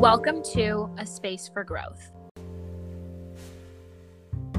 Welcome 0.00 0.42
to 0.54 0.88
A 0.96 1.04
Space 1.04 1.50
for 1.52 1.62
Growth, 1.62 2.10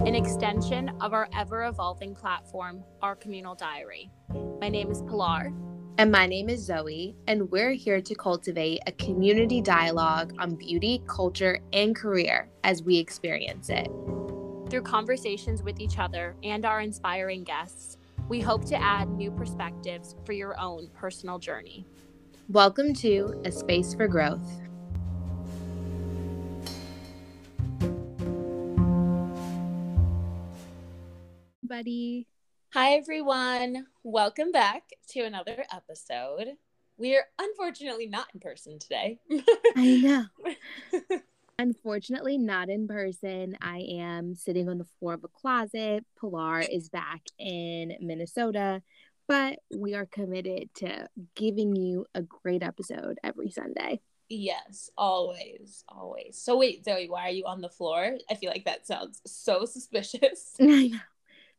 an 0.06 0.14
extension 0.14 0.90
of 1.02 1.14
our 1.14 1.28
ever 1.36 1.66
evolving 1.66 2.14
platform, 2.14 2.84
Our 3.02 3.16
Communal 3.16 3.56
Diary. 3.56 4.12
My 4.62 4.70
name 4.70 4.92
is 4.92 5.02
Pilar. 5.02 5.52
And 5.98 6.12
my 6.12 6.28
name 6.28 6.48
is 6.48 6.64
Zoe, 6.64 7.16
and 7.26 7.50
we're 7.50 7.72
here 7.72 8.02
to 8.02 8.14
cultivate 8.14 8.82
a 8.86 8.92
community 8.92 9.62
dialogue 9.62 10.36
on 10.38 10.54
beauty, 10.54 11.02
culture, 11.08 11.60
and 11.74 11.96
career 11.96 12.48
as 12.64 12.84
we 12.84 13.00
experience 13.00 13.70
it. 13.70 13.88
Through 14.70 14.84
conversations 14.84 15.64
with 15.64 15.80
each 15.80 15.98
other 15.98 16.36
and 16.44 16.66
our 16.66 16.82
inspiring 16.82 17.44
guests, 17.44 17.98
we 18.30 18.42
hope 18.42 18.64
to 18.66 18.80
add 18.80 19.10
new 19.10 19.32
perspectives 19.32 20.14
for 20.24 20.34
your 20.34 20.60
own 20.60 20.88
personal 20.94 21.40
journey. 21.40 21.84
Welcome 22.48 22.94
to 22.96 23.42
A 23.44 23.52
Space 23.52 23.96
for 23.96 24.08
Growth. 24.08 24.62
Buddy. 31.72 32.28
Hi, 32.74 32.96
everyone. 32.96 33.86
Welcome 34.04 34.52
back 34.52 34.84
to 35.12 35.22
another 35.22 35.64
episode. 35.74 36.50
We're 36.98 37.24
unfortunately 37.40 38.08
not 38.08 38.28
in 38.34 38.42
person 38.42 38.78
today. 38.78 39.20
I 39.78 40.02
know. 40.04 41.20
Unfortunately, 41.60 42.38
not 42.38 42.68
in 42.68 42.90
person. 42.90 43.56
I 43.62 43.86
am 43.90 44.36
sitting 44.36 44.68
on 44.68 44.80
the 44.80 44.88
floor 45.00 45.14
of 45.14 45.24
a 45.24 45.30
closet. 45.30 46.04
Pilar 46.20 46.60
is 46.60 46.90
back 46.90 47.22
in 47.40 47.96
Minnesota, 48.02 48.82
but 49.30 49.60
we 49.74 49.94
are 49.94 50.08
committed 50.08 50.76
to 50.76 51.08
giving 51.36 51.74
you 51.74 52.06
a 52.14 52.22
great 52.22 52.64
episode 52.64 53.18
every 53.24 53.50
Sunday. 53.50 54.02
Yes, 54.28 54.90
always, 54.98 55.86
always. 55.88 56.38
So, 56.38 56.58
wait, 56.58 56.84
Zoe, 56.84 57.10
why 57.10 57.28
are 57.28 57.32
you 57.32 57.46
on 57.46 57.62
the 57.62 57.70
floor? 57.70 58.18
I 58.30 58.36
feel 58.36 58.50
like 58.50 58.66
that 58.66 58.86
sounds 58.86 59.22
so 59.26 59.64
suspicious. 59.64 60.56
I 60.60 60.88
know. 60.88 61.00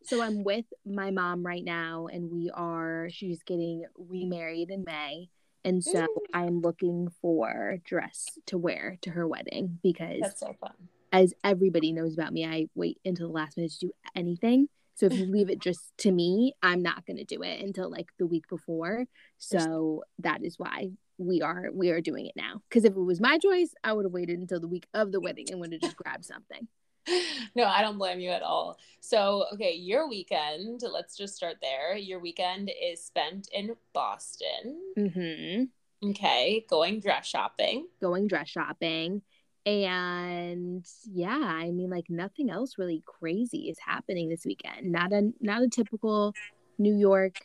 So, 0.04 0.22
I'm 0.22 0.44
with 0.44 0.66
my 0.84 1.10
mom 1.10 1.44
right 1.44 1.64
now, 1.64 2.06
and 2.06 2.30
we 2.30 2.50
are, 2.50 3.08
she's 3.10 3.42
getting 3.42 3.84
remarried 3.96 4.70
in 4.70 4.84
May. 4.84 5.28
And 5.64 5.82
so 5.82 6.02
mm. 6.02 6.06
I'm 6.34 6.60
looking 6.60 7.08
for 7.20 7.76
dress 7.84 8.26
to 8.46 8.58
wear 8.58 8.98
to 9.02 9.10
her 9.10 9.26
wedding 9.26 9.78
because 9.82 10.20
that's 10.20 10.40
so 10.40 10.54
fun. 10.60 10.72
As 11.12 11.34
everybody 11.44 11.92
knows 11.92 12.14
about 12.14 12.32
me, 12.32 12.44
I 12.44 12.66
wait 12.74 12.98
until 13.04 13.28
the 13.28 13.34
last 13.34 13.56
minute 13.56 13.72
to 13.72 13.86
do 13.86 13.92
anything. 14.16 14.68
So 14.94 15.06
if 15.06 15.14
you 15.14 15.26
leave 15.26 15.50
it 15.50 15.58
just 15.58 15.92
to 15.98 16.10
me, 16.10 16.54
I'm 16.62 16.82
not 16.82 17.06
going 17.06 17.16
to 17.16 17.24
do 17.24 17.42
it 17.42 17.60
until 17.60 17.90
like 17.90 18.08
the 18.18 18.26
week 18.26 18.48
before. 18.48 19.04
So 19.38 20.04
that 20.18 20.44
is 20.44 20.58
why 20.58 20.90
we 21.18 21.42
are 21.42 21.68
we 21.72 21.90
are 21.90 22.00
doing 22.00 22.26
it 22.26 22.32
now. 22.36 22.62
Because 22.68 22.84
if 22.84 22.92
it 22.92 23.00
was 23.00 23.20
my 23.20 23.38
choice, 23.38 23.74
I 23.84 23.92
would 23.92 24.04
have 24.04 24.12
waited 24.12 24.38
until 24.38 24.60
the 24.60 24.68
week 24.68 24.86
of 24.94 25.12
the 25.12 25.20
wedding 25.20 25.46
and 25.50 25.60
would 25.60 25.72
have 25.72 25.80
just 25.80 25.96
grabbed 25.96 26.24
something. 26.24 26.68
no, 27.54 27.64
I 27.64 27.82
don't 27.82 27.98
blame 27.98 28.20
you 28.20 28.30
at 28.30 28.42
all. 28.42 28.78
So, 29.00 29.46
okay, 29.54 29.74
your 29.74 30.08
weekend, 30.08 30.82
let's 30.82 31.16
just 31.16 31.34
start 31.34 31.56
there. 31.60 31.96
Your 31.96 32.20
weekend 32.20 32.70
is 32.82 33.04
spent 33.04 33.48
in 33.52 33.74
Boston. 33.92 34.80
Mm-hmm. 34.96 36.10
Okay, 36.10 36.64
going 36.68 37.00
dress 37.00 37.26
shopping. 37.26 37.86
Going 38.00 38.26
dress 38.26 38.48
shopping. 38.48 39.22
And 39.64 40.84
yeah, 41.04 41.38
I 41.38 41.70
mean 41.70 41.88
like 41.88 42.06
nothing 42.08 42.50
else 42.50 42.78
really 42.78 43.02
crazy 43.06 43.68
is 43.68 43.78
happening 43.78 44.28
this 44.28 44.44
weekend. 44.44 44.90
Not 44.90 45.12
a 45.12 45.30
not 45.40 45.62
a 45.62 45.68
typical 45.68 46.34
New 46.78 46.96
York 46.96 47.36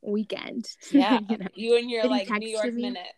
weekend. 0.00 0.66
Yeah. 0.90 1.20
you, 1.28 1.38
know? 1.38 1.46
you 1.54 1.76
and 1.76 1.90
your 1.90 2.04
like 2.06 2.30
New 2.30 2.48
York 2.48 2.72
minute 2.72 3.12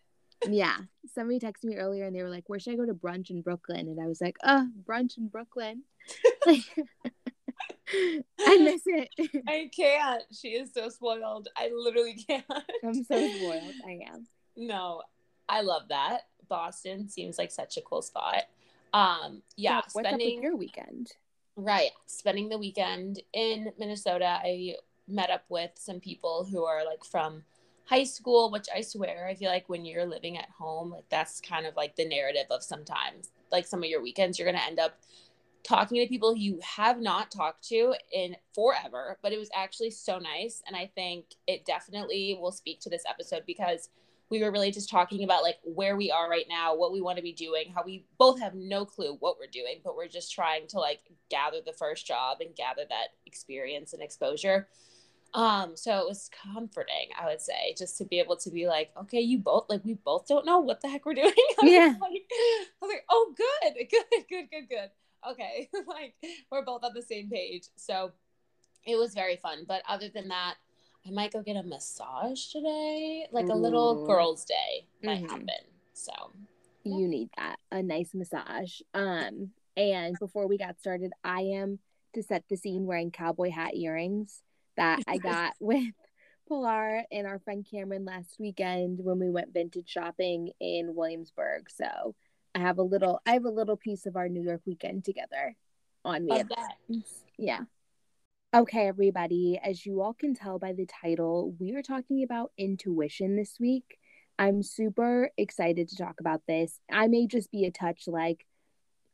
yeah. 0.55 0.77
Somebody 1.14 1.39
texted 1.39 1.64
me 1.64 1.77
earlier 1.77 2.05
and 2.05 2.14
they 2.14 2.22
were 2.22 2.30
like, 2.30 2.48
Where 2.48 2.58
should 2.58 2.75
I 2.75 2.77
go 2.77 2.86
to 2.86 2.94
brunch 2.94 3.30
in 3.30 3.42
Brooklyn? 3.42 3.89
And 3.89 4.00
I 4.00 4.06
was 4.06 4.20
like, 4.20 4.36
Oh, 4.44 4.69
brunch 4.84 5.19
in 5.19 5.28
Brooklyn. 5.28 5.82
I 7.88 8.59
miss 8.59 8.82
it. 8.87 9.09
I 9.48 9.71
can't. 9.75 10.22
She 10.32 10.48
is 10.48 10.71
so 10.75 10.88
spoiled. 10.88 11.48
I 11.56 11.71
literally 11.75 12.15
can't. 12.15 12.44
I'm 12.84 13.04
so 13.04 13.28
spoiled. 13.37 13.75
I 13.87 14.00
am. 14.12 14.26
No, 14.56 15.03
I 15.48 15.62
love 15.62 15.88
that. 15.88 16.22
Boston 16.48 17.09
seems 17.09 17.38
like 17.38 17.50
such 17.50 17.76
a 17.76 17.81
cool 17.81 18.03
spot. 18.03 18.44
Um, 18.92 19.42
yeah, 19.56 19.82
spending 19.88 20.42
your 20.42 20.56
weekend. 20.56 21.12
Right. 21.56 21.91
Spending 22.06 22.48
the 22.48 22.59
weekend 22.59 23.21
in 23.32 23.72
Minnesota. 23.78 24.41
I 24.42 24.76
met 25.09 25.31
up 25.31 25.44
with 25.48 25.71
some 25.75 26.00
people 26.00 26.47
who 26.50 26.65
are 26.65 26.84
like 26.84 27.04
from 27.04 27.44
high 27.86 28.04
school, 28.04 28.50
which 28.50 28.66
I 28.74 28.80
swear, 28.80 29.26
I 29.28 29.34
feel 29.34 29.50
like 29.50 29.69
when 29.69 29.84
you're 29.84 30.06
living 30.06 30.36
at 30.36 30.50
home, 30.50 30.91
like 30.91 31.08
that's 31.08 31.41
kind 31.41 31.66
of 31.66 31.76
like 31.76 31.97
the 31.97 32.08
narrative 32.08 32.47
of 32.50 32.62
sometimes, 32.62 33.30
like 33.52 33.66
some 33.66 33.82
of 33.82 33.88
your 33.88 34.02
weekends, 34.02 34.38
you're 34.38 34.50
going 34.50 34.60
to 34.60 34.66
end 34.66 34.80
up 34.80 35.00
talking 35.62 36.00
to 36.00 36.08
people 36.08 36.36
you 36.36 36.60
have 36.62 37.00
not 37.00 37.30
talked 37.30 37.66
to 37.69 37.94
in 38.12 38.36
forever, 38.54 39.19
but 39.22 39.32
it 39.32 39.38
was 39.38 39.50
actually 39.54 39.91
so 39.91 40.19
nice. 40.19 40.62
And 40.66 40.76
I 40.76 40.91
think 40.94 41.26
it 41.47 41.64
definitely 41.64 42.38
will 42.41 42.52
speak 42.52 42.80
to 42.80 42.91
this 42.91 43.02
episode 43.08 43.42
because 43.47 43.88
we 44.30 44.42
were 44.42 44.50
really 44.50 44.72
just 44.72 44.91
talking 44.91 45.22
about 45.22 45.42
like 45.42 45.58
where 45.62 45.97
we 45.97 46.10
are 46.10 46.28
right 46.28 46.47
now, 46.48 46.74
what 46.74 46.92
we 46.92 47.00
want 47.00 47.16
to 47.16 47.22
be 47.22 47.32
doing, 47.32 47.72
how 47.74 47.82
we 47.84 48.04
both 48.18 48.41
have 48.41 48.54
no 48.54 48.84
clue 48.84 49.16
what 49.20 49.36
we're 49.38 49.47
doing, 49.50 49.80
but 49.84 49.97
we're 49.97 50.08
just 50.08 50.32
trying 50.32 50.66
to 50.68 50.78
like 50.78 51.00
gather 51.30 51.58
the 51.64 51.72
first 51.72 52.06
job 52.06 52.38
and 52.41 52.54
gather 52.56 52.82
that 52.88 53.08
experience 53.26 53.92
and 53.92 54.03
exposure. 54.03 54.68
Um, 55.36 55.76
so 55.76 55.98
it 55.98 56.06
was 56.08 56.30
comforting, 56.42 57.10
I 57.20 57.26
would 57.26 57.42
say, 57.42 57.74
just 57.76 57.98
to 57.98 58.06
be 58.06 58.19
able 58.20 58.38
to 58.38 58.50
be 58.50 58.66
like, 58.66 58.91
okay, 59.02 59.20
you 59.20 59.36
both 59.36 59.66
like 59.69 59.84
we 59.84 59.92
both 59.92 60.26
don't 60.26 60.47
know 60.47 60.60
what 60.60 60.80
the 60.80 60.88
heck 60.88 61.04
we're 61.04 61.12
doing. 61.22 61.32
yeah. 61.62 61.94
Like, 62.00 62.22
I 62.32 62.66
was 62.80 62.91
like, 62.91 63.04
oh, 63.10 63.34
good, 63.36 63.74
good, 63.91 64.24
good, 64.30 64.50
good, 64.50 64.69
good. 64.70 64.91
Okay, 65.30 65.69
like 65.86 66.14
we're 66.50 66.64
both 66.64 66.84
on 66.84 66.92
the 66.94 67.02
same 67.02 67.28
page. 67.28 67.64
So 67.76 68.12
it 68.86 68.97
was 68.97 69.12
very 69.12 69.36
fun. 69.36 69.66
But 69.69 69.82
other 69.86 70.08
than 70.08 70.28
that, 70.28 70.54
I 71.06 71.10
might 71.10 71.34
go 71.34 71.42
get 71.42 71.56
a 71.56 71.62
massage 71.62 72.47
today, 72.47 73.26
like 73.30 73.48
a 73.48 73.54
little 73.54 74.06
girls' 74.06 74.47
day 74.47 74.86
might 75.03 75.22
mm-hmm. 75.22 75.30
happen. 75.30 75.66
So 75.92 76.12
yeah. 76.82 76.97
you 76.97 77.08
need 77.08 77.28
that 77.36 77.56
a 77.70 77.82
nice 77.82 78.14
massage. 78.14 78.80
Um, 78.94 79.50
and 79.76 80.16
before 80.18 80.48
we 80.48 80.56
got 80.56 80.80
started, 80.80 81.12
I 81.22 81.42
am 81.42 81.78
to 82.14 82.22
set 82.22 82.44
the 82.48 82.56
scene 82.56 82.86
wearing 82.86 83.10
cowboy 83.10 83.50
hat 83.50 83.76
earrings 83.76 84.42
that 84.76 85.00
I 85.06 85.19
got 85.19 85.54
with 85.60 85.92
Pilar 86.48 87.03
and 87.10 87.26
our 87.26 87.38
friend 87.41 87.66
Cameron 87.69 88.04
last 88.04 88.37
weekend 88.38 89.00
when 89.03 89.19
we 89.19 89.31
went 89.31 89.53
vintage 89.53 89.88
shopping 89.88 90.50
in 90.60 90.94
Williamsburg. 90.94 91.69
So 91.70 92.14
I 92.54 92.60
have 92.60 92.78
a 92.78 92.82
little 92.82 93.20
I 93.26 93.32
have 93.32 93.44
a 93.44 93.50
little 93.50 93.76
piece 93.76 94.06
of 94.06 94.16
our 94.16 94.28
New 94.28 94.42
York 94.42 94.62
weekend 94.65 95.04
together 95.04 95.56
on 96.04 96.25
me. 96.25 96.32
Yeah. 97.38 97.60
Okay, 98.54 98.86
everybody, 98.86 99.60
as 99.62 99.84
you 99.84 100.00
all 100.00 100.15
can 100.15 100.34
tell 100.34 100.59
by 100.59 100.72
the 100.72 100.86
title, 100.86 101.54
we 101.59 101.75
are 101.75 101.82
talking 101.82 102.22
about 102.22 102.53
intuition 102.56 103.36
this 103.36 103.59
week. 103.60 103.98
I'm 104.38 104.62
super 104.62 105.31
excited 105.36 105.88
to 105.88 105.97
talk 105.97 106.20
about 106.20 106.42
this. 106.47 106.78
I 106.91 107.09
may 107.09 107.26
just 107.26 107.50
be 107.50 107.65
a 107.65 107.70
touch 107.70 108.04
like, 108.06 108.47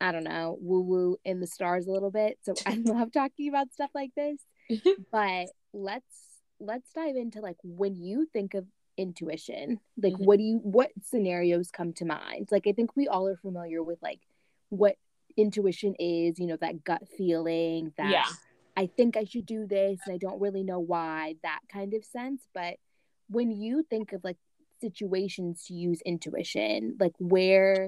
I 0.01 0.13
don't 0.13 0.25
know, 0.25 0.59
woo 0.61 0.83
woo 0.83 1.17
in 1.25 1.41
the 1.41 1.47
stars 1.47 1.87
a 1.87 1.91
little 1.91 2.11
bit. 2.11 2.39
So 2.43 2.55
I 2.67 2.75
love 2.85 3.11
talking 3.11 3.49
about 3.49 3.73
stuff 3.73 3.91
like 3.95 4.11
this. 4.15 4.45
but 5.13 5.47
let's 5.73 6.15
let's 6.61 6.93
dive 6.93 7.17
into 7.17 7.41
like 7.41 7.57
when 7.63 7.97
you 7.97 8.27
think 8.33 8.55
of 8.55 8.65
intuition 8.99 9.81
like 10.01 10.13
mm-hmm. 10.13 10.25
what 10.25 10.37
do 10.37 10.45
you 10.45 10.61
what 10.63 10.91
scenarios 11.03 11.71
come 11.71 11.93
to 11.93 12.05
mind? 12.05 12.49
Like 12.51 12.67
i 12.67 12.73
think 12.73 12.97
we 12.97 13.09
all 13.09 13.27
are 13.27 13.37
familiar 13.37 13.83
with 13.83 13.99
like 14.03 14.21
what 14.69 14.97
intuition 15.37 15.95
is 15.99 16.39
you 16.39 16.47
know 16.47 16.59
that 16.61 16.85
gut 16.85 17.03
feeling 17.17 17.91
that 17.97 18.11
yeah. 18.11 18.25
i 18.77 18.87
think 18.87 19.17
i 19.17 19.25
should 19.25 19.47
do 19.47 19.67
this 19.67 19.99
and 20.05 20.15
i 20.15 20.19
don't 20.19 20.43
really 20.43 20.63
know 20.63 20.79
why 20.79 21.35
that 21.43 21.61
kind 21.73 21.95
of 21.95 22.05
sense. 22.05 22.43
But 22.55 22.77
when 23.29 23.51
you 23.51 23.85
think 23.89 24.13
of 24.13 24.23
like 24.25 24.37
situations 24.81 25.65
to 25.67 25.75
use 25.75 26.03
intuition 26.05 26.97
like 27.01 27.15
where 27.19 27.87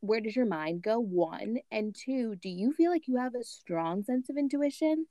where 0.00 0.20
does 0.20 0.36
your 0.36 0.46
mind 0.46 0.82
go? 0.82 0.98
One. 1.00 1.58
And 1.70 1.94
two 1.94 2.36
do 2.36 2.48
you 2.48 2.72
feel 2.72 2.90
like 2.90 3.08
you 3.08 3.16
have 3.16 3.34
a 3.34 3.44
strong 3.44 4.04
sense 4.04 4.30
of 4.30 4.36
intuition 4.36 5.06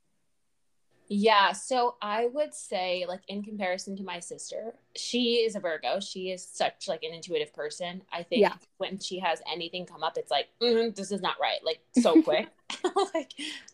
yeah, 1.08 1.52
so 1.52 1.96
I 2.02 2.26
would 2.26 2.52
say 2.52 3.06
like 3.08 3.22
in 3.28 3.42
comparison 3.42 3.96
to 3.96 4.02
my 4.02 4.20
sister, 4.20 4.74
she 4.94 5.36
is 5.36 5.56
a 5.56 5.60
Virgo. 5.60 6.00
She 6.00 6.30
is 6.30 6.44
such 6.44 6.86
like 6.86 7.02
an 7.02 7.14
intuitive 7.14 7.54
person. 7.54 8.02
I 8.12 8.22
think 8.22 8.42
yeah. 8.42 8.54
when 8.76 8.98
she 8.98 9.18
has 9.20 9.40
anything 9.50 9.86
come 9.86 10.02
up, 10.02 10.18
it's 10.18 10.30
like 10.30 10.48
mm, 10.60 10.94
this 10.94 11.10
is 11.10 11.22
not 11.22 11.36
right, 11.40 11.64
like 11.64 11.80
so 11.98 12.22
quick. 12.22 12.48
like 13.14 13.32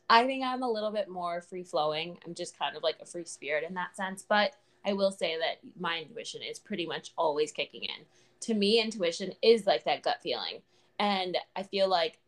I 0.08 0.24
think 0.26 0.44
I'm 0.44 0.62
a 0.62 0.70
little 0.70 0.92
bit 0.92 1.08
more 1.08 1.40
free 1.40 1.64
flowing. 1.64 2.18
I'm 2.24 2.34
just 2.34 2.56
kind 2.56 2.76
of 2.76 2.84
like 2.84 2.96
a 3.00 3.06
free 3.06 3.24
spirit 3.24 3.64
in 3.66 3.74
that 3.74 3.96
sense, 3.96 4.24
but 4.28 4.52
I 4.84 4.92
will 4.92 5.10
say 5.10 5.36
that 5.38 5.58
my 5.80 6.00
intuition 6.00 6.42
is 6.42 6.58
pretty 6.58 6.86
much 6.86 7.12
always 7.16 7.50
kicking 7.50 7.82
in. 7.82 8.04
To 8.42 8.54
me, 8.54 8.80
intuition 8.80 9.32
is 9.42 9.66
like 9.66 9.84
that 9.84 10.02
gut 10.02 10.18
feeling. 10.22 10.60
And 11.00 11.36
I 11.56 11.64
feel 11.64 11.88
like 11.88 12.18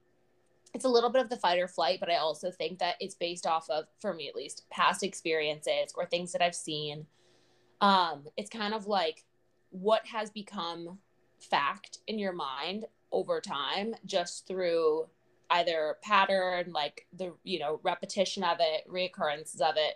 it's 0.76 0.84
a 0.84 0.90
little 0.90 1.08
bit 1.08 1.22
of 1.22 1.30
the 1.30 1.38
fight 1.38 1.58
or 1.58 1.68
flight, 1.68 2.00
but 2.00 2.10
I 2.10 2.16
also 2.16 2.50
think 2.50 2.78
that 2.80 2.96
it's 3.00 3.14
based 3.14 3.46
off 3.46 3.70
of, 3.70 3.86
for 3.98 4.12
me 4.12 4.28
at 4.28 4.36
least, 4.36 4.68
past 4.68 5.02
experiences 5.02 5.94
or 5.96 6.04
things 6.04 6.32
that 6.32 6.42
I've 6.42 6.54
seen. 6.54 7.06
Um, 7.80 8.24
it's 8.36 8.50
kind 8.50 8.74
of 8.74 8.86
like 8.86 9.24
what 9.70 10.06
has 10.06 10.28
become 10.28 10.98
fact 11.40 12.00
in 12.06 12.18
your 12.18 12.34
mind 12.34 12.84
over 13.10 13.40
time 13.40 13.94
just 14.04 14.46
through 14.46 15.06
either 15.48 15.96
pattern, 16.02 16.72
like 16.72 17.06
the, 17.16 17.32
you 17.42 17.58
know, 17.58 17.80
repetition 17.82 18.44
of 18.44 18.58
it, 18.60 18.86
reoccurrences 18.86 19.62
of 19.62 19.76
it. 19.78 19.94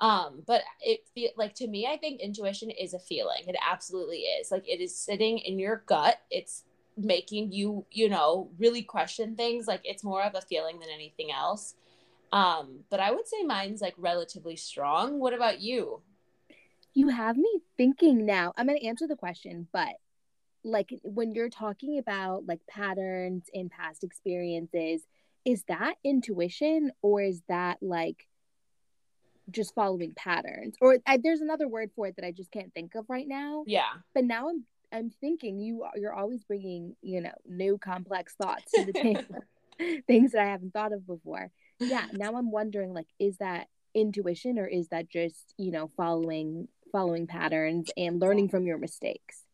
Um, 0.00 0.44
but 0.46 0.62
it 0.80 1.00
feel 1.14 1.28
like 1.36 1.54
to 1.56 1.68
me, 1.68 1.86
I 1.86 1.98
think 1.98 2.22
intuition 2.22 2.70
is 2.70 2.94
a 2.94 2.98
feeling. 2.98 3.42
It 3.46 3.56
absolutely 3.70 4.20
is. 4.20 4.50
Like 4.50 4.66
it 4.66 4.80
is 4.80 4.96
sitting 4.96 5.36
in 5.40 5.58
your 5.58 5.82
gut. 5.84 6.22
It's 6.30 6.64
making 7.04 7.52
you, 7.52 7.86
you 7.90 8.08
know, 8.08 8.50
really 8.58 8.82
question 8.82 9.36
things. 9.36 9.66
Like 9.66 9.80
it's 9.84 10.04
more 10.04 10.22
of 10.22 10.34
a 10.34 10.40
feeling 10.40 10.78
than 10.78 10.88
anything 10.92 11.30
else. 11.32 11.74
Um, 12.32 12.80
but 12.90 13.00
I 13.00 13.10
would 13.10 13.26
say 13.26 13.42
mine's 13.42 13.80
like 13.80 13.94
relatively 13.96 14.56
strong. 14.56 15.18
What 15.18 15.34
about 15.34 15.60
you? 15.60 16.02
You 16.94 17.08
have 17.08 17.36
me 17.36 17.60
thinking 17.76 18.26
now. 18.26 18.52
I'm 18.56 18.66
going 18.66 18.78
to 18.78 18.86
answer 18.86 19.06
the 19.06 19.16
question, 19.16 19.68
but 19.72 19.94
like 20.62 20.92
when 21.02 21.32
you're 21.32 21.48
talking 21.48 21.98
about 21.98 22.46
like 22.46 22.60
patterns 22.68 23.44
in 23.52 23.68
past 23.68 24.04
experiences, 24.04 25.02
is 25.44 25.64
that 25.68 25.94
intuition 26.04 26.92
or 27.02 27.22
is 27.22 27.42
that 27.48 27.78
like 27.80 28.26
just 29.50 29.74
following 29.74 30.12
patterns? 30.14 30.76
Or 30.80 30.98
I, 31.06 31.16
there's 31.16 31.40
another 31.40 31.66
word 31.66 31.90
for 31.96 32.06
it 32.06 32.16
that 32.16 32.26
I 32.26 32.32
just 32.32 32.50
can't 32.50 32.72
think 32.74 32.94
of 32.94 33.06
right 33.08 33.26
now. 33.26 33.64
Yeah. 33.66 33.88
But 34.14 34.24
now 34.24 34.48
I'm 34.48 34.64
I'm 34.92 35.10
thinking 35.10 35.60
you 35.60 35.86
you're 35.96 36.14
always 36.14 36.44
bringing 36.44 36.96
you 37.02 37.20
know 37.20 37.34
new 37.46 37.78
complex 37.78 38.34
thoughts 38.34 38.72
to 38.74 38.84
the 38.84 38.92
table, 38.94 39.44
things 40.06 40.32
that 40.32 40.42
I 40.42 40.50
haven't 40.50 40.72
thought 40.72 40.92
of 40.92 41.06
before. 41.06 41.50
Yeah. 41.78 42.06
Now 42.12 42.36
I'm 42.36 42.50
wondering 42.50 42.92
like, 42.92 43.08
is 43.18 43.38
that 43.38 43.68
intuition 43.94 44.58
or 44.58 44.66
is 44.66 44.88
that 44.88 45.08
just 45.08 45.54
you 45.56 45.70
know 45.70 45.90
following 45.96 46.68
following 46.92 47.26
patterns 47.26 47.90
and 47.96 48.20
learning 48.20 48.48
from 48.48 48.66
your 48.66 48.78
mistakes? 48.78 49.44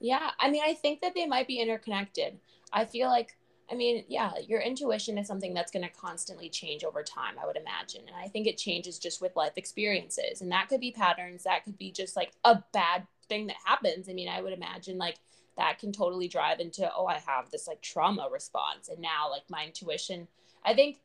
Yeah, 0.00 0.30
I 0.38 0.50
mean, 0.50 0.62
I 0.64 0.74
think 0.74 1.00
that 1.00 1.14
they 1.14 1.26
might 1.26 1.46
be 1.46 1.60
interconnected. 1.60 2.38
I 2.72 2.84
feel 2.84 3.08
like, 3.08 3.36
I 3.70 3.74
mean, 3.74 4.04
yeah, 4.08 4.32
your 4.46 4.60
intuition 4.60 5.18
is 5.18 5.26
something 5.26 5.54
that's 5.54 5.72
going 5.72 5.84
to 5.84 5.92
constantly 5.92 6.48
change 6.48 6.84
over 6.84 7.02
time, 7.02 7.34
I 7.42 7.46
would 7.46 7.56
imagine. 7.56 8.02
And 8.06 8.16
I 8.16 8.28
think 8.28 8.46
it 8.46 8.58
changes 8.58 8.98
just 8.98 9.20
with 9.20 9.36
life 9.36 9.54
experiences. 9.56 10.40
And 10.40 10.52
that 10.52 10.68
could 10.68 10.80
be 10.80 10.92
patterns, 10.92 11.44
that 11.44 11.64
could 11.64 11.78
be 11.78 11.90
just 11.90 12.16
like 12.16 12.32
a 12.44 12.62
bad 12.72 13.06
thing 13.28 13.46
that 13.48 13.56
happens. 13.64 14.08
I 14.08 14.12
mean, 14.12 14.28
I 14.28 14.40
would 14.42 14.52
imagine 14.52 14.98
like 14.98 15.16
that 15.56 15.78
can 15.78 15.92
totally 15.92 16.28
drive 16.28 16.60
into, 16.60 16.90
oh, 16.96 17.06
I 17.06 17.20
have 17.26 17.50
this 17.50 17.66
like 17.66 17.82
trauma 17.82 18.28
response. 18.30 18.88
And 18.88 19.00
now, 19.00 19.28
like, 19.30 19.42
my 19.48 19.64
intuition, 19.66 20.28
I 20.64 20.74
think 20.74 21.00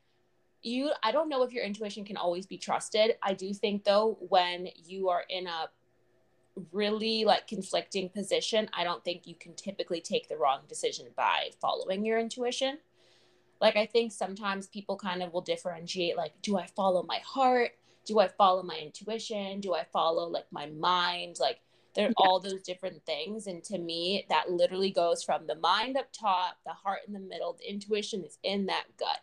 you, 0.62 0.92
I 1.02 1.12
don't 1.12 1.28
know 1.28 1.44
if 1.44 1.52
your 1.52 1.64
intuition 1.64 2.06
can 2.06 2.18
always 2.18 2.46
be 2.46 2.58
trusted. 2.58 3.16
I 3.22 3.34
do 3.34 3.54
think, 3.54 3.84
though, 3.84 4.18
when 4.30 4.70
you 4.86 5.10
are 5.10 5.24
in 5.28 5.48
a 5.48 5.70
really 6.72 7.26
like 7.26 7.48
conflicting 7.48 8.10
position, 8.10 8.70
I 8.74 8.84
don't 8.84 9.04
think 9.04 9.26
you 9.26 9.36
can 9.36 9.56
typically 9.56 10.02
take 10.02 10.30
the 10.30 10.38
wrong 10.38 10.62
decision 10.68 11.08
by 11.16 11.50
following 11.60 12.06
your 12.06 12.20
intuition. 12.20 12.78
Like 13.60 13.76
I 13.76 13.86
think 13.86 14.12
sometimes 14.12 14.68
people 14.68 14.98
kind 14.98 15.24
of 15.24 15.34
will 15.34 15.42
differentiate 15.42 16.18
like 16.18 16.34
do 16.42 16.58
I 16.58 16.68
follow 16.68 17.04
my 17.04 17.20
heart? 17.26 17.72
Do 18.06 18.20
I 18.20 18.28
follow 18.28 18.62
my 18.62 18.78
intuition? 18.78 19.62
Do 19.62 19.74
I 19.74 19.86
follow 19.86 20.28
like 20.28 20.46
my 20.52 20.68
mind? 20.68 21.38
Like 21.40 21.60
there 21.96 22.08
are 22.08 22.14
yeah. 22.20 22.26
all 22.26 22.40
those 22.40 22.62
different 22.62 23.06
things 23.06 23.48
and 23.48 23.64
to 23.66 23.78
me 23.78 24.26
that 24.30 24.50
literally 24.50 24.92
goes 24.92 25.24
from 25.24 25.48
the 25.48 25.56
mind 25.56 25.98
up 25.98 26.08
top, 26.12 26.58
the 26.66 26.74
heart 26.74 27.00
in 27.08 27.14
the 27.14 27.20
middle, 27.20 27.54
the 27.54 27.70
intuition 27.70 28.24
is 28.24 28.38
in 28.44 28.66
that 28.68 28.86
gut. 28.98 29.20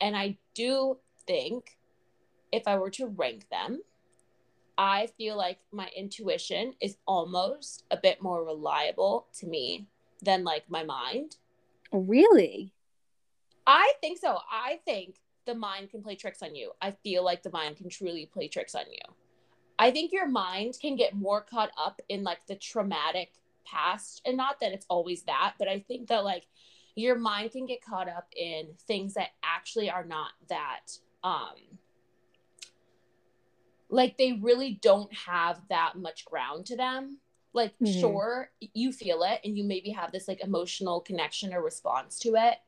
And 0.00 0.16
I 0.16 0.38
do 0.54 0.98
think 1.26 1.78
if 2.52 2.66
I 2.66 2.76
were 2.76 2.90
to 2.90 3.06
rank 3.06 3.48
them, 3.50 3.80
I 4.76 5.08
feel 5.18 5.36
like 5.36 5.58
my 5.72 5.90
intuition 5.94 6.74
is 6.80 6.96
almost 7.06 7.84
a 7.90 7.96
bit 7.96 8.22
more 8.22 8.44
reliable 8.44 9.26
to 9.38 9.46
me 9.46 9.86
than 10.22 10.44
like 10.44 10.64
my 10.70 10.84
mind. 10.84 11.36
Really? 11.92 12.72
I 13.66 13.92
think 14.00 14.18
so. 14.18 14.38
I 14.50 14.80
think 14.84 15.16
the 15.46 15.54
mind 15.54 15.90
can 15.90 16.02
play 16.02 16.16
tricks 16.16 16.42
on 16.42 16.54
you. 16.54 16.72
I 16.80 16.92
feel 16.92 17.24
like 17.24 17.42
the 17.42 17.50
mind 17.50 17.76
can 17.76 17.88
truly 17.88 18.26
play 18.26 18.48
tricks 18.48 18.74
on 18.74 18.84
you. 18.90 19.14
I 19.80 19.90
think 19.90 20.12
your 20.12 20.28
mind 20.28 20.76
can 20.80 20.94
get 20.94 21.14
more 21.14 21.40
caught 21.40 21.70
up 21.78 22.02
in 22.10 22.22
like 22.22 22.46
the 22.46 22.54
traumatic 22.54 23.32
past 23.64 24.20
and 24.26 24.36
not 24.36 24.60
that 24.60 24.72
it's 24.72 24.84
always 24.90 25.22
that, 25.22 25.54
but 25.58 25.68
I 25.68 25.78
think 25.80 26.08
that 26.08 26.22
like 26.22 26.46
your 26.94 27.16
mind 27.16 27.52
can 27.52 27.64
get 27.64 27.82
caught 27.82 28.06
up 28.06 28.28
in 28.36 28.68
things 28.86 29.14
that 29.14 29.30
actually 29.42 29.88
are 29.88 30.04
not 30.04 30.32
that 30.50 30.92
um 31.24 31.54
like 33.88 34.18
they 34.18 34.32
really 34.32 34.78
don't 34.82 35.12
have 35.14 35.60
that 35.70 35.94
much 35.96 36.24
ground 36.26 36.66
to 36.66 36.76
them 36.76 37.18
like 37.52 37.72
mm-hmm. 37.82 38.00
sure 38.00 38.50
you 38.74 38.92
feel 38.92 39.22
it 39.22 39.40
and 39.44 39.56
you 39.56 39.64
maybe 39.64 39.90
have 39.90 40.12
this 40.12 40.28
like 40.28 40.42
emotional 40.42 41.00
connection 41.00 41.52
or 41.52 41.62
response 41.62 42.18
to 42.18 42.34
it 42.36 42.58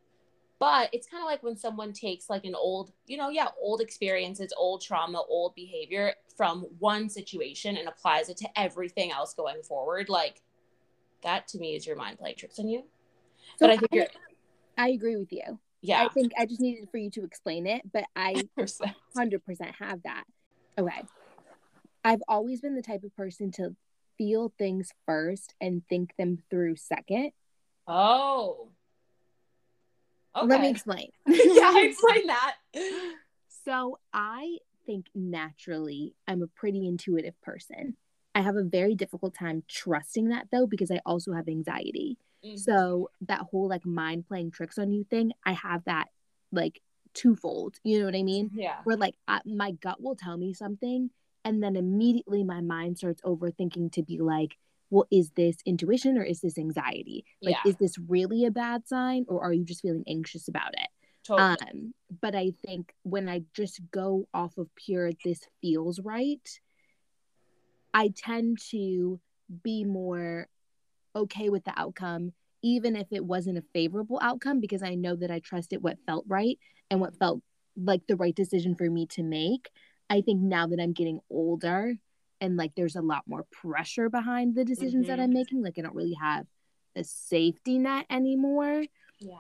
but 0.62 0.88
it's 0.92 1.08
kind 1.08 1.20
of 1.20 1.26
like 1.26 1.42
when 1.42 1.56
someone 1.56 1.92
takes 1.92 2.30
like 2.30 2.44
an 2.44 2.54
old 2.54 2.92
you 3.06 3.16
know 3.16 3.30
yeah 3.30 3.48
old 3.60 3.80
experiences 3.80 4.52
old 4.56 4.80
trauma 4.80 5.20
old 5.28 5.52
behavior 5.56 6.14
from 6.36 6.60
one 6.78 7.08
situation 7.08 7.76
and 7.76 7.88
applies 7.88 8.28
it 8.28 8.36
to 8.36 8.48
everything 8.56 9.10
else 9.10 9.34
going 9.34 9.60
forward 9.64 10.08
like 10.08 10.40
that 11.24 11.48
to 11.48 11.58
me 11.58 11.74
is 11.74 11.84
your 11.84 11.96
mind 11.96 12.16
playing 12.16 12.36
tricks 12.36 12.60
on 12.60 12.68
you 12.68 12.84
so 13.58 13.66
but 13.66 13.70
i 13.70 13.76
think 13.76 13.88
I, 13.92 13.96
you're 13.96 14.06
i 14.78 14.88
agree 14.90 15.16
with 15.16 15.32
you 15.32 15.58
yeah 15.80 16.04
i 16.04 16.08
think 16.10 16.30
i 16.38 16.46
just 16.46 16.60
needed 16.60 16.88
for 16.92 16.98
you 16.98 17.10
to 17.10 17.24
explain 17.24 17.66
it 17.66 17.82
but 17.92 18.04
i 18.14 18.36
100% 19.16 19.40
have 19.80 20.00
that 20.04 20.24
Okay. 20.78 21.02
I've 22.02 22.22
always 22.28 22.62
been 22.62 22.74
the 22.74 22.82
type 22.82 23.04
of 23.04 23.14
person 23.14 23.50
to 23.52 23.76
feel 24.16 24.52
things 24.58 24.90
first 25.06 25.54
and 25.60 25.82
think 25.88 26.14
them 26.16 26.38
through 26.50 26.76
second. 26.76 27.32
Oh. 27.86 28.70
Okay. 30.36 30.46
Let 30.46 30.60
me 30.60 30.70
explain. 30.70 31.08
yeah, 31.26 31.78
explain 31.84 32.26
that. 32.26 32.56
So 33.64 33.98
I 34.12 34.58
think 34.86 35.06
naturally 35.14 36.14
I'm 36.26 36.42
a 36.42 36.46
pretty 36.46 36.86
intuitive 36.86 37.40
person. 37.42 37.96
I 38.34 38.40
have 38.40 38.56
a 38.56 38.64
very 38.64 38.94
difficult 38.94 39.34
time 39.34 39.62
trusting 39.68 40.28
that 40.28 40.46
though 40.50 40.66
because 40.66 40.90
I 40.90 41.00
also 41.04 41.32
have 41.32 41.48
anxiety. 41.48 42.18
Mm-hmm. 42.44 42.56
So 42.56 43.10
that 43.22 43.40
whole 43.50 43.68
like 43.68 43.86
mind 43.86 44.26
playing 44.26 44.50
tricks 44.50 44.78
on 44.78 44.90
you 44.90 45.04
thing, 45.04 45.32
I 45.44 45.52
have 45.52 45.84
that 45.84 46.08
like 46.50 46.80
twofold. 47.14 47.76
You 47.84 48.00
know 48.00 48.06
what 48.06 48.16
I 48.16 48.22
mean? 48.22 48.50
Yeah. 48.54 48.76
Where 48.84 48.96
like 48.96 49.14
I, 49.28 49.40
my 49.44 49.72
gut 49.72 50.02
will 50.02 50.16
tell 50.16 50.36
me 50.36 50.54
something, 50.54 51.10
and 51.44 51.62
then 51.62 51.76
immediately 51.76 52.42
my 52.42 52.60
mind 52.60 52.98
starts 52.98 53.22
overthinking 53.22 53.92
to 53.92 54.02
be 54.02 54.18
like, 54.18 54.56
well, 54.92 55.06
is 55.10 55.30
this 55.30 55.56
intuition 55.64 56.18
or 56.18 56.22
is 56.22 56.42
this 56.42 56.58
anxiety? 56.58 57.24
Like, 57.40 57.56
yeah. 57.64 57.70
is 57.70 57.76
this 57.76 57.98
really 57.98 58.44
a 58.44 58.50
bad 58.50 58.86
sign, 58.86 59.24
or 59.26 59.42
are 59.42 59.52
you 59.52 59.64
just 59.64 59.80
feeling 59.80 60.04
anxious 60.06 60.48
about 60.48 60.74
it? 60.74 60.88
Totally. 61.24 61.48
Um, 61.48 61.94
but 62.20 62.34
I 62.34 62.52
think 62.66 62.92
when 63.02 63.26
I 63.26 63.42
just 63.54 63.80
go 63.90 64.28
off 64.34 64.58
of 64.58 64.68
pure, 64.76 65.10
this 65.24 65.40
feels 65.62 65.98
right. 66.00 66.46
I 67.94 68.12
tend 68.14 68.58
to 68.70 69.18
be 69.62 69.84
more 69.84 70.46
okay 71.16 71.48
with 71.48 71.64
the 71.64 71.72
outcome 71.76 72.32
even 72.62 72.96
if 72.96 73.08
it 73.10 73.24
wasn't 73.24 73.58
a 73.58 73.64
favorable 73.72 74.20
outcome 74.22 74.60
because 74.60 74.82
I 74.82 74.94
know 74.94 75.16
that 75.16 75.30
I 75.30 75.40
trusted 75.40 75.82
what 75.82 75.98
felt 76.06 76.24
right 76.28 76.58
and 76.90 77.00
what 77.00 77.16
felt 77.16 77.40
like 77.76 78.06
the 78.06 78.16
right 78.16 78.34
decision 78.34 78.76
for 78.76 78.88
me 78.88 79.06
to 79.06 79.22
make. 79.22 79.70
I 80.08 80.20
think 80.20 80.40
now 80.40 80.66
that 80.68 80.80
I'm 80.80 80.92
getting 80.92 81.20
older 81.28 81.94
and 82.42 82.56
like 82.56 82.72
there's 82.74 82.96
a 82.96 83.00
lot 83.00 83.22
more 83.26 83.46
pressure 83.52 84.10
behind 84.10 84.56
the 84.56 84.64
decisions 84.64 85.06
mm-hmm. 85.06 85.16
that 85.16 85.22
I'm 85.22 85.32
making, 85.32 85.62
like 85.62 85.78
I 85.78 85.82
don't 85.82 85.94
really 85.94 86.18
have 86.20 86.44
a 86.96 87.04
safety 87.04 87.78
net 87.78 88.04
anymore. 88.10 88.84
Yeah. 89.20 89.36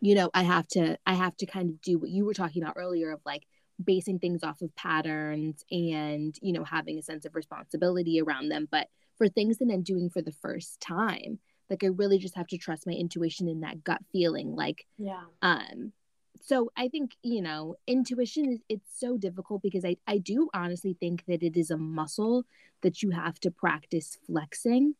You 0.00 0.14
know, 0.14 0.30
I 0.32 0.42
have 0.42 0.66
to 0.68 0.96
I 1.04 1.12
have 1.12 1.36
to 1.36 1.46
kind 1.46 1.68
of 1.68 1.82
do 1.82 1.98
what 1.98 2.08
you 2.08 2.24
were 2.24 2.32
talking 2.32 2.62
about 2.62 2.78
earlier 2.78 3.12
of 3.12 3.20
like 3.26 3.46
basing 3.82 4.18
things 4.18 4.42
off 4.42 4.62
of 4.62 4.74
patterns 4.74 5.62
and, 5.70 6.34
you 6.40 6.54
know, 6.54 6.64
having 6.64 6.98
a 6.98 7.02
sense 7.02 7.26
of 7.26 7.34
responsibility 7.34 8.20
around 8.20 8.48
them, 8.48 8.66
but 8.70 8.88
for 9.18 9.28
things 9.28 9.58
that 9.58 9.70
I'm 9.70 9.82
doing 9.82 10.08
for 10.08 10.22
the 10.22 10.32
first 10.32 10.80
time, 10.80 11.38
like 11.68 11.84
I 11.84 11.88
really 11.88 12.18
just 12.18 12.36
have 12.36 12.46
to 12.48 12.58
trust 12.58 12.86
my 12.86 12.94
intuition 12.94 13.48
and 13.48 13.62
that 13.64 13.84
gut 13.84 14.00
feeling. 14.12 14.56
Like, 14.56 14.86
yeah. 14.96 15.24
Um, 15.42 15.92
so 16.40 16.70
I 16.76 16.88
think, 16.88 17.16
you 17.22 17.42
know, 17.42 17.76
intuition 17.86 18.52
is 18.52 18.58
it's 18.68 18.98
so 18.98 19.16
difficult 19.16 19.62
because 19.62 19.84
I, 19.84 19.96
I 20.06 20.18
do 20.18 20.48
honestly 20.54 20.96
think 20.98 21.24
that 21.26 21.42
it 21.42 21.56
is 21.56 21.70
a 21.70 21.76
muscle 21.76 22.44
that 22.82 23.02
you 23.02 23.10
have 23.10 23.38
to 23.40 23.50
practice 23.50 24.18
flexing. 24.26 24.94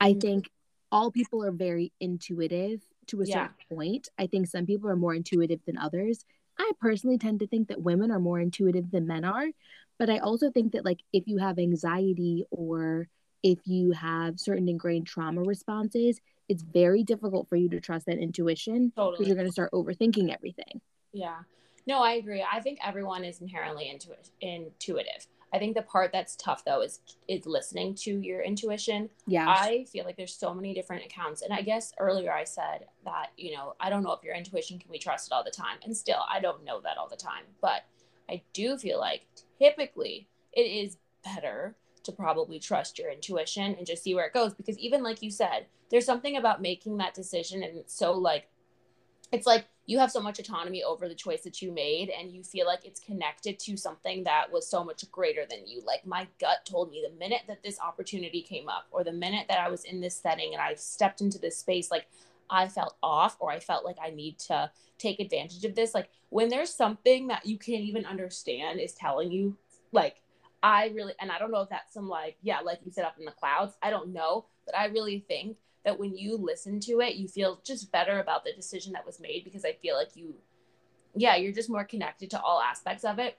I 0.00 0.10
mm-hmm. 0.10 0.20
think 0.20 0.50
all 0.92 1.10
people 1.10 1.44
are 1.44 1.52
very 1.52 1.92
intuitive 2.00 2.82
to 3.08 3.20
a 3.20 3.26
certain 3.26 3.54
point. 3.70 4.08
I 4.18 4.26
think 4.26 4.46
some 4.46 4.66
people 4.66 4.88
are 4.88 4.96
more 4.96 5.14
intuitive 5.14 5.60
than 5.66 5.78
others. 5.78 6.24
I 6.58 6.70
personally 6.80 7.18
tend 7.18 7.40
to 7.40 7.46
think 7.46 7.68
that 7.68 7.82
women 7.82 8.10
are 8.10 8.20
more 8.20 8.40
intuitive 8.40 8.90
than 8.90 9.06
men 9.06 9.24
are, 9.24 9.46
but 9.98 10.08
I 10.08 10.18
also 10.18 10.50
think 10.50 10.72
that 10.72 10.84
like 10.84 11.00
if 11.12 11.24
you 11.26 11.38
have 11.38 11.58
anxiety 11.58 12.44
or 12.50 13.08
if 13.42 13.58
you 13.66 13.92
have 13.92 14.40
certain 14.40 14.68
ingrained 14.68 15.06
trauma 15.06 15.42
responses, 15.42 16.20
it's 16.48 16.62
very 16.62 17.02
difficult 17.02 17.48
for 17.48 17.56
you 17.56 17.68
to 17.70 17.80
trust 17.80 18.06
that 18.06 18.18
intuition 18.18 18.88
because 18.88 19.10
totally. 19.10 19.26
you're 19.26 19.36
going 19.36 19.46
to 19.46 19.52
start 19.52 19.72
overthinking 19.72 20.32
everything. 20.32 20.80
Yeah. 21.12 21.38
No, 21.86 22.02
I 22.02 22.12
agree. 22.12 22.44
I 22.50 22.60
think 22.60 22.78
everyone 22.84 23.24
is 23.24 23.40
inherently 23.40 23.88
intu- 23.88 24.14
intuitive. 24.40 25.26
I 25.54 25.58
think 25.58 25.76
the 25.76 25.82
part 25.82 26.10
that's 26.12 26.34
tough 26.36 26.64
though 26.64 26.82
is 26.82 27.00
is 27.28 27.46
listening 27.46 27.94
to 27.94 28.18
your 28.18 28.42
intuition. 28.42 29.08
Yeah. 29.26 29.48
I 29.48 29.86
feel 29.90 30.04
like 30.04 30.16
there's 30.16 30.34
so 30.34 30.52
many 30.52 30.74
different 30.74 31.04
accounts. 31.04 31.42
And 31.42 31.52
I 31.52 31.62
guess 31.62 31.92
earlier 31.98 32.32
I 32.32 32.44
said 32.44 32.86
that, 33.04 33.28
you 33.36 33.54
know, 33.54 33.74
I 33.80 33.88
don't 33.88 34.02
know 34.02 34.12
if 34.12 34.24
your 34.24 34.34
intuition 34.34 34.78
can 34.78 34.90
be 34.90 34.98
trusted 34.98 35.32
all 35.32 35.44
the 35.44 35.50
time. 35.50 35.78
And 35.84 35.96
still 35.96 36.24
I 36.28 36.40
don't 36.40 36.64
know 36.64 36.80
that 36.80 36.98
all 36.98 37.08
the 37.08 37.16
time. 37.16 37.44
But 37.60 37.84
I 38.28 38.42
do 38.52 38.76
feel 38.76 38.98
like 38.98 39.26
typically 39.58 40.28
it 40.52 40.62
is 40.62 40.98
better 41.24 41.76
to 42.06 42.12
probably 42.12 42.58
trust 42.58 42.98
your 42.98 43.10
intuition 43.10 43.74
and 43.76 43.86
just 43.86 44.02
see 44.02 44.14
where 44.14 44.26
it 44.26 44.32
goes. 44.32 44.54
Because 44.54 44.78
even 44.78 45.02
like 45.02 45.22
you 45.22 45.30
said, 45.30 45.66
there's 45.90 46.06
something 46.06 46.36
about 46.36 46.62
making 46.62 46.96
that 46.98 47.14
decision 47.14 47.62
and 47.62 47.76
it's 47.76 47.94
so 47.94 48.12
like 48.12 48.48
it's 49.32 49.46
like 49.46 49.66
you 49.86 49.98
have 49.98 50.10
so 50.10 50.20
much 50.20 50.38
autonomy 50.38 50.82
over 50.82 51.08
the 51.08 51.14
choice 51.14 51.42
that 51.42 51.60
you 51.60 51.72
made 51.72 52.10
and 52.10 52.32
you 52.32 52.42
feel 52.42 52.66
like 52.66 52.84
it's 52.84 53.00
connected 53.00 53.58
to 53.58 53.76
something 53.76 54.24
that 54.24 54.50
was 54.50 54.68
so 54.68 54.84
much 54.84 55.08
greater 55.10 55.44
than 55.48 55.66
you 55.66 55.82
like 55.84 56.06
my 56.06 56.26
gut 56.40 56.64
told 56.64 56.90
me 56.90 57.04
the 57.06 57.18
minute 57.18 57.42
that 57.46 57.62
this 57.62 57.78
opportunity 57.80 58.40
came 58.40 58.68
up 58.68 58.86
or 58.90 59.04
the 59.04 59.12
minute 59.12 59.46
that 59.48 59.58
i 59.58 59.68
was 59.68 59.84
in 59.84 60.00
this 60.00 60.16
setting 60.16 60.52
and 60.52 60.62
i 60.62 60.74
stepped 60.74 61.20
into 61.20 61.38
this 61.38 61.58
space 61.58 61.90
like 61.90 62.06
i 62.50 62.68
felt 62.68 62.96
off 63.02 63.36
or 63.40 63.50
i 63.50 63.58
felt 63.58 63.84
like 63.84 63.96
i 64.02 64.10
need 64.10 64.38
to 64.38 64.70
take 64.98 65.20
advantage 65.20 65.64
of 65.64 65.74
this 65.74 65.94
like 65.94 66.08
when 66.30 66.48
there's 66.48 66.72
something 66.72 67.26
that 67.26 67.44
you 67.44 67.58
can't 67.58 67.84
even 67.84 68.06
understand 68.06 68.80
is 68.80 68.92
telling 68.92 69.30
you 69.30 69.56
like 69.92 70.22
i 70.66 70.88
really 70.94 71.12
and 71.20 71.30
i 71.30 71.38
don't 71.38 71.50
know 71.50 71.60
if 71.60 71.68
that's 71.68 71.94
some 71.94 72.08
like 72.08 72.36
yeah 72.42 72.60
like 72.60 72.78
you 72.84 72.90
said 72.90 73.04
up 73.04 73.16
in 73.18 73.24
the 73.24 73.30
clouds 73.32 73.74
i 73.82 73.90
don't 73.90 74.12
know 74.12 74.46
but 74.64 74.76
i 74.76 74.86
really 74.86 75.24
think 75.28 75.56
that 75.86 76.00
when 76.00 76.16
you 76.16 76.36
listen 76.36 76.80
to 76.80 77.00
it, 77.00 77.14
you 77.14 77.28
feel 77.28 77.60
just 77.64 77.92
better 77.92 78.18
about 78.18 78.44
the 78.44 78.52
decision 78.52 78.92
that 78.92 79.06
was 79.06 79.20
made 79.20 79.44
because 79.44 79.64
I 79.64 79.74
feel 79.74 79.94
like 79.94 80.16
you, 80.16 80.34
yeah, 81.14 81.36
you're 81.36 81.52
just 81.52 81.70
more 81.70 81.84
connected 81.84 82.28
to 82.32 82.40
all 82.40 82.60
aspects 82.60 83.04
of 83.04 83.20
it. 83.20 83.38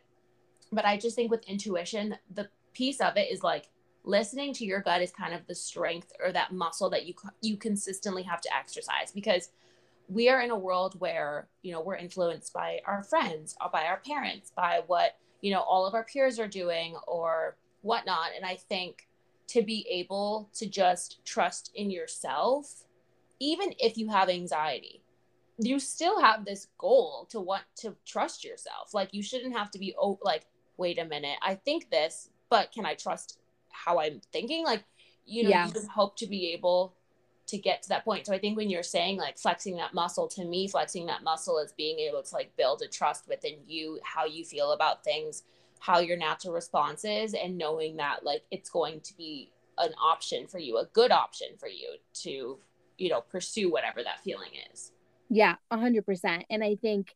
But 0.71 0.85
I 0.85 0.97
just 0.97 1.17
think 1.17 1.29
with 1.29 1.43
intuition, 1.43 2.15
the 2.33 2.47
piece 2.73 3.01
of 3.01 3.17
it 3.17 3.29
is 3.29 3.43
like 3.43 3.67
listening 4.05 4.53
to 4.53 4.65
your 4.65 4.79
gut 4.79 5.01
is 5.01 5.11
kind 5.11 5.33
of 5.33 5.45
the 5.47 5.55
strength 5.55 6.13
or 6.23 6.31
that 6.31 6.53
muscle 6.53 6.89
that 6.91 7.05
you 7.05 7.13
you 7.41 7.57
consistently 7.57 8.23
have 8.23 8.39
to 8.39 8.55
exercise 8.55 9.11
because 9.13 9.49
we 10.07 10.29
are 10.29 10.39
in 10.39 10.51
a 10.51 10.57
world 10.57 10.97
where 11.01 11.49
you 11.63 11.73
know 11.73 11.81
we're 11.81 11.97
influenced 11.97 12.53
by 12.53 12.79
our 12.85 13.03
friends 13.03 13.57
by 13.73 13.83
our 13.83 13.97
parents 14.05 14.53
by 14.55 14.79
what 14.87 15.17
you 15.41 15.51
know 15.51 15.61
all 15.61 15.85
of 15.85 15.93
our 15.93 16.03
peers 16.03 16.39
are 16.39 16.47
doing 16.47 16.95
or 17.07 17.57
whatnot 17.81 18.29
and 18.35 18.45
i 18.45 18.55
think 18.55 19.07
to 19.47 19.61
be 19.61 19.85
able 19.89 20.49
to 20.55 20.67
just 20.67 21.23
trust 21.25 21.71
in 21.73 21.89
yourself, 21.89 22.83
even 23.39 23.73
if 23.79 23.97
you 23.97 24.09
have 24.09 24.29
anxiety. 24.29 25.01
You 25.59 25.79
still 25.79 26.21
have 26.21 26.45
this 26.45 26.67
goal 26.77 27.27
to 27.31 27.39
want 27.39 27.63
to 27.77 27.95
trust 28.05 28.43
yourself. 28.43 28.93
Like 28.93 29.13
you 29.13 29.23
shouldn't 29.23 29.57
have 29.57 29.71
to 29.71 29.79
be 29.79 29.95
oh 29.99 30.19
like 30.21 30.45
wait 30.77 30.99
a 30.99 31.05
minute, 31.05 31.37
I 31.41 31.55
think 31.55 31.89
this, 31.89 32.29
but 32.49 32.71
can 32.71 32.85
I 32.85 32.93
trust 32.93 33.39
how 33.71 33.99
I'm 33.99 34.21
thinking? 34.31 34.63
Like 34.63 34.83
you 35.25 35.43
know, 35.43 35.49
yeah. 35.49 35.67
you 35.67 35.81
hope 35.93 36.17
to 36.17 36.27
be 36.27 36.53
able 36.53 36.93
to 37.47 37.57
get 37.57 37.81
to 37.83 37.89
that 37.89 38.03
point. 38.03 38.25
So 38.25 38.33
I 38.33 38.39
think 38.39 38.57
when 38.57 38.69
you're 38.69 38.83
saying 38.83 39.17
like 39.17 39.37
flexing 39.37 39.77
that 39.77 39.93
muscle, 39.93 40.27
to 40.29 40.45
me, 40.45 40.67
flexing 40.67 41.05
that 41.07 41.23
muscle 41.23 41.59
is 41.59 41.71
being 41.71 41.99
able 41.99 42.21
to 42.21 42.35
like 42.35 42.55
build 42.57 42.81
a 42.81 42.87
trust 42.87 43.27
within 43.27 43.55
you, 43.65 43.99
how 44.03 44.25
you 44.25 44.43
feel 44.43 44.73
about 44.73 45.03
things, 45.03 45.43
how 45.79 45.99
your 45.99 46.17
natural 46.17 46.53
response 46.53 47.05
is 47.05 47.33
and 47.33 47.57
knowing 47.57 47.97
that 47.97 48.23
like 48.23 48.43
it's 48.51 48.69
going 48.69 48.99
to 49.01 49.15
be 49.15 49.51
an 49.77 49.93
option 50.01 50.47
for 50.47 50.59
you 50.59 50.77
a 50.77 50.85
good 50.93 51.11
option 51.11 51.47
for 51.59 51.67
you 51.67 51.95
to 52.13 52.57
you 52.97 53.09
know 53.09 53.21
pursue 53.21 53.71
whatever 53.71 54.03
that 54.03 54.19
feeling 54.23 54.49
is 54.71 54.91
yeah 55.29 55.55
100% 55.71 56.43
and 56.49 56.63
i 56.63 56.75
think 56.75 57.15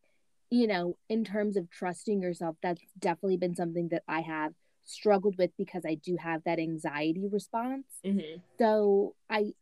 you 0.50 0.68
know 0.68 0.96
in 1.10 1.24
terms 1.24 1.58
of 1.58 1.70
trusting 1.70 2.22
yourself 2.22 2.56
that's 2.62 2.82
definitely 3.00 3.38
been 3.38 3.56
something 3.56 3.90
that 3.90 4.04
i 4.08 4.22
have 4.22 4.54
struggled 4.84 5.38
with 5.38 5.52
because 5.58 5.84
i 5.86 5.96
do 5.96 6.18
have 6.18 6.44
that 6.44 6.60
anxiety 6.60 7.28
response 7.28 7.86
mm-hmm. 8.06 8.40
so 8.60 9.16
i 9.30 9.54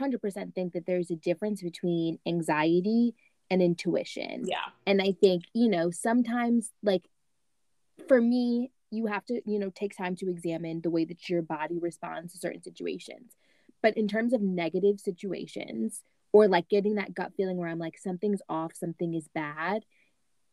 100% 0.00 0.54
think 0.54 0.72
that 0.72 0.86
there's 0.86 1.10
a 1.10 1.16
difference 1.16 1.62
between 1.62 2.18
anxiety 2.26 3.14
and 3.48 3.62
intuition 3.62 4.44
yeah 4.44 4.56
and 4.86 5.00
i 5.00 5.12
think 5.12 5.44
you 5.54 5.68
know 5.68 5.90
sometimes 5.90 6.72
like 6.82 7.04
for 8.06 8.20
me, 8.20 8.70
you 8.90 9.06
have 9.06 9.24
to, 9.26 9.40
you 9.44 9.58
know, 9.58 9.70
take 9.70 9.96
time 9.96 10.16
to 10.16 10.30
examine 10.30 10.80
the 10.80 10.90
way 10.90 11.04
that 11.04 11.28
your 11.28 11.42
body 11.42 11.78
responds 11.78 12.32
to 12.32 12.38
certain 12.38 12.62
situations. 12.62 13.32
But 13.82 13.96
in 13.96 14.08
terms 14.08 14.32
of 14.32 14.40
negative 14.40 15.00
situations 15.00 16.02
or 16.32 16.48
like 16.48 16.68
getting 16.68 16.96
that 16.96 17.14
gut 17.14 17.32
feeling 17.36 17.56
where 17.56 17.68
I'm 17.68 17.78
like, 17.78 17.98
something's 17.98 18.42
off, 18.48 18.74
something 18.74 19.14
is 19.14 19.28
bad, 19.34 19.84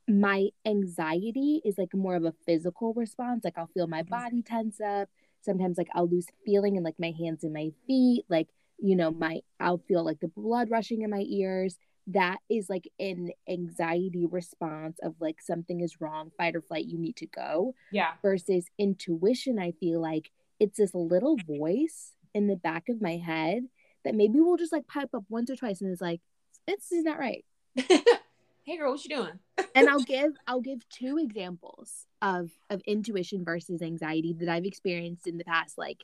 my 0.08 0.50
anxiety 0.66 1.62
is 1.64 1.78
like 1.78 1.94
more 1.94 2.16
of 2.16 2.26
a 2.26 2.34
physical 2.46 2.94
response. 2.94 3.44
Like 3.44 3.58
I'll 3.58 3.68
feel 3.74 3.88
my 3.88 4.02
mm-hmm. 4.02 4.10
body 4.10 4.42
tense 4.42 4.82
up. 4.82 5.10
Sometimes 5.42 5.78
like 5.78 5.90
I'll 5.94 6.08
lose 6.08 6.28
feeling 6.46 6.76
in 6.76 6.84
like 6.84 7.00
my 7.00 7.14
hands 7.18 7.44
and 7.44 7.54
my 7.54 7.72
feet. 7.88 8.26
Like, 8.30 8.50
you 8.80 8.96
know, 8.96 9.12
my 9.12 9.42
I'll 9.60 9.82
feel 9.88 10.04
like 10.04 10.20
the 10.20 10.28
blood 10.28 10.70
rushing 10.70 11.02
in 11.02 11.10
my 11.10 11.26
ears 11.28 11.78
that 12.08 12.40
is 12.50 12.70
like 12.70 12.90
an 13.00 13.32
anxiety 13.48 14.26
response 14.26 15.00
of 15.02 15.16
like 15.20 15.42
something 15.42 15.80
is 15.80 16.02
wrong, 16.02 16.32
fight 16.38 16.56
or 16.56 16.62
flight, 16.62 16.86
you 16.86 17.00
need 17.00 17.16
to 17.18 17.28
go. 17.28 17.76
Yeah. 17.92 18.12
Versus 18.22 18.66
intuition, 18.78 19.58
I 19.58 19.72
feel 19.72 20.02
like 20.02 20.30
it's 20.60 20.78
this 20.78 20.94
little 20.94 21.38
voice 21.48 22.12
in 22.34 22.48
the 22.48 22.56
back 22.56 22.90
of 22.90 23.02
my 23.02 23.18
head 23.18 23.64
that 24.04 24.16
maybe 24.16 24.40
will 24.42 24.58
just 24.58 24.74
like 24.74 24.88
pipe 24.88 25.10
up 25.14 25.24
once 25.30 25.50
or 25.50 25.56
twice 25.56 25.82
and 25.82 25.92
it's 25.92 26.02
like, 26.02 26.22
this 26.68 26.92
is 26.92 27.04
not 27.04 27.20
right. 27.20 27.46
hey 27.76 28.78
girl, 28.78 28.92
what 28.92 29.04
you 29.04 29.16
doing? 29.16 29.40
and 29.76 29.90
I'll 29.90 30.04
give 30.04 30.34
I'll 30.48 30.62
give 30.62 30.88
two 30.90 31.18
examples 31.18 32.06
of 32.22 32.52
of 32.70 32.82
intuition 32.86 33.46
versus 33.46 33.82
anxiety 33.82 34.36
that 34.40 34.50
I've 34.50 34.66
experienced 34.66 35.28
in 35.28 35.38
the 35.38 35.46
past 35.46 35.78
like 35.78 36.04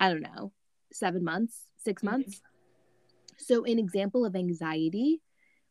I 0.00 0.10
don't 0.10 0.22
know, 0.22 0.52
7 0.92 1.22
months, 1.22 1.62
6 1.84 2.02
mm-hmm. 2.02 2.10
months. 2.10 2.40
So 3.38 3.64
an 3.64 3.78
example 3.78 4.24
of 4.24 4.34
anxiety 4.34 5.20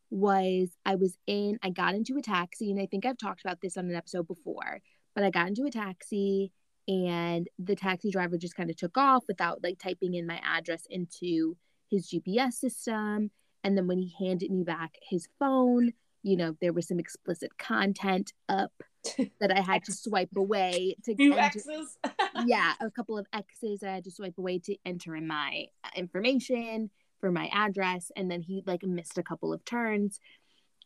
was 0.09 0.69
I 0.85 0.95
was 0.95 1.17
in, 1.27 1.59
I 1.61 1.69
got 1.69 1.95
into 1.95 2.17
a 2.17 2.21
taxi, 2.21 2.71
and 2.71 2.79
I 2.79 2.85
think 2.85 3.05
I've 3.05 3.17
talked 3.17 3.41
about 3.41 3.59
this 3.61 3.77
on 3.77 3.85
an 3.85 3.95
episode 3.95 4.27
before, 4.27 4.79
but 5.13 5.23
I 5.23 5.29
got 5.29 5.47
into 5.47 5.65
a 5.65 5.71
taxi 5.71 6.51
and 6.87 7.47
the 7.59 7.75
taxi 7.75 8.09
driver 8.11 8.37
just 8.37 8.55
kind 8.55 8.69
of 8.69 8.77
took 8.77 8.97
off 8.97 9.23
without 9.27 9.61
like 9.63 9.77
typing 9.77 10.13
in 10.13 10.25
my 10.25 10.39
address 10.43 10.83
into 10.89 11.57
his 11.89 12.09
GPS 12.09 12.53
system. 12.53 13.31
And 13.63 13.77
then 13.77 13.87
when 13.87 13.97
he 13.97 14.13
handed 14.17 14.51
me 14.51 14.63
back 14.63 14.95
his 15.01 15.27
phone, 15.39 15.91
you 16.23 16.37
know, 16.37 16.55
there 16.61 16.73
was 16.73 16.87
some 16.87 16.99
explicit 16.99 17.57
content 17.57 18.31
up 18.47 18.71
that 19.39 19.51
I 19.51 19.59
had 19.59 19.83
to 19.85 19.91
swipe 19.91 20.35
away 20.35 20.95
to 21.03 21.15
Few 21.15 21.37
X's. 21.37 21.97
yeah, 22.45 22.73
a 22.79 22.91
couple 22.91 23.17
of 23.17 23.25
X's 23.33 23.83
I 23.83 23.93
had 23.93 24.03
to 24.05 24.11
swipe 24.11 24.37
away 24.37 24.59
to 24.59 24.75
enter 24.85 25.15
in 25.15 25.27
my 25.27 25.65
uh, 25.83 25.89
information 25.95 26.89
for 27.19 27.31
my 27.31 27.49
address 27.51 28.11
and 28.15 28.29
then 28.29 28.41
he 28.41 28.63
like 28.65 28.83
missed 28.83 29.17
a 29.17 29.23
couple 29.23 29.53
of 29.53 29.63
turns. 29.65 30.19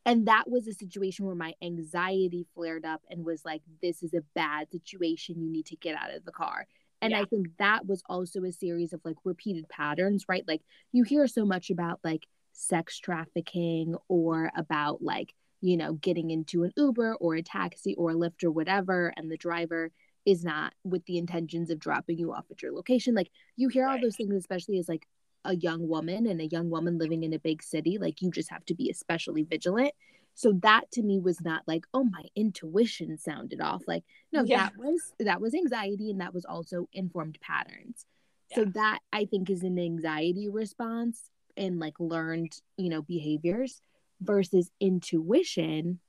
And 0.05 0.27
that 0.27 0.49
was 0.49 0.67
a 0.67 0.73
situation 0.73 1.25
where 1.25 1.35
my 1.35 1.53
anxiety 1.61 2.47
flared 2.55 2.85
up 2.85 3.01
and 3.09 3.23
was 3.23 3.45
like 3.45 3.61
this 3.81 4.01
is 4.01 4.13
a 4.13 4.23
bad 4.33 4.71
situation. 4.71 5.41
You 5.41 5.51
need 5.51 5.67
to 5.67 5.75
get 5.75 5.95
out 5.95 6.13
of 6.13 6.25
the 6.25 6.31
car. 6.31 6.67
And 7.03 7.11
yeah. 7.11 7.21
i 7.21 7.25
think 7.25 7.47
that 7.57 7.85
was 7.87 8.03
also 8.07 8.43
a 8.43 8.51
series 8.51 8.93
of 8.93 9.01
like 9.03 9.17
repeated 9.23 9.67
patterns 9.69 10.25
right? 10.27 10.47
Like 10.47 10.61
you 10.91 11.03
hear 11.03 11.27
so 11.27 11.45
much 11.45 11.69
about 11.69 11.99
like 12.03 12.27
sex 12.53 12.99
trafficking 12.99 13.95
or 14.07 14.51
about 14.55 15.01
like 15.01 15.33
you 15.61 15.77
know 15.77 15.93
getting 15.93 16.31
into 16.31 16.63
an 16.63 16.71
uber 16.75 17.15
or 17.15 17.35
a 17.35 17.41
taxi 17.41 17.95
or 17.95 18.11
a 18.11 18.15
lyft 18.15 18.43
or 18.43 18.51
whatever 18.51 19.13
and 19.15 19.31
the 19.31 19.37
driver 19.37 19.91
is 20.25 20.43
not 20.43 20.73
with 20.83 21.03
the 21.05 21.17
intentions 21.17 21.69
of 21.69 21.79
dropping 21.79 22.17
you 22.17 22.31
off 22.33 22.45
at 22.51 22.61
your 22.61 22.71
location 22.71 23.15
like 23.15 23.31
you 23.55 23.69
hear 23.69 23.85
right. 23.85 23.95
all 23.95 24.01
those 24.01 24.15
things 24.15 24.35
especially 24.35 24.77
as 24.77 24.87
like 24.87 25.07
a 25.45 25.55
young 25.55 25.87
woman 25.87 26.27
and 26.27 26.39
a 26.39 26.47
young 26.47 26.69
woman 26.69 26.97
living 26.97 27.23
in 27.23 27.33
a 27.33 27.39
big 27.39 27.63
city 27.63 27.97
like 27.97 28.21
you 28.21 28.29
just 28.29 28.51
have 28.51 28.63
to 28.65 28.75
be 28.75 28.89
especially 28.89 29.43
vigilant 29.43 29.93
so 30.33 30.53
that 30.61 30.89
to 30.91 31.01
me 31.01 31.19
was 31.19 31.41
not 31.41 31.61
like 31.67 31.85
oh 31.93 32.03
my 32.03 32.23
intuition 32.35 33.17
sounded 33.17 33.61
off 33.61 33.81
like 33.87 34.03
no 34.31 34.43
yeah. 34.43 34.65
that 34.65 34.73
was 34.77 35.13
that 35.19 35.41
was 35.41 35.53
anxiety 35.53 36.11
and 36.11 36.21
that 36.21 36.33
was 36.33 36.45
also 36.45 36.87
informed 36.93 37.37
patterns 37.41 38.05
yeah. 38.49 38.57
so 38.57 38.65
that 38.65 38.99
i 39.11 39.25
think 39.25 39.49
is 39.49 39.63
an 39.63 39.79
anxiety 39.79 40.47
response 40.49 41.29
and 41.57 41.79
like 41.79 41.99
learned 41.99 42.53
you 42.77 42.89
know 42.89 43.01
behaviors 43.01 43.81
versus 44.21 44.69
intuition 44.79 45.99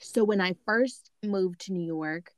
so 0.00 0.24
when 0.24 0.40
i 0.40 0.54
first 0.66 1.10
moved 1.22 1.60
to 1.60 1.72
new 1.72 1.84
york 1.84 2.32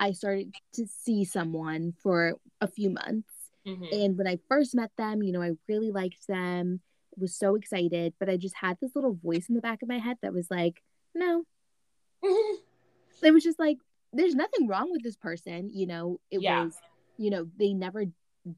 i 0.00 0.12
started 0.12 0.54
to 0.72 0.86
see 0.86 1.24
someone 1.24 1.92
for 2.02 2.34
a 2.60 2.66
few 2.66 2.90
months 2.90 3.32
Mm-hmm. 3.66 3.84
And 3.92 4.18
when 4.18 4.26
I 4.26 4.38
first 4.48 4.74
met 4.74 4.90
them, 4.98 5.22
you 5.22 5.32
know, 5.32 5.42
I 5.42 5.52
really 5.68 5.90
liked 5.90 6.26
them, 6.26 6.80
was 7.16 7.36
so 7.36 7.54
excited, 7.54 8.14
but 8.18 8.28
I 8.28 8.36
just 8.36 8.56
had 8.56 8.78
this 8.80 8.94
little 8.94 9.14
voice 9.14 9.48
in 9.48 9.54
the 9.54 9.60
back 9.60 9.82
of 9.82 9.88
my 9.88 9.98
head 9.98 10.16
that 10.22 10.32
was 10.32 10.50
like, 10.50 10.82
no. 11.14 11.44
it 12.22 13.32
was 13.32 13.44
just 13.44 13.58
like, 13.58 13.78
there's 14.12 14.34
nothing 14.34 14.66
wrong 14.66 14.90
with 14.90 15.02
this 15.02 15.16
person. 15.16 15.70
You 15.72 15.86
know, 15.86 16.20
it 16.30 16.42
yeah. 16.42 16.64
was, 16.64 16.76
you 17.18 17.30
know, 17.30 17.46
they 17.58 17.72
never 17.72 18.04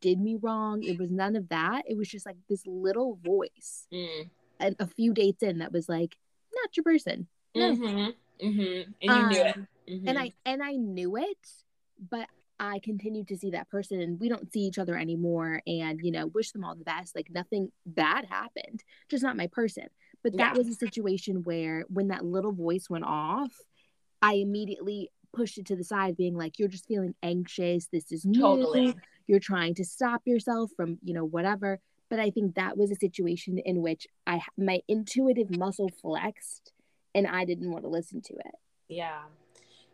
did 0.00 0.18
me 0.18 0.36
wrong. 0.40 0.82
It 0.82 0.98
was 0.98 1.10
none 1.10 1.36
of 1.36 1.48
that. 1.50 1.82
It 1.86 1.96
was 1.96 2.08
just 2.08 2.26
like 2.26 2.36
this 2.48 2.62
little 2.66 3.18
voice. 3.22 3.86
Mm. 3.92 4.30
And 4.60 4.76
a 4.78 4.86
few 4.86 5.12
dates 5.12 5.42
in 5.42 5.58
that 5.58 5.72
was 5.72 5.88
like, 5.88 6.16
not 6.54 6.76
your 6.76 6.84
person. 6.84 7.26
No. 7.54 7.76
Mm-hmm. 7.76 8.46
Mm-hmm. 8.46 8.90
And 9.02 9.02
you 9.02 9.10
um, 9.10 9.28
knew 9.28 9.40
it. 9.42 9.56
Mm-hmm. 9.88 10.08
And 10.08 10.18
I 10.18 10.32
and 10.44 10.62
I 10.62 10.72
knew 10.72 11.16
it, 11.16 11.48
but 12.10 12.26
I 12.60 12.78
continued 12.78 13.28
to 13.28 13.36
see 13.36 13.50
that 13.50 13.68
person 13.68 14.00
and 14.00 14.20
we 14.20 14.28
don't 14.28 14.52
see 14.52 14.60
each 14.60 14.78
other 14.78 14.96
anymore 14.96 15.60
and, 15.66 16.00
you 16.02 16.12
know, 16.12 16.26
wish 16.28 16.52
them 16.52 16.64
all 16.64 16.76
the 16.76 16.84
best. 16.84 17.16
Like 17.16 17.28
nothing 17.30 17.72
bad 17.84 18.26
happened, 18.26 18.84
just 19.08 19.24
not 19.24 19.36
my 19.36 19.48
person. 19.48 19.86
But 20.22 20.36
that 20.36 20.52
yeah. 20.54 20.58
was 20.58 20.68
a 20.68 20.74
situation 20.74 21.42
where 21.42 21.84
when 21.88 22.08
that 22.08 22.24
little 22.24 22.52
voice 22.52 22.88
went 22.88 23.04
off, 23.04 23.52
I 24.22 24.34
immediately 24.34 25.10
pushed 25.34 25.58
it 25.58 25.66
to 25.66 25.76
the 25.76 25.84
side, 25.84 26.16
being 26.16 26.36
like, 26.36 26.58
you're 26.58 26.68
just 26.68 26.86
feeling 26.86 27.14
anxious. 27.22 27.88
This 27.92 28.12
is 28.12 28.24
new. 28.24 28.40
Totally. 28.40 28.94
You're 29.26 29.40
trying 29.40 29.74
to 29.74 29.84
stop 29.84 30.22
yourself 30.24 30.70
from, 30.76 30.98
you 31.02 31.12
know, 31.12 31.24
whatever. 31.24 31.80
But 32.08 32.20
I 32.20 32.30
think 32.30 32.54
that 32.54 32.76
was 32.76 32.90
a 32.90 32.96
situation 32.96 33.58
in 33.58 33.82
which 33.82 34.06
I 34.26 34.40
my 34.56 34.80
intuitive 34.86 35.56
muscle 35.56 35.90
flexed 36.00 36.72
and 37.14 37.26
I 37.26 37.44
didn't 37.44 37.70
want 37.70 37.84
to 37.84 37.90
listen 37.90 38.22
to 38.22 38.34
it. 38.34 38.54
Yeah. 38.88 39.22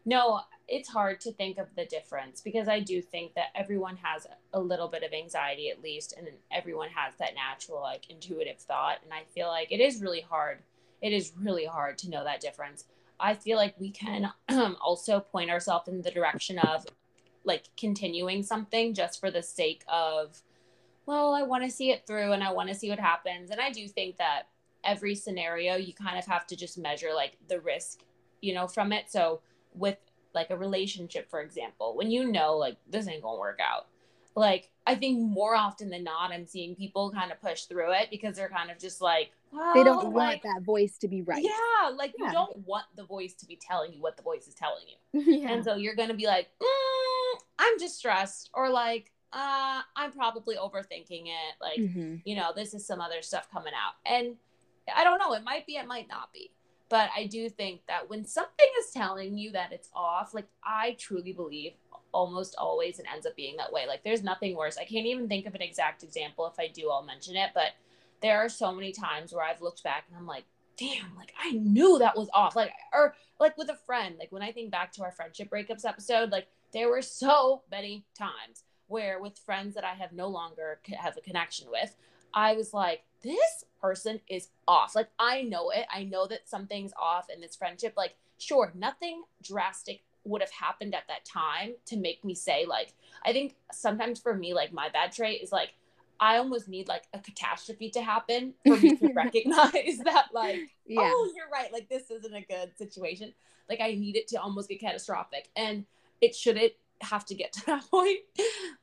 No, 0.05 0.41
it's 0.67 0.89
hard 0.89 1.21
to 1.21 1.33
think 1.33 1.59
of 1.59 1.67
the 1.77 1.85
difference 1.85 2.41
because 2.41 2.69
I 2.69 2.81
do 2.81 3.03
think 3.03 3.35
that 3.35 3.49
everyone 3.55 3.97
has 3.97 4.27
a 4.53 4.61
little 4.61 4.89
bit 4.89 5.03
of 5.03 5.13
anxiety 5.13 5.69
at 5.69 5.83
least, 5.83 6.15
and 6.17 6.29
everyone 6.51 6.89
has 6.95 7.15
that 7.19 7.35
natural, 7.35 7.81
like 7.81 8.09
intuitive 8.09 8.59
thought. 8.59 8.99
And 9.03 9.13
I 9.13 9.25
feel 9.35 9.49
like 9.49 9.73
it 9.73 9.81
is 9.81 10.01
really 10.01 10.21
hard. 10.21 10.61
It 11.03 11.13
is 11.13 11.33
really 11.39 11.67
hard 11.67 11.99
to 11.99 12.11
know 12.11 12.25
that 12.25 12.41
difference. 12.41 12.85
I 13.19 13.35
feel 13.35 13.57
like 13.59 13.75
we 13.79 13.91
can 13.91 14.33
um, 14.49 14.77
also 14.83 15.21
point 15.21 15.51
ourselves 15.51 15.89
in 15.89 16.03
the 16.03 16.11
direction 16.11 16.59
of 16.59 16.87
like 17.45 17.65
continuing 17.77 18.43
something 18.43 18.95
just 18.95 19.21
for 19.21 19.31
the 19.31 19.43
sake 19.43 19.83
of, 19.89 20.43
well, 21.07 21.35
I 21.35 21.43
want 21.43 21.65
to 21.65 21.71
see 21.71 21.91
it 21.91 22.07
through 22.07 22.33
and 22.33 22.43
I 22.43 22.53
want 22.53 22.69
to 22.69 22.75
see 22.75 22.91
what 22.91 22.99
happens. 22.99 23.51
And 23.51 23.61
I 23.61 23.71
do 23.71 23.87
think 23.89 24.17
that 24.19 24.45
every 24.85 25.15
scenario 25.15 25.77
you 25.77 25.93
kind 25.93 26.19
of 26.19 26.27
have 26.27 26.47
to 26.47 26.57
just 26.57 26.79
measure 26.79 27.11
like 27.15 27.37
the 27.49 27.61
risk, 27.61 28.01
you 28.41 28.55
know, 28.55 28.67
from 28.67 28.93
it. 28.93 29.11
So 29.11 29.41
with 29.75 29.99
like 30.35 30.51
a 30.51 30.57
relationship, 30.57 31.31
for 31.31 31.41
example, 31.41 31.97
when 31.97 32.11
you 32.11 32.31
know 32.31 32.57
like 32.57 32.77
this 32.89 33.09
ain't 33.09 33.23
gonna 33.23 33.39
work 33.39 33.61
out, 33.61 33.87
like 34.35 34.71
I 34.87 34.95
think 34.95 35.21
more 35.21 35.55
often 35.55 35.91
than 35.91 36.05
not, 36.05 36.33
I'm 36.33 36.47
seeing 36.47 36.75
people 36.75 37.11
kind 37.11 37.31
of 37.31 37.41
push 37.41 37.65
through 37.65 37.93
it 37.93 38.09
because 38.11 38.37
they're 38.37 38.49
kind 38.49 38.71
of 38.71 38.79
just 38.79 39.01
like, 39.01 39.31
they 39.75 39.85
don't 39.85 40.13
want 40.13 40.43
that 40.43 40.63
voice 40.63 40.97
to 40.99 41.09
be 41.09 41.23
right. 41.23 41.43
Yeah, 41.43 41.91
like 41.95 42.15
yeah. 42.19 42.27
you 42.27 42.33
don't 42.33 42.67
want 42.67 42.87
the 42.97 43.05
voice 43.05 43.35
to 43.35 43.47
be 43.47 43.57
telling 43.61 43.93
you 43.93 44.01
what 44.01 44.17
the 44.17 44.23
voice 44.23 44.47
is 44.47 44.55
telling 44.55 44.85
you, 44.87 45.21
yeah. 45.43 45.51
and 45.51 45.65
so 45.65 45.77
you're 45.77 45.97
gonna 45.97 46.15
be 46.15 46.27
like, 46.27 46.49
mm, 46.63 47.41
I'm 47.59 47.79
just 47.79 47.99
stressed, 47.99 48.51
or 48.55 48.71
like, 48.71 49.11
uh, 49.33 49.83
I'm 49.97 50.13
probably 50.13 50.57
overthinking 50.57 51.27
it. 51.27 51.55
Like, 51.61 51.79
mm-hmm. 51.79 52.17
you 52.25 52.37
know, 52.37 52.53
this 52.55 52.75
is 52.75 52.87
some 52.87 53.01
other 53.01 53.23
stuff 53.23 53.51
coming 53.51 53.73
out, 53.75 53.95
and 54.07 54.37
I 54.95 55.05
don't 55.05 55.19
know. 55.19 55.35
It 55.35 55.45
might 55.45 55.67
be, 55.67 55.77
it 55.77 55.87
might 55.87 56.09
not 56.09 56.33
be. 56.33 56.51
But 56.91 57.09
I 57.17 57.27
do 57.27 57.49
think 57.49 57.83
that 57.87 58.11
when 58.11 58.27
something 58.27 58.67
is 58.81 58.91
telling 58.93 59.39
you 59.39 59.53
that 59.53 59.73
it's 59.73 59.89
off, 59.95 60.35
like 60.35 60.49
I 60.63 60.97
truly 60.99 61.33
believe 61.33 61.73
almost 62.13 62.57
always 62.59 62.99
it 62.99 63.07
ends 63.11 63.27
up 63.27 63.37
being 63.37 63.57
that 63.57 63.73
way. 63.73 63.87
Like 63.87 64.03
there's 64.03 64.25
nothing 64.25 64.57
worse. 64.57 64.77
I 64.77 64.85
can't 64.85 65.07
even 65.07 65.29
think 65.29 65.47
of 65.47 65.55
an 65.55 65.63
exact 65.63 66.03
example. 66.03 66.47
If 66.47 66.59
I 66.59 66.67
do, 66.67 66.91
I'll 66.91 67.05
mention 67.05 67.37
it. 67.37 67.51
But 67.55 67.75
there 68.21 68.39
are 68.39 68.49
so 68.49 68.75
many 68.75 68.93
times 68.93 69.33
where 69.33 69.45
I've 69.45 69.63
looked 69.63 69.85
back 69.85 70.05
and 70.09 70.19
I'm 70.19 70.27
like, 70.27 70.45
damn, 70.77 71.15
like 71.17 71.33
I 71.41 71.53
knew 71.53 71.99
that 72.01 72.17
was 72.17 72.29
off. 72.35 72.57
Like, 72.57 72.73
or 72.93 73.15
like 73.39 73.57
with 73.57 73.69
a 73.69 73.79
friend, 73.87 74.17
like 74.19 74.33
when 74.33 74.43
I 74.43 74.51
think 74.51 74.73
back 74.73 74.93
to 74.95 75.03
our 75.05 75.13
friendship 75.13 75.49
breakups 75.49 75.85
episode, 75.85 76.31
like 76.31 76.49
there 76.73 76.89
were 76.89 77.03
so 77.03 77.63
many 77.71 78.05
times 78.19 78.65
where 78.89 79.21
with 79.21 79.39
friends 79.39 79.77
that 79.77 79.85
I 79.85 79.95
have 79.95 80.13
no 80.13 80.27
longer 80.27 80.81
have 80.99 81.17
a 81.17 81.21
connection 81.21 81.69
with, 81.71 81.95
I 82.35 82.55
was 82.55 82.75
like, 82.75 83.03
this 83.23 83.65
person 83.81 84.21
is 84.29 84.49
off. 84.67 84.95
Like, 84.95 85.09
I 85.19 85.43
know 85.43 85.71
it. 85.71 85.87
I 85.93 86.05
know 86.05 86.27
that 86.27 86.49
something's 86.49 86.93
off 87.01 87.27
in 87.35 87.41
this 87.41 87.57
friendship. 87.57 87.95
Like, 87.97 88.15
sure, 88.39 88.73
nothing 88.75 89.23
drastic 89.43 90.03
would 90.25 90.43
have 90.43 90.51
happened 90.51 90.95
at 90.95 91.09
that 91.09 91.25
time 91.25 91.73
to 91.87 91.97
make 91.97 92.25
me 92.25 92.35
say, 92.35 92.67
like, 92.67 92.93
I 93.25 93.33
think 93.33 93.57
sometimes 93.73 94.21
for 94.21 94.35
me, 94.35 94.55
like, 94.55 94.73
my 94.73 94.89
bad 94.89 95.13
trait 95.13 95.43
is 95.43 95.53
like, 95.53 95.71
I 96.23 96.37
almost 96.37 96.69
need 96.69 96.87
like 96.87 97.05
a 97.15 97.19
catastrophe 97.19 97.89
to 97.91 98.03
happen 98.03 98.53
for 98.67 98.77
me 98.77 98.95
to 98.97 99.13
recognize 99.15 99.99
that, 100.05 100.27
like, 100.33 100.61
yeah. 100.87 101.01
oh, 101.03 101.33
you're 101.35 101.49
right. 101.51 101.73
Like, 101.73 101.89
this 101.89 102.11
isn't 102.11 102.35
a 102.35 102.43
good 102.43 102.77
situation. 102.77 103.33
Like, 103.69 103.81
I 103.81 103.95
need 103.95 104.17
it 104.17 104.29
to 104.29 104.37
almost 104.37 104.69
get 104.69 104.81
catastrophic. 104.81 105.49
And 105.57 105.87
it 106.21 106.35
shouldn't 106.35 106.73
have 107.01 107.25
to 107.27 107.35
get 107.35 107.53
to 107.55 107.67
that 107.67 107.91
point. 107.91 108.19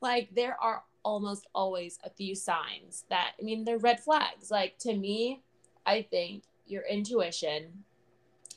like, 0.00 0.34
there 0.34 0.56
are 0.60 0.82
almost 1.08 1.46
always 1.54 1.98
a 2.04 2.10
few 2.10 2.34
signs 2.34 3.04
that 3.08 3.32
I 3.40 3.42
mean 3.42 3.64
they're 3.64 3.78
red 3.78 3.98
flags. 4.00 4.50
Like 4.50 4.76
to 4.80 4.94
me, 4.94 5.42
I 5.86 6.02
think 6.02 6.42
your 6.66 6.82
intuition 6.82 7.84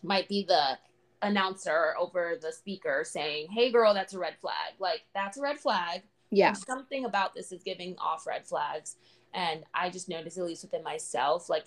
might 0.03 0.27
be 0.27 0.43
the 0.45 0.77
announcer 1.21 1.95
over 1.97 2.37
the 2.41 2.51
speaker 2.51 3.03
saying, 3.05 3.47
"Hey 3.51 3.71
girl, 3.71 3.93
that's 3.93 4.13
a 4.13 4.19
red 4.19 4.37
flag." 4.41 4.73
Like 4.79 5.03
that's 5.15 5.37
a 5.37 5.41
red 5.41 5.59
flag. 5.59 6.01
Yeah. 6.29 6.49
And 6.49 6.57
something 6.57 7.05
about 7.05 7.33
this 7.33 7.53
is 7.53 7.63
giving 7.63 7.95
off 7.97 8.27
red 8.27 8.45
flags 8.45 8.97
and 9.33 9.63
I 9.73 9.89
just 9.89 10.09
notice 10.09 10.37
at 10.37 10.43
least 10.43 10.63
within 10.63 10.83
myself 10.83 11.49
like 11.49 11.65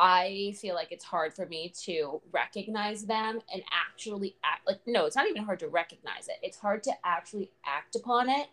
I 0.00 0.54
feel 0.60 0.76
like 0.76 0.92
it's 0.92 1.04
hard 1.04 1.34
for 1.34 1.46
me 1.46 1.72
to 1.82 2.20
recognize 2.30 3.04
them 3.04 3.40
and 3.52 3.62
actually 3.72 4.36
act 4.44 4.64
like 4.64 4.78
no, 4.86 5.06
it's 5.06 5.16
not 5.16 5.26
even 5.26 5.42
hard 5.42 5.58
to 5.58 5.68
recognize 5.68 6.28
it. 6.28 6.36
It's 6.40 6.56
hard 6.56 6.84
to 6.84 6.92
actually 7.04 7.50
act 7.66 7.96
upon 7.96 8.28
it 8.28 8.46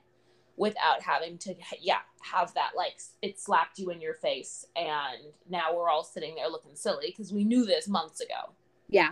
without 0.58 1.02
having 1.02 1.38
to 1.38 1.54
yeah 1.82 2.00
have 2.22 2.54
that 2.54 2.72
like 2.76 2.98
it 3.22 3.40
slapped 3.40 3.78
you 3.78 3.90
in 3.90 4.02
your 4.02 4.14
face 4.14 4.66
and 4.76 5.34
now 5.50 5.76
we're 5.76 5.90
all 5.90 6.04
sitting 6.04 6.36
there 6.36 6.50
looking 6.50 6.76
silly 6.76 7.08
because 7.08 7.34
we 7.34 7.44
knew 7.44 7.66
this 7.66 7.88
months 7.88 8.22
ago 8.22 8.54
yeah 8.88 9.12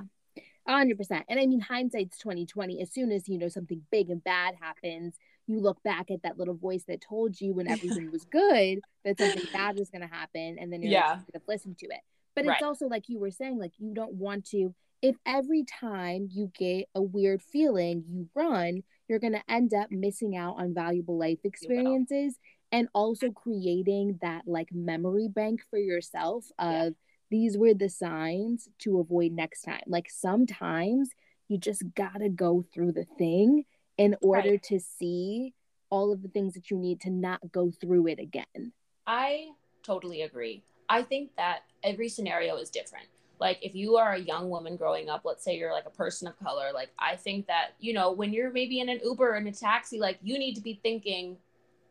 100% 0.68 1.24
and 1.28 1.40
i 1.40 1.46
mean 1.46 1.60
hindsight's 1.60 2.18
2020 2.18 2.82
as 2.82 2.92
soon 2.92 3.12
as 3.12 3.28
you 3.28 3.38
know 3.38 3.50
something 3.50 3.82
big 3.92 4.10
and 4.10 4.24
bad 4.24 4.56
happens 4.60 5.16
you 5.46 5.60
look 5.60 5.84
back 5.84 6.10
at 6.10 6.24
that 6.24 6.40
little 6.40 6.54
voice 6.54 6.86
that 6.88 7.02
told 7.02 7.40
you 7.40 7.54
when 7.54 7.68
everything 7.70 8.10
was 8.12 8.24
good 8.26 8.80
that 9.04 9.20
something 9.20 9.48
bad 9.52 9.78
was 9.78 9.90
going 9.90 10.02
to 10.02 10.08
happen 10.08 10.58
and 10.60 10.72
then 10.72 10.82
you're 10.82 10.94
yeah. 10.94 11.20
like, 11.34 11.34
to 11.34 11.42
listen 11.48 11.76
to 11.76 11.86
it 11.88 12.02
but 12.36 12.46
right. 12.46 12.56
it's 12.56 12.64
also 12.64 12.88
like 12.88 13.10
you 13.10 13.20
were 13.20 13.32
saying 13.32 13.60
like 13.60 13.74
you 13.78 13.94
don't 13.94 14.14
want 14.14 14.46
to 14.46 14.74
if 15.04 15.16
every 15.28 15.64
time 15.64 16.28
you 16.32 16.52
get 16.58 16.88
a 16.96 17.02
weird 17.02 17.42
feeling 17.42 18.04
you 18.10 18.28
run 18.34 18.82
you're 19.08 19.20
going 19.20 19.34
to 19.34 19.52
end 19.52 19.74
up 19.74 19.92
missing 19.92 20.36
out 20.36 20.56
on 20.58 20.74
valuable 20.74 21.18
life 21.18 21.40
experiences 21.44 22.40
and 22.72 22.88
also 22.94 23.30
creating 23.30 24.18
that 24.22 24.42
like 24.48 24.70
memory 24.74 25.28
bank 25.28 25.62
for 25.70 25.78
yourself 25.78 26.46
of 26.58 26.86
yeah. 26.86 26.90
these 27.30 27.58
were 27.58 27.76
the 27.76 27.90
signs 27.90 28.68
to 28.80 29.00
avoid 29.00 29.32
next 29.32 29.62
time. 29.62 29.84
Like 29.86 30.10
sometimes 30.10 31.12
you 31.48 31.60
just 31.60 31.84
got 31.96 32.18
to 32.18 32.30
go 32.30 32.66
through 32.74 32.94
the 32.94 33.06
thing 33.18 33.66
in 33.98 34.16
order 34.24 34.52
right. 34.52 34.64
to 34.64 34.80
see 34.80 35.54
all 35.92 36.12
of 36.12 36.24
the 36.24 36.30
things 36.30 36.56
that 36.56 36.72
you 36.72 36.78
need 36.78 37.00
to 37.02 37.12
not 37.12 37.40
go 37.52 37.70
through 37.70 38.08
it 38.08 38.18
again. 38.18 38.74
I 39.06 39.50
totally 39.84 40.24
agree. 40.24 40.64
I 40.90 41.04
think 41.04 41.36
that 41.38 41.60
every 41.84 42.10
scenario 42.10 42.58
is 42.58 42.72
different 42.72 43.08
like 43.44 43.60
if 43.62 43.76
you 43.76 43.98
are 43.98 44.14
a 44.14 44.20
young 44.20 44.50
woman 44.50 44.78
growing 44.78 45.10
up 45.10 45.24
let's 45.26 45.44
say 45.44 45.58
you're 45.58 45.74
like 45.74 45.86
a 45.86 45.90
person 45.90 46.30
of 46.30 46.40
color 46.40 46.72
like 46.74 46.90
i 46.98 47.14
think 47.14 47.46
that 47.46 47.74
you 47.78 47.94
know 47.94 48.10
when 48.10 48.32
you're 48.32 48.52
maybe 48.52 48.80
in 48.80 48.88
an 48.88 49.02
uber 49.04 49.34
and 49.34 49.46
a 49.50 49.52
taxi 49.52 50.00
like 50.00 50.18
you 50.24 50.40
need 50.40 50.56
to 50.56 50.62
be 50.62 50.80
thinking 50.82 51.36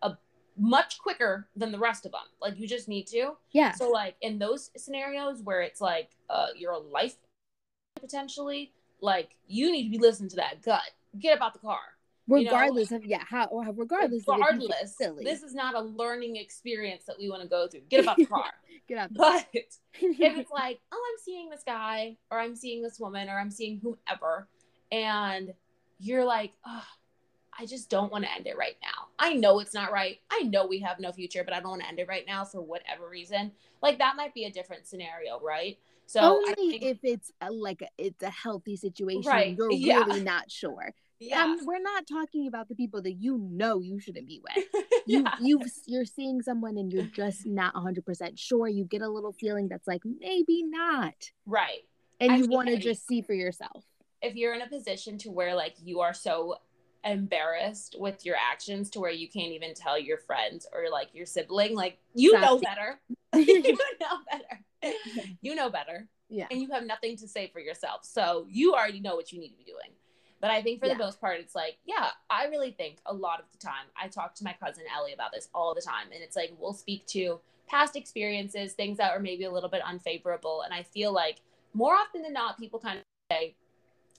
a 0.00 0.16
much 0.56 0.98
quicker 0.98 1.46
than 1.54 1.70
the 1.70 1.78
rest 1.78 2.06
of 2.06 2.12
them 2.12 2.22
like 2.40 2.58
you 2.58 2.66
just 2.66 2.88
need 2.88 3.06
to. 3.06 3.32
Yeah. 3.52 3.72
So 3.72 3.90
like 3.90 4.16
in 4.22 4.38
those 4.38 4.70
scenarios 4.76 5.42
where 5.42 5.60
it's 5.60 5.80
like 5.80 6.10
uh 6.30 6.48
your 6.56 6.78
life 6.78 7.16
potentially 8.00 8.72
like 9.00 9.36
you 9.46 9.70
need 9.70 9.84
to 9.84 9.90
be 9.90 9.98
listening 9.98 10.30
to 10.30 10.36
that 10.36 10.62
gut. 10.62 10.90
Get 11.18 11.36
about 11.36 11.52
the 11.52 11.58
car 11.58 11.80
regardless 12.32 12.90
you 12.90 12.98
know? 12.98 13.04
of 13.04 13.06
yeah 13.06 13.22
how 13.28 13.48
regardless 13.74 14.24
regardless 14.26 14.96
this 15.22 15.42
is 15.42 15.54
not 15.54 15.74
a 15.74 15.80
learning 15.80 16.36
experience 16.36 17.04
that 17.04 17.16
we 17.18 17.28
want 17.28 17.42
to 17.42 17.48
go 17.48 17.66
through. 17.68 17.82
Get 17.88 18.00
about 18.02 18.16
the 18.16 18.26
car. 18.26 18.44
Get 18.88 18.98
out 18.98 19.14
but 19.14 19.46
if 19.52 19.76
it's 19.94 20.50
like 20.50 20.80
oh 20.92 21.12
i'm 21.12 21.22
seeing 21.22 21.50
this 21.50 21.62
guy 21.64 22.16
or 22.30 22.40
i'm 22.40 22.56
seeing 22.56 22.82
this 22.82 22.98
woman 22.98 23.28
or 23.28 23.38
i'm 23.38 23.50
seeing 23.50 23.80
whomever 23.80 24.48
and 24.90 25.52
you're 25.98 26.24
like 26.24 26.52
oh, 26.66 26.84
i 27.58 27.66
just 27.66 27.90
don't 27.90 28.10
want 28.10 28.24
to 28.24 28.32
end 28.32 28.46
it 28.46 28.56
right 28.56 28.76
now. 28.82 29.08
I 29.18 29.34
know 29.34 29.60
it's 29.60 29.74
not 29.74 29.92
right. 29.92 30.18
I 30.30 30.42
know 30.42 30.66
we 30.66 30.80
have 30.80 30.98
no 30.98 31.12
future 31.12 31.44
but 31.44 31.54
i 31.54 31.60
don't 31.60 31.70
want 31.70 31.82
to 31.82 31.88
end 31.88 31.98
it 31.98 32.08
right 32.08 32.24
now 32.26 32.44
for 32.44 32.60
whatever 32.60 33.08
reason. 33.08 33.52
Like 33.82 33.98
that 33.98 34.16
might 34.16 34.34
be 34.34 34.44
a 34.44 34.50
different 34.50 34.86
scenario 34.86 35.40
right? 35.40 35.78
So 36.06 36.20
only 36.20 36.54
think, 36.54 36.82
if 36.82 36.98
it's 37.04 37.30
a, 37.40 37.50
like 37.50 37.80
a, 37.80 37.88
it's 37.96 38.22
a 38.22 38.28
healthy 38.28 38.76
situation. 38.76 39.30
Right. 39.30 39.56
you're 39.56 39.72
yeah. 39.72 40.04
really 40.04 40.22
not 40.22 40.50
sure 40.50 40.92
yeah. 41.22 41.44
Um, 41.44 41.58
we're 41.64 41.80
not 41.80 42.06
talking 42.06 42.46
about 42.46 42.68
the 42.68 42.74
people 42.74 43.02
that 43.02 43.12
you 43.12 43.38
know 43.38 43.80
you 43.80 44.00
shouldn't 44.00 44.26
be 44.26 44.40
with. 44.42 44.64
You 45.04 45.24
yeah. 45.24 45.35
you 45.40 45.61
you're 45.87 46.04
seeing 46.04 46.42
someone 46.42 46.76
and 46.76 46.92
you're 46.92 47.02
just 47.02 47.44
not 47.44 47.74
100% 47.74 48.38
sure. 48.38 48.68
You 48.68 48.85
get 48.85 49.02
a 49.02 49.08
little 49.08 49.32
feeling 49.32 49.66
that's 49.66 49.88
like 49.88 50.02
maybe 50.04 50.62
not. 50.62 51.14
Right. 51.44 51.80
And 52.20 52.30
I 52.30 52.37
you 52.37 52.46
want 52.46 52.68
to 52.68 52.76
just 52.76 53.04
see 53.08 53.20
for 53.20 53.35
yourself. 53.35 53.85
If 54.20 54.37
you're 54.37 54.54
in 54.54 54.62
a 54.62 54.68
position 54.68 55.18
to 55.18 55.32
where 55.32 55.56
like 55.56 55.74
you 55.82 56.02
are 56.02 56.14
so 56.14 56.54
embarrassed 57.04 57.96
with 57.98 58.24
your 58.24 58.37
actions 58.37 58.90
to 58.90 59.00
where 59.00 59.11
you 59.11 59.28
can't 59.28 59.50
even 59.50 59.74
tell 59.74 59.98
your 59.98 60.18
friends 60.18 60.68
or 60.72 60.88
like 60.88 61.08
your 61.14 61.26
sibling 61.26 61.74
like 61.74 61.98
you 62.14 62.32
know 62.38 62.61
better. 62.61 63.00
you 63.35 63.76
know 64.00 64.18
better. 64.30 64.94
You 65.40 65.56
know 65.56 65.68
better. 65.68 66.06
Yeah. 66.28 66.46
And 66.48 66.62
you 66.62 66.70
have 66.70 66.87
nothing 66.87 67.16
to 67.16 67.26
say 67.26 67.50
for 67.52 67.58
yourself. 67.58 68.04
So 68.04 68.46
you 68.48 68.74
already 68.74 69.00
know 69.00 69.16
what 69.16 69.32
you 69.32 69.40
need 69.40 69.50
to 69.50 69.56
be 69.56 69.64
doing 69.64 69.96
But 70.42 70.50
I 70.50 70.61
think 70.61 70.81
for 70.81 70.87
Yeah. 70.88 70.94
the 70.94 71.05
most 71.05 71.20
part, 71.20 71.38
it's 71.38 71.55
like, 71.55 71.78
yeah, 71.87 72.11
I 72.28 72.46
really 72.46 72.72
think 72.72 72.98
a 73.07 73.14
lot 73.14 73.38
of 73.38 73.46
the 73.52 73.59
time, 73.59 73.87
I 73.96 74.09
talk 74.09 74.35
to 74.35 74.44
my 74.44 74.52
cousin 74.52 74.83
Ellie 74.92 75.12
about 75.12 75.31
this 75.33 75.48
all 75.55 75.72
the 75.72 75.81
time. 75.81 76.09
And 76.12 76.20
it's 76.20 76.35
like, 76.35 76.52
we'll 76.59 76.72
speak 76.74 77.07
to 77.09 77.40
past 77.68 77.94
experiences, 77.94 78.72
things 78.72 78.98
that 78.98 79.12
are 79.12 79.20
maybe 79.20 79.44
a 79.44 79.52
little 79.52 79.70
bit 79.70 79.83
unfavorable. 79.83 80.62
And 80.62 80.74
I 80.74 80.83
feel 80.83 81.12
like 81.12 81.42
more 81.74 81.94
often 81.94 82.22
than 82.22 82.33
not, 82.33 82.59
people 82.59 82.81
kind 82.81 82.98
of 82.98 83.05
say, 83.31 83.55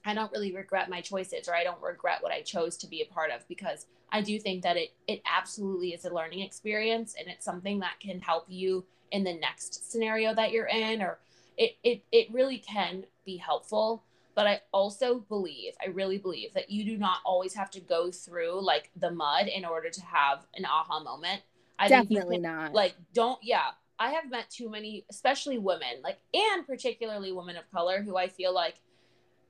I 0.06 0.14
don't 0.14 0.32
really 0.32 0.54
regret 0.54 0.90
my 0.90 1.02
choices 1.02 1.50
or 1.50 1.56
I 1.56 1.66
don't 1.66 1.82
regret 1.82 2.24
what 2.24 2.32
I 2.32 2.42
chose 2.42 2.78
to 2.78 2.88
be 2.88 3.02
a 3.02 3.06
part 3.06 3.30
of 3.30 3.46
because 3.50 3.86
I 4.10 4.22
do 4.22 4.40
think 4.40 4.64
that 4.64 4.78
it 4.78 4.94
it 5.08 5.22
absolutely 5.26 5.94
is 5.94 6.06
a 6.06 6.14
learning 6.14 6.40
experience 6.40 7.16
and 7.18 7.28
it's 7.28 7.46
something 7.46 7.80
that 7.80 8.00
can 8.00 8.20
help 8.20 8.46
you 8.50 8.86
in 9.12 9.24
the 9.24 9.34
next 9.34 9.92
scenario 9.92 10.34
that 10.36 10.52
you're 10.52 10.68
in 10.68 11.02
or 11.02 11.20
it 11.58 11.78
it 11.84 12.04
it 12.12 12.34
really 12.34 12.58
can 12.58 13.06
be 13.26 13.38
helpful 13.38 14.04
but 14.36 14.48
I 14.48 14.62
also 14.72 15.20
believe 15.20 15.74
I 15.82 15.90
really 15.90 16.18
believe 16.18 16.54
that 16.54 16.70
you 16.70 16.84
do 16.86 16.98
not 16.98 17.20
always 17.26 17.54
have 17.54 17.70
to 17.72 17.80
go 17.80 18.12
through 18.12 18.62
like 18.64 18.90
the 18.96 19.12
mud 19.12 19.48
in 19.48 19.66
order 19.66 19.90
to 19.90 20.02
have 20.02 20.46
an 20.56 20.66
aha 20.66 21.00
moment. 21.04 21.42
I 21.80 21.88
Definitely 21.88 22.38
can- 22.38 22.44
not. 22.44 22.74
like 22.74 22.96
don't 23.14 23.40
yeah. 23.44 23.72
I 24.00 24.10
have 24.12 24.30
met 24.30 24.50
too 24.50 24.70
many 24.70 25.06
especially 25.10 25.58
women 25.60 26.02
like 26.04 26.18
and 26.34 26.66
particularly 26.66 27.32
women 27.32 27.56
of 27.58 27.72
color 27.72 28.02
who 28.02 28.18
i 28.18 28.28
feel 28.28 28.54
like 28.54 28.76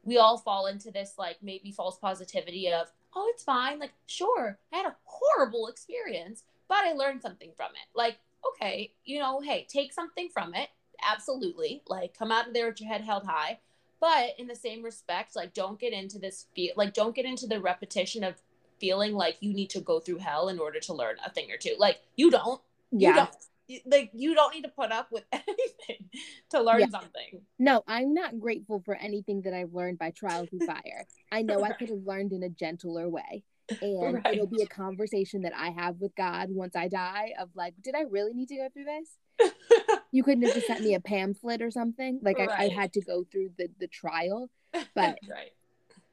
we 0.03 0.17
all 0.17 0.37
fall 0.37 0.67
into 0.67 0.91
this 0.91 1.13
like 1.17 1.37
maybe 1.41 1.71
false 1.71 1.97
positivity 1.97 2.71
of 2.71 2.91
oh 3.15 3.31
it's 3.33 3.43
fine. 3.43 3.79
Like 3.79 3.93
sure 4.05 4.59
i 4.71 4.77
had 4.77 4.85
a 4.85 4.95
horrible 5.05 5.67
experience 5.67 6.43
but 6.67 6.83
i 6.83 6.91
learned 6.91 7.21
something 7.21 7.51
from 7.55 7.71
it. 7.71 7.87
Like 7.95 8.17
okay 8.47 8.93
you 9.05 9.19
know 9.19 9.39
hey 9.41 9.65
take 9.69 9.93
something 9.93 10.29
from 10.29 10.53
it. 10.53 10.69
Absolutely. 11.09 11.81
Like 11.87 12.13
come 12.17 12.31
out 12.31 12.47
of 12.47 12.53
there 12.53 12.67
with 12.67 12.79
your 12.81 12.89
head 12.91 13.01
held 13.01 13.25
high 13.25 13.59
but 14.03 14.31
in 14.37 14.47
the 14.47 14.55
same 14.55 14.83
respect 14.83 15.33
like 15.33 15.53
don't 15.53 15.79
get 15.79 15.93
into 15.93 16.19
this 16.19 16.47
feel 16.53 16.73
like 16.75 16.93
don't 16.93 17.15
get 17.15 17.23
into 17.23 17.47
the 17.47 17.61
repetition 17.61 18.21
of 18.21 18.35
feeling 18.77 19.13
like 19.13 19.37
you 19.39 19.53
need 19.53 19.69
to 19.69 19.79
go 19.79 20.01
through 20.01 20.17
hell 20.17 20.49
in 20.49 20.59
order 20.59 20.77
to 20.77 20.93
learn 20.93 21.15
a 21.25 21.29
thing 21.29 21.49
or 21.49 21.55
two 21.55 21.73
like 21.77 21.99
you 22.17 22.29
don't 22.29 22.59
you 22.91 23.07
yeah. 23.07 23.15
don't 23.15 23.85
like 23.85 24.11
you 24.13 24.35
don't 24.35 24.53
need 24.53 24.63
to 24.63 24.69
put 24.69 24.91
up 24.91 25.09
with 25.09 25.23
anything 25.31 26.09
to 26.49 26.61
learn 26.61 26.81
Yeah. 26.81 26.89
something 26.89 27.41
No, 27.57 27.81
I'm 27.87 28.13
not 28.13 28.37
grateful 28.41 28.81
for 28.83 28.93
anything 28.95 29.43
that 29.43 29.53
I've 29.53 29.73
learned 29.73 29.99
by 29.99 30.11
trial 30.11 30.45
and 30.51 30.61
fire. 30.63 31.05
I 31.31 31.41
know 31.41 31.63
I 31.63 31.71
could 31.71 31.87
have 31.87 32.03
learned 32.05 32.33
in 32.33 32.43
a 32.43 32.49
gentler 32.49 33.07
way. 33.07 33.45
And 33.81 34.21
it'll 34.29 34.47
be 34.47 34.61
a 34.61 34.67
conversation 34.67 35.43
that 35.43 35.53
I 35.55 35.69
have 35.69 35.95
with 36.01 36.13
God 36.15 36.49
once 36.49 36.75
I 36.75 36.89
die 36.89 37.31
of 37.39 37.49
like, 37.55 37.75
did 37.81 37.95
I 37.95 38.01
really 38.01 38.33
need 38.33 38.49
to 38.49 38.57
go 38.57 38.67
through 38.73 38.83
this? 38.83 39.49
You 40.13 40.23
couldn't 40.23 40.43
have 40.45 40.53
just 40.53 40.67
sent 40.67 40.81
me 40.83 40.93
a 40.93 40.99
pamphlet 41.01 41.61
or 41.61 41.71
something. 41.71 42.19
Like 42.21 42.39
I, 42.39 42.45
I 42.65 42.67
had 42.69 42.93
to 42.93 43.01
go 43.01 43.25
through 43.29 43.49
the, 43.57 43.67
the 43.79 43.87
trial. 43.87 44.49
But- 44.95 45.17
right 45.29 45.51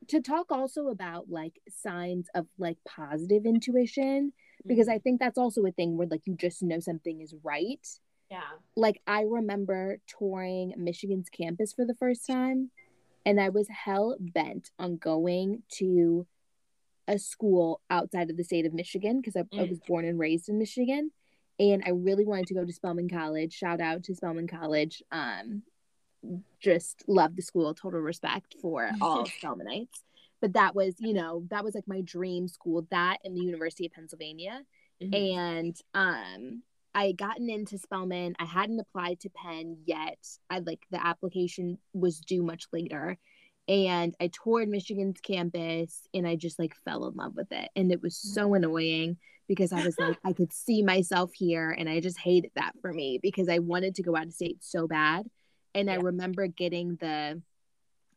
To 0.08 0.20
talk 0.20 0.46
also 0.50 0.88
about 0.88 1.30
like 1.30 1.60
signs 1.70 2.26
of 2.34 2.46
like 2.58 2.78
positive 2.88 3.44
intuition, 3.46 4.32
because 4.66 4.88
I 4.88 4.98
think 4.98 5.20
that's 5.20 5.38
also 5.38 5.64
a 5.66 5.70
thing 5.70 5.96
where 5.96 6.06
like 6.08 6.22
you 6.26 6.34
just 6.34 6.62
know 6.62 6.80
something 6.80 7.20
is 7.20 7.34
right. 7.44 7.86
yeah 8.30 8.40
like 8.76 9.00
I 9.06 9.20
remember 9.22 9.98
touring 10.18 10.74
Michigan's 10.76 11.28
campus 11.30 11.72
for 11.72 11.84
the 11.84 11.94
first 11.94 12.26
time 12.26 12.70
and 13.26 13.38
I 13.40 13.48
was 13.50 13.68
hell 13.84 14.16
bent 14.18 14.70
on 14.78 14.96
going 14.96 15.62
to 15.78 16.26
a 17.08 17.18
school 17.18 17.80
outside 17.90 18.30
of 18.30 18.36
the 18.36 18.44
state 18.44 18.66
of 18.66 18.72
Michigan 18.72 19.20
because 19.20 19.36
I, 19.36 19.40
I 19.40 19.64
Mm. 19.64 19.70
was 19.70 19.80
born 19.90 20.04
and 20.10 20.18
raised 20.18 20.48
in 20.48 20.58
Michigan 20.58 21.10
and 21.61 21.83
I 21.87 21.90
really 21.90 22.25
wanted 22.25 22.49
to 22.49 22.55
go 22.55 22.64
to 22.64 22.73
Spelman 22.73 23.09
College. 23.09 23.53
Shout 23.53 23.81
out 23.81 24.03
to 24.05 24.14
Spelman 24.16 24.49
College. 24.49 25.03
Um 25.12 25.62
just 26.61 27.05
love 27.07 27.37
the 27.37 27.42
school, 27.42 27.73
total 27.75 28.01
respect 28.01 28.57
for 28.61 28.90
all 29.01 29.25
Spelmanites. 29.27 30.03
But 30.40 30.55
that 30.55 30.75
was, 30.75 30.94
you 30.99 31.12
know, 31.14 31.44
that 31.51 31.62
was 31.64 31.75
like 31.75 31.87
my 31.87 32.01
dream 32.01 32.49
school, 32.49 32.87
that 32.90 33.18
and 33.25 33.37
the 33.37 33.42
University 33.42 33.87
of 33.87 33.92
Pennsylvania 33.92 34.62
Mhm. 35.03 35.37
and 35.37 35.77
um 35.94 36.62
I 36.92 37.07
had 37.07 37.18
gotten 37.18 37.49
into 37.49 37.79
Spelman. 37.79 38.35
I 38.40 38.44
hadn't 38.44 38.81
applied 38.81 39.20
to 39.20 39.31
Penn 39.31 39.79
yet. 39.87 40.18
I 40.51 40.59
like 40.59 40.81
the 40.90 41.05
application 41.07 41.79
was 41.92 42.18
due 42.18 42.42
much 42.42 42.64
later. 42.73 43.16
And 43.68 44.12
I 44.20 44.27
toured 44.29 44.68
Michigan's 44.68 45.20
campus 45.20 46.03
and 46.12 46.27
I 46.27 46.35
just 46.35 46.59
like 46.59 46.75
fell 46.85 47.07
in 47.07 47.14
love 47.14 47.37
with 47.37 47.53
it. 47.53 47.70
And 47.77 47.92
it 47.92 48.03
was 48.03 48.16
so 48.16 48.55
annoying 48.55 49.18
because 49.50 49.72
I 49.72 49.84
was 49.84 49.98
like, 49.98 50.16
I 50.24 50.32
could 50.32 50.52
see 50.52 50.80
myself 50.80 51.32
here. 51.34 51.74
And 51.76 51.88
I 51.88 51.98
just 51.98 52.20
hated 52.20 52.52
that 52.54 52.72
for 52.80 52.92
me 52.92 53.18
because 53.20 53.48
I 53.48 53.58
wanted 53.58 53.96
to 53.96 54.02
go 54.04 54.14
out 54.14 54.26
of 54.28 54.32
state 54.32 54.58
so 54.60 54.86
bad. 54.86 55.26
And 55.74 55.90
I 55.90 55.96
remember 55.96 56.46
getting 56.46 56.94
the 57.00 57.42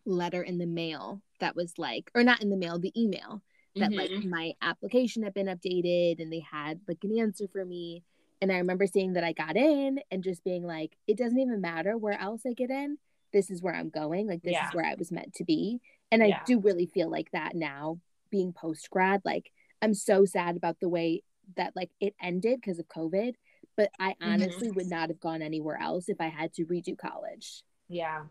letter 0.05 0.43
in 0.43 0.59
the 0.59 0.67
mail 0.67 1.23
that 1.39 1.55
was 1.55 1.73
like, 1.79 2.11
or 2.13 2.23
not 2.23 2.43
in 2.43 2.51
the 2.51 2.55
mail, 2.55 2.77
the 2.77 2.93
email 2.95 3.41
that 3.77 3.91
like 3.93 4.11
Mhm. 4.11 4.25
my 4.29 4.53
application 4.61 5.23
had 5.23 5.33
been 5.33 5.47
updated 5.47 6.21
and 6.21 6.31
they 6.31 6.41
had 6.41 6.79
like 6.87 7.03
an 7.03 7.17
answer 7.17 7.47
for 7.47 7.65
me. 7.65 8.03
And 8.39 8.51
I 8.51 8.59
remember 8.59 8.85
seeing 8.85 9.13
that 9.13 9.23
I 9.23 9.33
got 9.33 9.57
in 9.57 9.99
and 10.11 10.23
just 10.23 10.43
being 10.43 10.63
like, 10.67 10.95
it 11.07 11.17
doesn't 11.17 11.39
even 11.39 11.61
matter 11.61 11.97
where 11.97 12.19
else 12.19 12.45
I 12.45 12.53
get 12.53 12.69
in. 12.69 12.99
This 13.31 13.49
is 13.49 13.63
where 13.63 13.73
I'm 13.73 13.89
going. 13.89 14.27
Like, 14.27 14.43
this 14.43 14.51
Yeah. 14.51 14.67
is 14.67 14.73
where 14.75 14.85
I 14.85 14.93
was 14.93 15.11
meant 15.11 15.33
to 15.33 15.43
be. 15.43 15.81
And 16.11 16.21
I 16.21 16.43
do 16.45 16.59
really 16.59 16.85
feel 16.85 17.09
like 17.09 17.31
that 17.31 17.55
now 17.55 17.99
being 18.29 18.53
post 18.53 18.87
grad. 18.91 19.23
Like, 19.25 19.51
I'm 19.83 19.93
so 19.95 20.25
sad 20.25 20.57
about 20.57 20.79
the 20.81 20.89
way 20.89 21.23
that 21.57 21.75
like 21.75 21.91
it 22.01 22.15
ended 22.21 22.61
because 22.61 22.79
of 22.79 22.87
COVID. 22.87 23.35
But 23.77 23.91
I 23.99 24.15
Mm-hmm. 24.21 24.31
honestly 24.31 24.71
would 24.71 24.87
not 24.87 25.09
have 25.09 25.19
gone 25.19 25.41
anywhere 25.43 25.79
else 25.81 26.09
if 26.09 26.21
I 26.21 26.27
had 26.29 26.53
to 26.55 26.65
redo 26.65 26.97
college. 26.97 27.63
Yeah. 27.89 28.23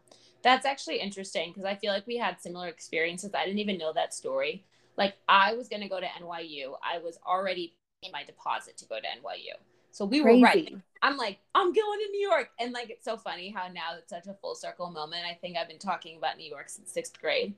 That's 0.43 0.67
actually 0.67 0.99
interesting 0.99 1.51
because 1.51 1.65
I 1.65 1.77
feel 1.77 1.93
like 1.93 2.07
we 2.07 2.17
had 2.17 2.41
similar 2.41 2.69
experiences. 2.69 3.31
I 3.35 3.45
didn't 3.45 3.61
even 3.61 3.79
know 3.79 3.93
that 3.93 4.15
story. 4.15 4.65
Like 4.97 5.15
I 5.29 5.55
was 5.55 5.69
going 5.69 5.83
to 5.83 5.89
go 5.89 6.01
to 6.01 6.07
NYU. 6.07 6.77
I 6.83 6.99
was 6.99 7.19
already 7.27 7.75
in 8.03 8.11
my 8.13 8.25
deposit 8.25 8.77
to 8.79 8.87
go 8.87 8.97
to 8.97 9.07
NYU. 9.07 9.55
So 9.93 10.05
we 10.05 10.21
were 10.21 10.37
right. 10.39 10.75
I'm 11.03 11.17
like, 11.17 11.39
I'm 11.55 11.73
going 11.73 12.01
to 12.01 12.11
New 12.13 12.29
York. 12.29 12.51
And 12.59 12.73
like, 12.73 12.91
it's 12.91 13.05
so 13.05 13.17
funny 13.17 13.51
how 13.51 13.69
now 13.69 13.97
it's 13.99 14.11
such 14.11 14.27
a 14.27 14.35
full 14.35 14.55
circle 14.55 14.91
moment. 14.91 15.25
I 15.31 15.35
think 15.35 15.57
I've 15.57 15.69
been 15.69 15.79
talking 15.79 16.17
about 16.17 16.39
New 16.39 16.49
York 16.49 16.69
since 16.69 16.93
sixth 16.93 17.21
grade. 17.21 17.55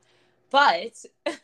But 0.55 1.05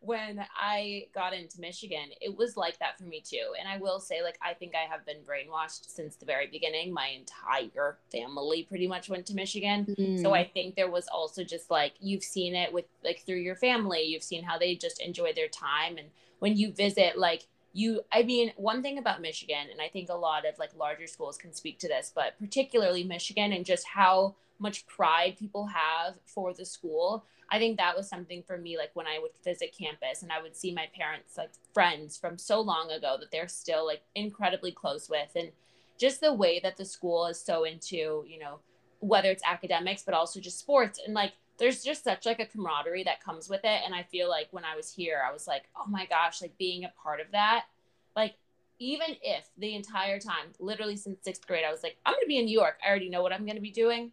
when 0.00 0.46
I 0.56 1.08
got 1.12 1.32
into 1.34 1.60
Michigan, 1.60 2.10
it 2.20 2.36
was 2.36 2.56
like 2.56 2.78
that 2.78 2.96
for 2.96 3.02
me 3.02 3.20
too. 3.20 3.54
And 3.58 3.68
I 3.68 3.78
will 3.78 3.98
say, 3.98 4.22
like, 4.22 4.38
I 4.40 4.54
think 4.54 4.74
I 4.76 4.88
have 4.88 5.04
been 5.04 5.22
brainwashed 5.28 5.90
since 5.90 6.14
the 6.14 6.26
very 6.26 6.46
beginning. 6.46 6.92
My 6.92 7.08
entire 7.08 7.98
family 8.12 8.62
pretty 8.62 8.86
much 8.86 9.08
went 9.08 9.26
to 9.26 9.34
Michigan. 9.34 9.84
So 10.22 10.30
Mm. 10.30 10.36
I 10.36 10.44
think 10.44 10.76
there 10.76 10.88
was 10.90 11.08
also 11.08 11.42
just 11.42 11.72
like 11.72 11.94
you've 11.98 12.22
seen 12.22 12.54
it 12.54 12.72
with 12.72 12.84
like 13.02 13.24
through 13.26 13.40
your 13.40 13.56
family, 13.56 14.02
you've 14.04 14.22
seen 14.22 14.44
how 14.44 14.58
they 14.58 14.76
just 14.76 15.00
enjoy 15.00 15.32
their 15.32 15.48
time 15.48 15.98
and 15.98 16.08
when 16.38 16.56
you 16.56 16.70
visit 16.70 17.18
like 17.18 17.48
you 17.72 18.02
I 18.12 18.22
mean 18.22 18.52
one 18.56 18.80
thing 18.82 18.96
about 18.98 19.20
Michigan 19.20 19.66
and 19.72 19.80
I 19.80 19.88
think 19.88 20.08
a 20.08 20.14
lot 20.14 20.46
of 20.46 20.58
like 20.58 20.70
larger 20.76 21.06
schools 21.08 21.36
can 21.36 21.52
speak 21.52 21.78
to 21.80 21.88
this, 21.88 22.12
but 22.14 22.38
particularly 22.38 23.02
Michigan 23.04 23.52
and 23.52 23.64
just 23.64 23.86
how 23.88 24.36
much 24.58 24.86
pride 24.86 25.36
people 25.38 25.66
have 25.66 26.14
for 26.24 26.52
the 26.52 26.64
school. 26.64 27.24
I 27.50 27.58
think 27.58 27.76
that 27.76 27.96
was 27.96 28.08
something 28.08 28.42
for 28.42 28.58
me 28.58 28.76
like 28.76 28.90
when 28.94 29.06
I 29.06 29.18
would 29.20 29.32
visit 29.44 29.76
campus 29.78 30.22
and 30.22 30.32
I 30.32 30.42
would 30.42 30.56
see 30.56 30.72
my 30.72 30.88
parents 30.94 31.36
like 31.36 31.50
friends 31.72 32.16
from 32.16 32.38
so 32.38 32.60
long 32.60 32.90
ago 32.90 33.16
that 33.20 33.30
they're 33.30 33.48
still 33.48 33.86
like 33.86 34.02
incredibly 34.14 34.72
close 34.72 35.08
with. 35.08 35.30
And 35.36 35.50
just 35.98 36.20
the 36.20 36.32
way 36.32 36.60
that 36.60 36.76
the 36.76 36.84
school 36.84 37.26
is 37.26 37.40
so 37.40 37.64
into, 37.64 38.24
you 38.26 38.38
know, 38.40 38.58
whether 39.00 39.30
it's 39.30 39.44
academics 39.44 40.02
but 40.02 40.14
also 40.14 40.40
just 40.40 40.58
sports. 40.58 41.00
And 41.04 41.14
like 41.14 41.32
there's 41.58 41.82
just 41.82 42.04
such 42.04 42.26
like 42.26 42.40
a 42.40 42.46
camaraderie 42.46 43.04
that 43.04 43.22
comes 43.22 43.48
with 43.48 43.60
it. 43.64 43.80
And 43.84 43.94
i 43.94 44.02
feel 44.02 44.28
like 44.28 44.48
when 44.50 44.64
i 44.64 44.76
was 44.76 44.92
here 44.92 45.22
i 45.26 45.32
was 45.32 45.46
like 45.46 45.64
oh 45.76 45.88
my 45.88 46.06
gosh 46.06 46.42
like 46.42 46.56
being 46.58 46.84
a 46.84 46.92
part 47.02 47.20
of 47.20 47.26
that 47.32 47.64
like 48.14 48.34
even 48.78 49.16
if 49.22 49.48
the 49.56 49.74
entire 49.74 50.18
time 50.18 50.48
literally 50.58 50.96
since 50.96 51.22
sixth 51.22 51.46
grade 51.46 51.64
i 51.66 51.72
was 51.72 51.82
like 51.82 51.96
i'm 52.04 52.14
gonna 52.14 52.26
be 52.26 52.38
in 52.38 52.44
new 52.44 52.58
york. 52.58 52.78
I 52.84 52.90
already 52.90 53.08
know 53.08 53.22
what 53.22 53.32
i'm 53.32 53.46
gonna 53.46 53.60
be 53.60 53.70
doing 53.70 54.12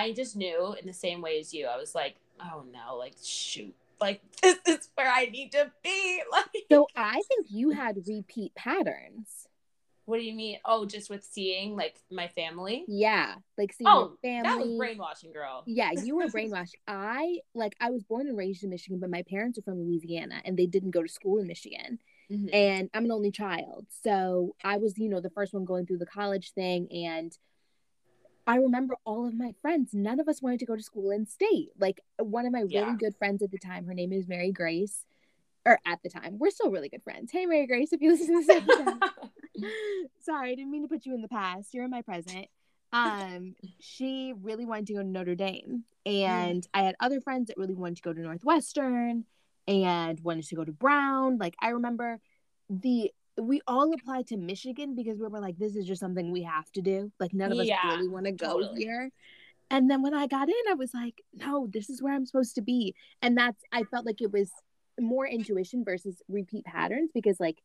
i 0.00 0.12
just 0.12 0.36
knew 0.36 0.74
in 0.80 0.86
the 0.86 0.92
same 1.06 1.20
way 1.26 1.34
as 1.40 1.52
you 1.54 1.66
i 1.66 1.76
was 1.76 1.94
like 1.94 2.14
oh 2.40 2.62
no 2.72 2.96
like 2.96 3.14
shoot 3.22 3.74
like 4.00 4.20
this 4.42 4.58
is 4.66 4.88
where 4.94 5.10
i 5.10 5.24
need 5.26 5.50
to 5.52 5.70
be 5.82 6.22
like 6.32 6.64
So 6.70 6.86
I 6.96 7.22
think 7.28 7.46
you 7.48 7.70
had 7.70 7.94
repeat 8.06 8.52
patterns. 8.54 9.28
what 10.04 10.18
do 10.18 10.24
you 10.24 10.34
mean 10.34 10.58
oh 10.64 10.84
just 10.94 11.08
with 11.10 11.24
seeing 11.24 11.76
like 11.82 11.96
my 12.10 12.28
family 12.28 12.84
Yeah, 12.88 13.34
like 13.60 13.72
seeing 13.72 13.88
oh 13.88 14.16
your 14.32 14.42
that 14.44 14.58
was 14.58 14.66
family. 14.66 14.78
brainwashing 14.78 15.32
girl 15.32 15.62
yeah, 15.66 15.92
you 16.04 16.12
were 16.16 16.26
brainwashed. 16.36 16.76
I 16.86 17.38
like 17.54 17.74
I 17.80 17.90
was 17.90 18.02
born 18.04 18.26
and 18.28 18.36
raised 18.44 18.62
in 18.64 18.70
Michigan, 18.70 19.00
but 19.00 19.10
my 19.10 19.22
parents 19.34 19.58
are 19.58 19.62
from 19.62 19.78
Louisiana 19.82 20.38
and 20.44 20.56
they 20.58 20.66
didn't 20.66 20.92
go 20.92 21.02
to 21.02 21.08
school 21.18 21.36
in 21.42 21.46
Michigan. 21.54 21.98
Mhm. 22.30 22.50
And 22.52 22.90
I'm 22.94 23.04
an 23.08 23.12
only 23.18 23.32
child. 23.42 23.86
So 24.04 24.54
I 24.72 24.76
was, 24.82 24.92
you 24.98 25.08
know, 25.08 25.20
the 25.20 25.30
first 25.38 25.54
one 25.54 25.64
going 25.64 25.86
through 25.86 25.98
the 26.04 26.12
college 26.20 26.52
thing 26.52 26.80
and 26.92 27.30
I 28.46 28.56
remember 28.56 28.94
all 29.04 29.26
of 29.26 29.34
my 29.34 29.52
friends, 29.60 29.92
none 29.92 30.20
of 30.20 30.28
us 30.28 30.40
wanted 30.40 30.60
to 30.60 30.66
go 30.66 30.76
to 30.76 30.82
school 30.82 31.10
in 31.10 31.26
state. 31.26 31.70
Like 31.78 32.00
one 32.18 32.46
of 32.46 32.52
my 32.52 32.60
really 32.60 32.72
Yeah. 32.72 32.96
good 32.98 33.16
friends 33.16 33.42
at 33.42 33.50
the 33.50 33.58
time, 33.58 33.86
her 33.86 33.94
name 33.94 34.12
is 34.12 34.28
Mary 34.28 34.52
Grace. 34.52 35.04
Or 35.64 35.80
at 35.84 36.00
the 36.04 36.08
time, 36.08 36.38
we're 36.38 36.50
still 36.50 36.70
really 36.70 36.88
good 36.88 37.02
friends. 37.02 37.32
Hey, 37.32 37.44
Mary 37.44 37.66
Grace, 37.66 37.92
if 37.92 38.00
you 38.00 38.10
listen 38.12 38.40
to 38.46 38.46
this. 38.46 39.64
Sorry, 40.20 40.52
I 40.52 40.54
didn't 40.54 40.70
mean 40.70 40.82
to 40.82 40.88
put 40.88 41.06
you 41.06 41.14
in 41.14 41.22
the 41.22 41.28
past. 41.28 41.74
You're 41.74 41.84
in 41.84 41.90
my 41.90 42.02
present. 42.02 42.46
Um, 42.92 43.56
she 43.80 44.32
really 44.40 44.64
wanted 44.64 44.86
to 44.88 44.92
go 44.94 45.02
to 45.02 45.08
Notre 45.08 45.34
Dame, 45.34 45.82
and 46.06 46.64
I 46.72 46.82
had 46.82 46.94
other 47.00 47.20
friends 47.20 47.48
that 47.48 47.56
really 47.58 47.74
wanted 47.74 47.96
to 47.96 48.02
go 48.02 48.12
to 48.12 48.20
Northwestern. 48.20 49.24
and 49.68 50.20
wanted 50.20 50.44
to 50.46 50.54
go 50.54 50.64
to 50.64 50.70
Brown. 50.70 51.38
Like 51.38 51.56
I 51.60 51.70
remember 51.70 52.20
the 52.70 53.10
we 53.40 53.60
all 53.66 53.92
applied 53.92 54.26
to 54.28 54.36
Michigan 54.36 54.94
because 54.94 55.18
we 55.18 55.26
were 55.26 55.40
like, 55.40 55.58
this 55.58 55.76
is 55.76 55.84
just 55.86 56.00
something 56.00 56.30
we 56.30 56.42
have 56.42 56.70
to 56.72 56.82
do. 56.82 57.12
Like 57.20 57.34
none 57.34 57.52
of 57.52 57.58
Yeah, 57.58 57.76
us 57.76 57.96
really 57.96 58.08
want 58.08 58.26
to 58.26 58.32
go 58.32 58.60
totally. 58.60 58.80
here. 58.80 59.10
And 59.70 59.90
then 59.90 60.02
when 60.02 60.14
I 60.14 60.26
got 60.26 60.48
in, 60.48 60.54
I 60.70 60.74
was 60.74 60.94
like, 60.94 61.20
no, 61.34 61.66
this 61.72 61.90
is 61.90 62.00
where 62.02 62.14
I'm 62.14 62.26
supposed 62.26 62.54
to 62.54 62.62
be. 62.62 62.94
And 63.20 63.36
that's 63.36 63.62
I 63.72 63.84
felt 63.84 64.06
like 64.06 64.20
it 64.20 64.32
was 64.32 64.50
more 64.98 65.26
intuition 65.26 65.84
versus 65.84 66.22
repeat 66.28 66.64
patterns 66.64 67.10
because 67.12 67.38
like 67.40 67.58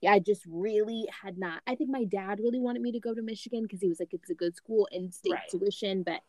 yeah, 0.00 0.12
I 0.12 0.20
just 0.20 0.42
really 0.46 1.08
had 1.22 1.38
not. 1.38 1.60
I 1.66 1.74
think 1.74 1.90
my 1.90 2.04
dad 2.04 2.38
really 2.38 2.60
wanted 2.60 2.82
me 2.82 2.92
to 2.92 3.00
go 3.00 3.14
to 3.14 3.22
Michigan 3.22 3.64
because 3.64 3.80
he 3.80 3.88
was 3.88 3.98
like, 3.98 4.14
it's 4.14 4.30
a 4.30 4.34
good 4.34 4.54
school 4.54 4.88
in 4.92 5.10
state 5.10 5.32
Right. 5.32 5.42
tuition, 5.50 6.04
but 6.04 6.20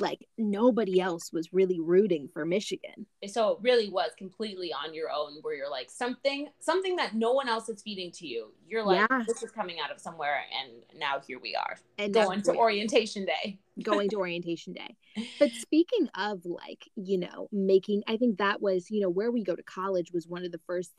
like 0.00 0.26
nobody 0.36 1.00
else 1.00 1.32
was 1.32 1.52
really 1.52 1.80
rooting 1.80 2.28
for 2.32 2.44
Michigan. 2.44 3.06
so 3.26 3.52
it 3.52 3.58
really 3.62 3.88
was 3.88 4.10
completely 4.18 4.72
on 4.72 4.94
your 4.94 5.10
own 5.10 5.34
where 5.42 5.54
you're 5.54 5.70
like 5.70 5.90
something 5.90 6.48
something 6.60 6.96
that 6.96 7.14
no 7.14 7.32
one 7.32 7.48
else 7.48 7.68
is 7.68 7.82
feeding 7.82 8.10
to 8.12 8.26
you 8.26 8.52
you're 8.66 8.84
like 8.84 9.06
Yeah. 9.10 9.22
this 9.26 9.42
is 9.42 9.50
coming 9.50 9.78
out 9.80 9.90
of 9.90 10.00
somewhere 10.00 10.40
and 10.60 10.72
now 10.98 11.20
here 11.20 11.38
we 11.38 11.54
are 11.54 11.76
And 11.98 12.12
going 12.12 12.42
to 12.42 12.54
orientation 12.54 13.24
day 13.24 13.58
going 13.82 14.08
to 14.10 14.16
orientation 14.16 14.72
day. 14.72 14.96
But 15.38 15.52
speaking 15.54 16.08
of 16.14 16.44
like, 16.44 16.88
you 16.96 17.18
know, 17.18 17.48
making, 17.52 18.02
I 18.06 18.16
think 18.16 18.38
that 18.38 18.60
was, 18.62 18.90
you 18.90 19.00
know, 19.00 19.10
where 19.10 19.30
we 19.30 19.42
go 19.44 19.54
to 19.54 19.62
college 19.62 20.12
was 20.12 20.26
one 20.26 20.44
of 20.44 20.52
the 20.52 20.60
first 20.66 20.92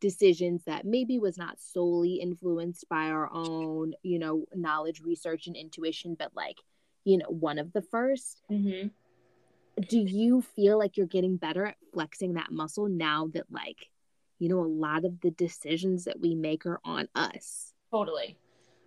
decisions 0.00 0.62
that 0.66 0.84
maybe 0.84 1.18
was 1.18 1.36
not 1.38 1.60
solely 1.60 2.14
influenced 2.14 2.88
by 2.88 3.06
our 3.06 3.28
own, 3.32 3.94
you 4.02 4.18
know, 4.18 4.44
knowledge, 4.54 5.00
research, 5.00 5.46
and 5.46 5.56
intuition, 5.56 6.16
but 6.18 6.30
like, 6.34 6.56
you 7.04 7.18
know, 7.18 7.26
one 7.28 7.58
of 7.58 7.72
the 7.72 7.82
first. 7.82 8.42
mm-hmm. 8.50 8.88
Do 9.88 9.98
you 9.98 10.42
feel 10.42 10.78
like 10.78 10.96
you're 10.96 11.06
getting 11.06 11.36
better 11.36 11.64
at 11.64 11.76
flexing 11.94 12.34
that 12.34 12.52
muscle 12.52 12.88
now 12.88 13.30
that, 13.32 13.46
like, 13.50 13.88
you 14.38 14.48
know, 14.48 14.60
a 14.60 14.66
lot 14.66 15.04
of 15.04 15.20
the 15.22 15.30
decisions 15.30 16.04
that 16.04 16.20
we 16.20 16.34
make 16.34 16.66
are 16.66 16.80
on 16.84 17.08
us? 17.14 17.72
Totally. 17.90 18.36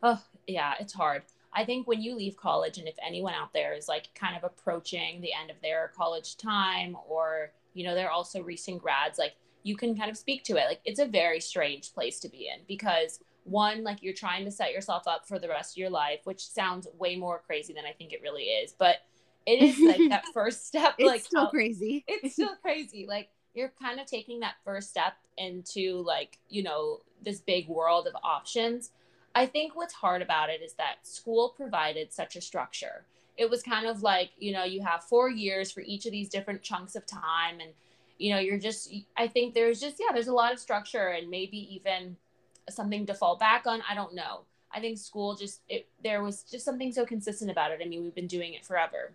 Oh, 0.04 0.22
yeah, 0.46 0.74
it's 0.80 0.94
hard. 0.94 1.24
I 1.52 1.66
think 1.66 1.88
when 1.88 2.02
you 2.02 2.16
leave 2.16 2.38
college, 2.38 2.78
and 2.78 2.88
if 2.88 2.96
anyone 3.06 3.34
out 3.34 3.54
there 3.54 3.74
is 3.74 3.88
like 3.88 4.14
kind 4.14 4.38
of 4.38 4.44
approaching 4.44 5.22
the 5.22 5.34
end 5.34 5.50
of 5.50 5.56
their 5.62 5.92
college 5.96 6.38
time, 6.38 6.96
or, 7.08 7.52
you 7.74 7.84
know, 7.84 7.96
they're 7.96 8.12
also 8.12 8.44
recent 8.44 8.82
grads, 8.82 9.18
like 9.18 9.36
you 9.64 9.76
can 9.76 9.98
kind 9.98 10.12
of 10.12 10.18
speak 10.18 10.44
to 10.44 10.58
it. 10.58 10.66
Like 10.68 10.82
it's 10.86 11.00
a 11.00 11.08
very 11.08 11.40
strange 11.40 11.94
place 11.94 12.20
to 12.20 12.30
be 12.30 12.50
in 12.54 12.62
because 12.68 13.20
one, 13.46 13.84
like 13.84 14.04
you're 14.04 14.14
trying 14.14 14.44
to 14.46 14.52
set 14.52 14.74
yourself 14.74 15.04
up 15.08 15.28
for 15.28 15.40
the 15.40 15.48
rest 15.48 15.74
of 15.74 15.78
your 15.78 15.90
life, 15.90 16.20
which 16.26 16.46
sounds 16.46 16.88
way 16.98 17.16
more 17.16 17.42
crazy 17.46 17.74
than 17.74 17.86
I 17.86 17.94
think 17.94 18.12
it 18.12 18.22
really 18.22 18.44
is. 18.44 18.74
But 18.78 18.98
it 19.46 19.62
is 19.62 19.80
like 19.80 20.02
that 20.10 20.26
first 20.34 20.68
step, 20.68 20.96
It's 20.98 21.08
like 21.08 21.22
still 21.22 21.42
out- 21.44 21.52
crazy. 21.52 22.04
it's 22.08 22.34
still 22.34 22.56
crazy. 22.62 23.06
Like 23.08 23.30
you're 23.54 23.72
kind 23.82 24.00
of 24.00 24.06
taking 24.08 24.42
that 24.42 24.56
first 24.66 24.90
step 24.90 25.14
into 25.38 26.04
like, 26.06 26.40
you 26.50 26.64
know, 26.64 27.00
this 27.24 27.40
big 27.40 27.68
world 27.70 28.08
of 28.08 28.14
options. 28.24 28.92
I 29.36 29.46
think 29.46 29.76
what's 29.76 29.94
hard 29.94 30.22
about 30.22 30.50
it 30.50 30.62
is 30.62 30.74
that 30.74 30.96
school 31.04 31.54
provided 31.56 32.12
such 32.14 32.36
a 32.36 32.42
structure. 32.42 33.06
It 33.38 33.50
was 33.50 33.62
kind 33.62 33.86
of 33.86 34.02
like, 34.02 34.32
you 34.40 34.54
know, 34.54 34.64
you 34.64 34.82
have 34.82 35.04
4 35.04 35.30
years 35.30 35.72
for 35.72 35.82
each 35.82 36.06
of 36.06 36.12
these 36.12 36.30
different 36.30 36.62
chunks 36.64 36.96
of 36.96 37.06
time 37.06 37.60
and 37.60 37.72
you 38.18 38.34
know, 38.34 38.40
you're 38.40 38.58
just 38.58 38.94
I 39.18 39.28
think 39.28 39.54
there's 39.54 39.80
just 39.82 39.98
yeah, 40.00 40.14
there's 40.14 40.30
a 40.30 40.34
lot 40.34 40.54
of 40.54 40.60
structure 40.60 41.10
and 41.10 41.30
maybe 41.30 41.58
even 41.76 42.16
something 42.70 43.06
to 43.06 43.14
fall 43.14 43.38
back 43.38 43.66
on. 43.68 43.82
I 43.90 43.96
don't 43.96 44.16
know. 44.16 44.42
I 44.74 44.80
think 44.80 44.98
school 44.98 45.36
just 45.36 45.62
it 45.70 45.88
there 46.04 46.22
was 46.22 46.44
just 46.44 46.66
something 46.66 46.92
so 46.92 47.06
consistent 47.06 47.52
about 47.52 47.72
it. 47.72 47.80
I 47.84 47.88
mean, 47.88 48.04
we've 48.04 48.16
been 48.16 48.28
doing 48.28 48.54
it 48.54 48.66
forever. 48.66 49.14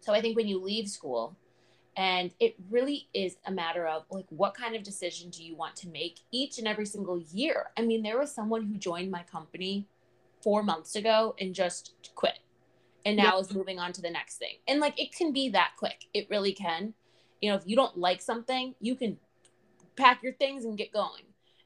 So 0.00 0.12
I 0.12 0.20
think 0.20 0.36
when 0.36 0.48
you 0.48 0.60
leave 0.60 0.88
school, 0.88 1.36
and 1.96 2.32
it 2.40 2.54
really 2.70 3.08
is 3.12 3.36
a 3.46 3.50
matter 3.50 3.86
of 3.86 4.04
like 4.10 4.26
what 4.30 4.54
kind 4.54 4.74
of 4.76 4.82
decision 4.82 5.30
do 5.30 5.42
you 5.42 5.54
want 5.56 5.76
to 5.76 5.88
make 5.88 6.20
each 6.30 6.58
and 6.58 6.68
every 6.68 6.86
single 6.86 7.20
year 7.32 7.70
i 7.76 7.82
mean 7.82 8.02
there 8.02 8.18
was 8.18 8.32
someone 8.32 8.64
who 8.64 8.76
joined 8.76 9.10
my 9.10 9.22
company 9.24 9.86
four 10.40 10.62
months 10.62 10.96
ago 10.96 11.34
and 11.40 11.54
just 11.54 11.92
quit 12.14 12.38
and 13.04 13.16
now 13.16 13.38
is 13.38 13.52
moving 13.52 13.78
on 13.78 13.92
to 13.92 14.00
the 14.00 14.10
next 14.10 14.36
thing 14.36 14.56
and 14.68 14.80
like 14.80 14.98
it 15.00 15.12
can 15.12 15.32
be 15.32 15.48
that 15.48 15.72
quick 15.76 16.06
it 16.14 16.28
really 16.30 16.52
can 16.52 16.94
you 17.40 17.50
know 17.50 17.56
if 17.56 17.66
you 17.66 17.74
don't 17.74 17.98
like 17.98 18.22
something 18.22 18.74
you 18.80 18.94
can 18.94 19.18
pack 19.96 20.22
your 20.22 20.32
things 20.32 20.64
and 20.64 20.78
get 20.78 20.92
going 20.92 21.22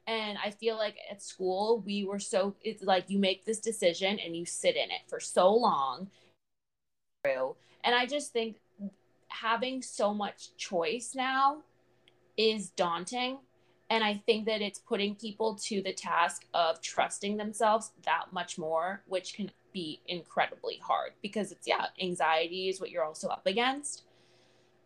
and 0.06 0.38
i 0.44 0.50
feel 0.50 0.76
like 0.76 0.96
at 1.10 1.22
school 1.22 1.82
we 1.86 2.04
were 2.04 2.18
so 2.18 2.54
it's 2.62 2.82
like 2.82 3.04
you 3.08 3.18
make 3.18 3.44
this 3.44 3.58
decision 3.58 4.18
and 4.18 4.36
you 4.36 4.44
sit 4.44 4.76
in 4.76 4.90
it 4.90 5.00
for 5.08 5.20
so 5.20 5.52
long 5.52 6.08
and 7.24 7.94
i 7.94 8.06
just 8.06 8.32
think 8.32 8.56
having 9.28 9.82
so 9.82 10.14
much 10.14 10.56
choice 10.56 11.14
now 11.14 11.58
is 12.36 12.70
daunting. 12.70 13.38
And 13.90 14.02
I 14.02 14.14
think 14.26 14.46
that 14.46 14.62
it's 14.62 14.78
putting 14.78 15.14
people 15.14 15.56
to 15.64 15.82
the 15.82 15.92
task 15.92 16.46
of 16.54 16.80
trusting 16.80 17.36
themselves 17.36 17.92
that 18.04 18.26
much 18.32 18.58
more, 18.58 19.02
which 19.06 19.34
can 19.34 19.50
be 19.72 20.00
incredibly 20.06 20.78
hard 20.78 21.12
because 21.22 21.52
it's, 21.52 21.66
yeah, 21.66 21.86
anxiety 22.00 22.68
is 22.68 22.80
what 22.80 22.90
you're 22.90 23.04
also 23.04 23.28
up 23.28 23.46
against. 23.46 24.04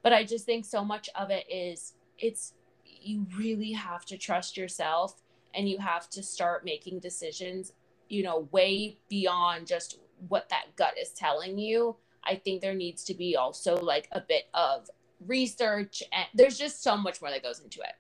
But 0.03 0.13
I 0.13 0.25
just 0.25 0.47
think 0.47 0.65
so 0.65 0.85
much 0.85 1.09
of 1.15 1.31
it 1.31 1.47
is 1.51 1.95
it's, 2.19 2.55
you 3.03 3.27
really 3.37 3.73
have 3.73 4.05
to 4.07 4.19
trust 4.19 4.57
yourself 4.57 5.21
and 5.55 5.69
you 5.69 5.79
have 5.79 6.09
to 6.11 6.23
start 6.23 6.65
making 6.65 7.01
decisions, 7.01 7.73
you 8.09 8.23
know, 8.23 8.49
way 8.53 8.99
beyond 9.09 9.67
just 9.67 9.99
what 10.29 10.49
that 10.49 10.77
gut 10.77 10.95
is 10.99 11.11
telling 11.11 11.59
you 11.59 11.97
I 12.29 12.37
think 12.37 12.61
there 12.61 12.75
needs 12.75 13.05
to 13.05 13.15
be 13.15 13.37
also 13.37 13.77
like 13.77 14.09
a 14.13 14.21
bit 14.21 14.49
of 14.55 14.89
research 15.27 16.03
and 16.13 16.27
there's 16.35 16.59
just 16.59 16.83
so 16.83 16.97
much 16.97 17.21
more 17.21 17.31
that 17.31 17.43
goes 17.43 17.61
into 17.61 17.81
it. 17.81 17.95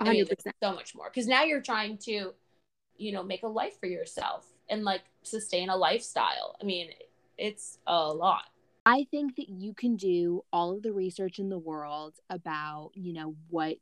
I 0.00 0.10
mean, 0.10 0.24
100%. 0.24 0.28
there's 0.28 0.54
so 0.62 0.74
much 0.74 0.94
more 0.94 1.10
because 1.12 1.26
now 1.26 1.44
you're 1.44 1.60
trying 1.60 1.98
to, 1.98 2.32
you 2.96 3.12
know, 3.12 3.22
make 3.22 3.42
a 3.42 3.48
life 3.48 3.78
for 3.78 3.86
yourself 3.86 4.46
and 4.68 4.82
like 4.82 5.02
sustain 5.22 5.68
a 5.68 5.76
lifestyle. 5.76 6.56
I 6.60 6.64
mean, 6.64 6.90
it's 7.36 7.78
a 7.86 8.08
lot. 8.08 8.44
I 8.86 9.06
think 9.10 9.36
that 9.36 9.50
you 9.50 9.74
can 9.74 9.96
do 9.96 10.42
all 10.52 10.74
of 10.74 10.82
the 10.82 10.92
research 10.92 11.38
in 11.38 11.50
the 11.50 11.58
world 11.58 12.14
about, 12.30 12.92
you 12.94 13.12
know, 13.12 13.34
what 13.50 13.76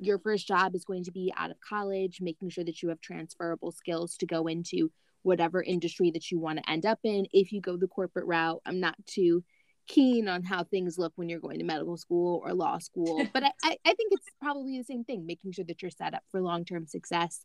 your 0.00 0.18
first 0.18 0.48
job 0.48 0.74
is 0.74 0.84
going 0.84 1.04
to 1.04 1.12
be 1.12 1.32
out 1.36 1.50
of 1.50 1.60
college, 1.60 2.20
making 2.20 2.48
sure 2.48 2.64
that 2.64 2.82
you 2.82 2.88
have 2.88 3.00
transferable 3.00 3.70
skills 3.70 4.16
to 4.16 4.26
go 4.26 4.46
into 4.46 4.90
whatever 5.22 5.62
industry 5.62 6.10
that 6.10 6.30
you 6.30 6.38
want 6.38 6.58
to 6.58 6.70
end 6.70 6.86
up 6.86 6.98
in. 7.04 7.26
If 7.32 7.52
you 7.52 7.60
go 7.60 7.76
the 7.76 7.86
corporate 7.86 8.26
route, 8.26 8.62
I'm 8.64 8.80
not 8.80 8.94
too 9.06 9.44
keen 9.86 10.28
on 10.28 10.42
how 10.42 10.64
things 10.64 10.98
look 10.98 11.12
when 11.16 11.28
you're 11.28 11.40
going 11.40 11.58
to 11.58 11.64
medical 11.64 11.96
school 11.96 12.40
or 12.44 12.54
law 12.54 12.78
school, 12.78 13.26
but 13.34 13.44
I, 13.44 13.52
I, 13.62 13.76
I 13.84 13.94
think 13.94 14.12
it's 14.12 14.26
probably 14.40 14.78
the 14.78 14.84
same 14.84 15.04
thing, 15.04 15.26
making 15.26 15.52
sure 15.52 15.64
that 15.66 15.82
you're 15.82 15.90
set 15.90 16.14
up 16.14 16.22
for 16.30 16.40
long 16.40 16.64
term 16.64 16.86
success. 16.86 17.44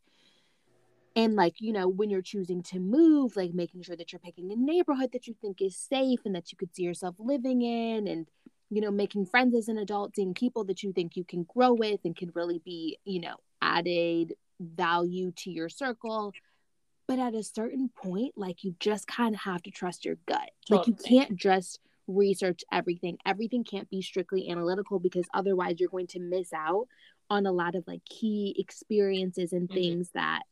And 1.14 1.34
like, 1.34 1.54
you 1.60 1.72
know, 1.72 1.88
when 1.88 2.10
you're 2.10 2.22
choosing 2.22 2.62
to 2.64 2.78
move, 2.78 3.36
like 3.36 3.54
making 3.54 3.82
sure 3.82 3.96
that 3.96 4.12
you're 4.12 4.20
picking 4.20 4.52
a 4.52 4.56
neighborhood 4.56 5.10
that 5.12 5.26
you 5.26 5.34
think 5.40 5.62
is 5.62 5.76
safe 5.76 6.20
and 6.24 6.34
that 6.34 6.52
you 6.52 6.58
could 6.58 6.74
see 6.74 6.82
yourself 6.82 7.16
living 7.18 7.62
in 7.62 8.06
and 8.06 8.28
you 8.70 8.80
know, 8.80 8.90
making 8.90 9.26
friends 9.26 9.54
as 9.54 9.68
an 9.68 9.78
adult, 9.78 10.16
seeing 10.16 10.34
people 10.34 10.64
that 10.64 10.82
you 10.82 10.92
think 10.92 11.16
you 11.16 11.24
can 11.24 11.44
grow 11.44 11.72
with 11.72 12.00
and 12.04 12.16
can 12.16 12.30
really 12.34 12.60
be, 12.64 12.98
you 13.04 13.20
know, 13.20 13.36
added 13.62 14.34
value 14.60 15.32
to 15.36 15.50
your 15.50 15.68
circle. 15.68 16.32
But 17.06 17.20
at 17.20 17.34
a 17.34 17.42
certain 17.44 17.88
point, 17.88 18.32
like 18.36 18.64
you 18.64 18.74
just 18.80 19.06
kind 19.06 19.34
of 19.34 19.40
have 19.42 19.62
to 19.62 19.70
trust 19.70 20.04
your 20.04 20.16
gut. 20.26 20.50
Like 20.68 20.88
you 20.88 20.94
can't 20.94 21.36
just 21.36 21.78
research 22.08 22.64
everything. 22.72 23.18
Everything 23.24 23.62
can't 23.62 23.88
be 23.88 24.02
strictly 24.02 24.48
analytical 24.50 24.98
because 24.98 25.26
otherwise 25.32 25.76
you're 25.78 25.88
going 25.88 26.08
to 26.08 26.20
miss 26.20 26.52
out 26.52 26.88
on 27.30 27.46
a 27.46 27.52
lot 27.52 27.74
of 27.76 27.84
like 27.86 28.04
key 28.04 28.54
experiences 28.58 29.52
and 29.52 29.68
Mhm. 29.68 29.74
things 29.74 30.10
that 30.14 30.42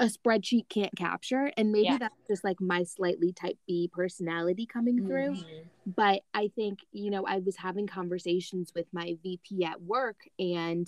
a 0.00 0.06
spreadsheet 0.06 0.68
can't 0.68 0.94
capture. 0.96 1.52
And 1.56 1.72
maybe 1.72 1.84
Yeah. 1.84 1.98
that's 1.98 2.26
just 2.26 2.44
like 2.44 2.60
my 2.60 2.82
slightly 2.82 3.32
type 3.32 3.58
B 3.66 3.88
personality 3.92 4.66
coming 4.66 5.06
through 5.06 5.36
Mhm. 5.36 5.70
but 5.86 6.22
I 6.34 6.48
think, 6.48 6.80
you 6.92 7.08
know, 7.10 7.24
I 7.24 7.38
was 7.38 7.56
having 7.56 7.86
conversations 7.86 8.72
with 8.74 8.92
my 8.92 9.16
VP 9.22 9.64
at 9.64 9.80
work, 9.80 10.28
and, 10.38 10.86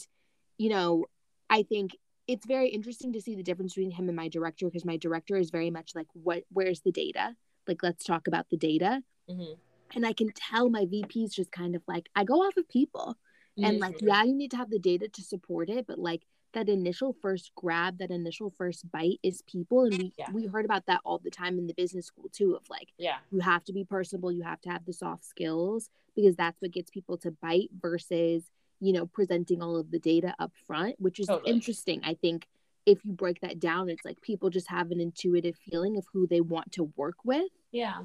you 0.59 0.69
know, 0.69 1.07
I 1.49 1.63
think 1.63 1.97
it's 2.27 2.45
very 2.45 2.69
interesting 2.69 3.13
to 3.15 3.21
see 3.23 3.35
the 3.35 3.43
difference 3.43 3.73
between 3.75 3.93
him 3.93 4.09
and 4.09 4.17
my 4.17 4.29
director 4.29 4.67
because 4.67 4.85
my 4.85 4.99
director 4.99 5.37
is 5.37 5.51
very 5.51 5.71
much 5.71 5.95
like, 5.95 6.07
what, 6.13 6.45
where's 6.53 6.83
the 6.83 6.93
data? 6.93 7.35
Like, 7.67 7.83
let's 7.83 8.05
talk 8.05 8.27
about 8.27 8.51
the 8.51 8.59
data. 8.59 9.03
Mhm. 9.29 9.57
And 9.95 10.07
I 10.07 10.13
can 10.13 10.31
tell 10.35 10.69
my 10.69 10.85
VP 10.85 11.25
is 11.25 11.35
just 11.35 11.51
kind 11.51 11.75
of 11.75 11.83
like, 11.89 12.11
I 12.15 12.25
go 12.25 12.43
off 12.43 12.57
of 12.59 12.69
people. 12.69 13.17
And 13.57 13.81
like, 13.81 13.97
Mhm. 13.97 14.07
yeah, 14.09 14.23
you 14.25 14.35
need 14.35 14.51
to 14.51 14.57
have 14.59 14.71
the 14.71 14.79
data 14.79 15.09
to 15.09 15.23
support 15.23 15.71
it, 15.71 15.87
but 15.87 15.99
like, 15.99 16.27
that 16.53 16.69
initial 16.69 17.13
first 17.23 17.53
grab, 17.55 17.99
that 17.99 18.11
initial 18.11 18.51
first 18.51 18.91
bite 18.91 19.19
is 19.23 19.43
people. 19.43 19.85
And 19.85 19.97
we, 19.99 20.13
Yeah. 20.19 20.31
we 20.33 20.47
heard 20.47 20.65
about 20.65 20.87
that 20.87 21.01
all 21.05 21.19
the 21.19 21.31
time 21.31 21.59
in 21.59 21.67
the 21.67 21.75
business 21.75 22.07
school 22.07 22.29
too, 22.33 22.55
of 22.55 22.69
like, 22.69 22.93
yeah. 22.99 23.19
you 23.31 23.41
have 23.41 23.65
to 23.65 23.73
be 23.73 23.85
personable 23.85 24.33
you 24.33 24.43
have 24.43 24.61
to 24.63 24.69
have 24.71 24.85
the 24.85 24.93
soft 24.93 25.25
skills 25.25 25.91
because 26.17 26.37
that's 26.37 26.61
what 26.61 26.73
gets 26.73 26.91
people 26.91 27.17
to 27.19 27.31
bite 27.31 27.71
versus 27.81 28.51
you 28.81 28.93
know 28.93 29.07
presenting 29.07 29.63
all 29.63 29.77
of 29.77 29.91
the 29.91 29.99
data 29.99 30.35
up 30.39 30.53
front 30.67 30.97
which 30.99 31.21
is 31.21 31.27
Totally. 31.27 31.53
interesting 31.53 32.01
i 32.05 32.15
think 32.15 32.47
if 32.87 33.05
you 33.05 33.13
break 33.13 33.41
that 33.43 33.61
down 33.61 33.89
it's 33.91 34.05
like 34.05 34.21
people 34.23 34.49
just 34.51 34.69
have 34.69 34.91
an 34.91 35.01
intuitive 35.01 35.57
feeling 35.57 35.97
of 35.99 36.07
who 36.13 36.27
they 36.27 36.41
want 36.41 36.73
to 36.73 36.85
work 36.97 37.17
with 37.25 37.51
Yeah. 37.73 38.05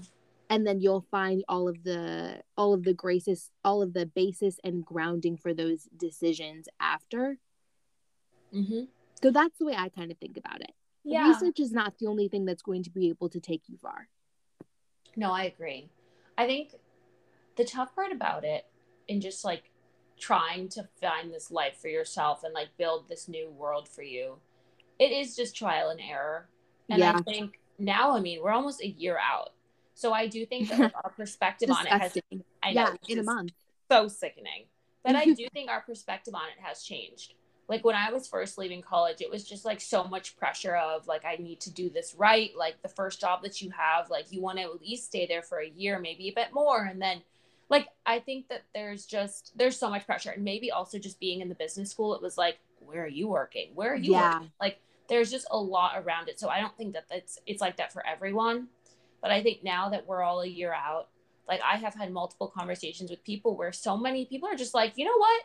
and 0.50 0.68
then 0.68 0.82
you'll 0.82 1.06
find 1.10 1.44
all 1.48 1.68
of 1.68 1.84
the 1.84 2.42
all 2.58 2.74
of 2.74 2.84
the 2.84 2.94
graces 2.94 3.52
all 3.64 3.82
of 3.82 3.94
the 3.94 4.06
basis 4.06 4.60
and 4.64 4.86
grounding 4.86 5.38
for 5.38 5.54
those 5.54 5.88
decisions 5.98 6.68
after 6.80 7.38
mm-hmm. 8.56 8.82
so 9.22 9.32
that's 9.32 9.58
the 9.60 9.66
way 9.66 9.76
i 9.78 9.90
kind 9.90 10.12
of 10.12 10.18
think 10.18 10.38
about 10.38 10.62
it. 10.62 10.72
Yeah. 11.04 11.28
research 11.28 11.60
is 11.60 11.72
not 11.72 12.00
the 12.00 12.08
only 12.08 12.28
thing 12.28 12.46
that's 12.46 12.64
going 12.64 12.82
to 12.84 12.90
be 12.90 13.10
able 13.10 13.30
to 13.30 13.40
take 13.40 13.64
you 13.68 13.78
far. 13.78 14.08
No 15.16 15.32
i 15.32 15.44
agree. 15.44 15.90
I 16.38 16.46
think 16.48 16.76
the 17.56 17.64
tough 17.64 17.96
part 17.96 18.12
about 18.12 18.44
it 18.44 18.66
and 19.08 19.22
just 19.22 19.46
like 19.46 19.72
trying 20.20 20.70
to 20.70 20.88
find 21.02 21.32
this 21.34 21.52
life 21.52 21.78
for 21.78 21.90
yourself 21.90 22.44
and 22.44 22.54
like 22.54 22.70
build 22.78 23.08
this 23.08 23.28
new 23.28 23.50
world 23.50 23.88
for 23.88 24.02
you 24.02 24.38
it 25.00 25.12
is 25.12 25.36
just 25.36 25.56
trial 25.56 25.90
and 25.90 26.00
error. 26.00 26.48
And 26.90 27.00
Yeah. 27.00 27.16
i 27.18 27.22
think 27.22 27.60
now 27.78 28.16
i 28.16 28.20
mean 28.20 28.42
we're 28.42 28.52
almost 28.52 28.82
a 28.82 28.88
year 28.88 29.18
out. 29.20 29.52
So 29.94 30.14
i 30.14 30.28
do 30.28 30.46
think 30.46 30.70
that 30.70 30.94
our 31.04 31.12
perspective 31.12 31.70
on 31.70 31.86
it 31.86 31.92
has. 31.92 32.18
I 32.64 32.74
know, 32.74 32.82
yeah 32.82 32.96
in 33.08 33.20
a 33.20 33.24
month. 33.24 33.52
so 33.92 34.08
sickening. 34.08 34.66
But 35.04 35.16
i 35.16 35.26
do 35.40 35.48
think 35.54 35.70
our 35.70 35.82
perspective 35.82 36.34
on 36.34 36.48
it 36.56 36.62
has 36.62 36.84
changed 36.84 37.34
like 37.68 37.84
when 37.84 37.96
i 37.96 38.12
was 38.12 38.28
first 38.28 38.58
leaving 38.58 38.82
college 38.82 39.22
it 39.22 39.30
was 39.30 39.44
just 39.44 39.66
like 39.66 39.82
so 39.82 40.04
much 40.04 40.38
pressure 40.38 40.76
of 40.76 41.08
like 41.08 41.26
i 41.26 41.36
need 41.36 41.60
to 41.60 41.72
do 41.72 41.90
this 41.90 42.16
right 42.18 42.52
like 42.58 42.82
the 42.82 42.90
first 42.90 43.20
job 43.20 43.42
that 43.44 43.62
you 43.62 43.70
have 43.72 44.10
like 44.10 44.26
you 44.32 44.42
want 44.42 44.58
to 44.58 44.64
at 44.64 44.82
least 44.82 45.06
stay 45.06 45.26
there 45.26 45.42
for 45.42 45.60
a 45.60 45.70
year 45.70 46.00
maybe 46.00 46.30
a 46.30 46.34
bit 46.34 46.54
more 46.54 46.86
and 46.86 47.02
then 47.02 47.22
like 47.70 47.88
i 48.06 48.20
think 48.20 48.48
that 48.48 48.64
there's 48.74 49.06
just 49.06 49.52
there's 49.58 49.78
so 49.78 49.90
much 49.90 50.06
pressure 50.06 50.32
and 50.32 50.44
maybe 50.44 50.72
also 50.72 51.00
just 51.00 51.20
being 51.20 51.42
in 51.42 51.50
the 51.50 51.56
business 51.56 51.92
school 51.92 52.14
it 52.14 52.22
was 52.22 52.38
like 52.38 52.60
where 52.86 53.04
are 53.04 53.08
you 53.08 53.28
working? 53.28 53.72
Where 53.74 53.94
are 53.94 53.98
you 53.98 54.14
Yeah. 54.14 54.34
working 54.36 54.52
like 54.62 54.80
there's 55.08 55.32
just 55.32 55.48
a 55.52 55.58
lot 55.58 56.02
around 56.04 56.30
it 56.30 56.40
so 56.40 56.50
i 56.50 56.60
don't 56.60 56.76
think 56.78 56.94
that 56.94 57.06
that's 57.10 57.40
it's 57.46 57.62
like 57.62 57.78
that 57.78 57.94
for 57.94 58.06
everyone 58.06 58.68
but 59.22 59.32
i 59.32 59.42
think 59.42 59.64
now 59.64 59.90
that 59.90 60.08
we're 60.08 60.24
all 60.24 60.42
a 60.42 60.48
year 60.48 60.74
out 60.74 61.10
like 61.48 61.62
i 61.64 61.78
have 61.78 61.94
had 61.94 62.12
multiple 62.12 62.48
conversations 62.48 63.10
with 63.10 63.24
people 63.24 63.56
where 63.56 63.72
so 63.72 63.98
many 63.98 64.26
people 64.26 64.50
are 64.50 64.56
just 64.56 64.74
like 64.74 64.94
you 64.96 65.06
know 65.06 65.18
what 65.18 65.44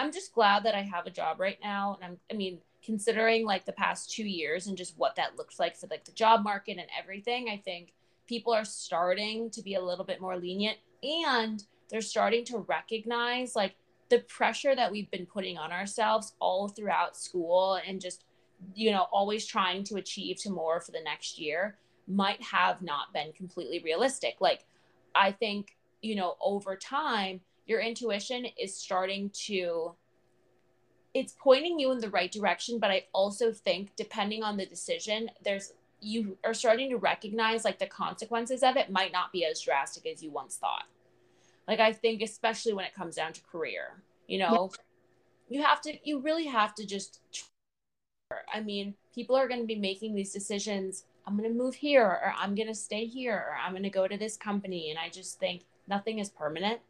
i'm 0.00 0.12
just 0.12 0.32
glad 0.32 0.64
that 0.64 0.74
i 0.74 0.82
have 0.82 1.06
a 1.06 1.10
job 1.10 1.38
right 1.38 1.58
now 1.62 1.98
and 2.00 2.12
i'm 2.12 2.18
i 2.30 2.34
mean 2.34 2.58
considering 2.82 3.44
like 3.44 3.66
the 3.66 3.72
past 3.72 4.10
two 4.10 4.26
years 4.26 4.66
and 4.66 4.76
just 4.76 4.96
what 4.96 5.14
that 5.16 5.36
looks 5.36 5.58
like 5.58 5.76
for 5.76 5.86
like 5.88 6.04
the 6.04 6.12
job 6.12 6.42
market 6.42 6.78
and 6.78 6.88
everything 6.98 7.48
i 7.50 7.56
think 7.56 7.92
people 8.26 8.52
are 8.52 8.64
starting 8.64 9.50
to 9.50 9.62
be 9.62 9.74
a 9.74 9.80
little 9.80 10.04
bit 10.04 10.20
more 10.20 10.36
lenient 10.36 10.78
and 11.02 11.64
they're 11.90 12.00
starting 12.00 12.44
to 12.44 12.58
recognize 12.68 13.54
like 13.54 13.74
the 14.08 14.20
pressure 14.20 14.74
that 14.74 14.90
we've 14.90 15.10
been 15.10 15.26
putting 15.26 15.58
on 15.58 15.72
ourselves 15.72 16.34
all 16.40 16.68
throughout 16.68 17.16
school 17.16 17.78
and 17.86 18.00
just 18.00 18.24
you 18.74 18.90
know 18.90 19.06
always 19.12 19.46
trying 19.46 19.84
to 19.84 19.96
achieve 19.96 20.36
to 20.36 20.50
more 20.50 20.80
for 20.80 20.92
the 20.92 21.00
next 21.02 21.38
year 21.38 21.76
might 22.08 22.42
have 22.42 22.82
not 22.82 23.12
been 23.12 23.32
completely 23.32 23.80
realistic. 23.84 24.36
Like 24.40 24.64
i 25.14 25.32
think 25.32 25.76
you 26.02 26.14
know 26.14 26.36
over 26.40 26.76
time 26.76 27.40
your 27.70 27.80
intuition 27.80 28.46
is 28.58 28.74
starting 28.74 29.30
to 29.30 29.92
it's 31.14 31.34
pointing 31.40 31.78
you 31.78 31.92
in 31.92 31.98
the 31.98 32.10
right 32.10 32.32
direction 32.32 32.78
but 32.80 32.90
i 32.90 33.04
also 33.12 33.52
think 33.52 33.94
depending 33.96 34.42
on 34.42 34.56
the 34.56 34.66
decision 34.66 35.30
there's 35.44 35.72
you 36.00 36.36
are 36.44 36.54
starting 36.54 36.90
to 36.90 36.96
recognize 36.96 37.64
like 37.64 37.78
the 37.78 37.86
consequences 37.86 38.62
of 38.62 38.76
it 38.76 38.90
might 38.90 39.12
not 39.12 39.32
be 39.32 39.44
as 39.44 39.60
drastic 39.60 40.06
as 40.06 40.22
you 40.22 40.30
once 40.30 40.56
thought. 40.56 40.84
Like 41.68 41.78
i 41.78 41.92
think 41.92 42.22
especially 42.22 42.72
when 42.72 42.86
it 42.86 42.94
comes 42.94 43.16
down 43.16 43.32
to 43.34 43.40
career 43.42 44.02
you 44.26 44.38
know? 44.38 44.70
You 45.48 45.62
have 45.62 45.80
to 45.82 45.94
you 46.04 46.20
really 46.20 46.46
have 46.46 46.74
to 46.76 46.86
just 46.86 47.20
i 48.54 48.60
mean 48.60 48.94
people 49.12 49.36
are 49.36 49.48
going 49.48 49.60
to 49.60 49.66
be 49.66 49.74
making 49.74 50.14
these 50.14 50.32
decisions 50.32 51.04
i'm 51.26 51.36
going 51.36 51.50
to 51.50 51.58
move 51.58 51.74
here 51.74 52.04
or 52.04 52.32
i'm 52.38 52.54
going 52.54 52.68
to 52.68 52.74
stay 52.74 53.04
here 53.04 53.34
or 53.34 53.56
i'm 53.60 53.72
going 53.72 53.82
to 53.82 53.90
go 53.90 54.06
to 54.06 54.16
this 54.16 54.36
company 54.36 54.90
and 54.90 54.98
i 54.98 55.08
just 55.08 55.40
think 55.40 55.64
nothing 55.88 56.20
is 56.20 56.30
permanent 56.30 56.80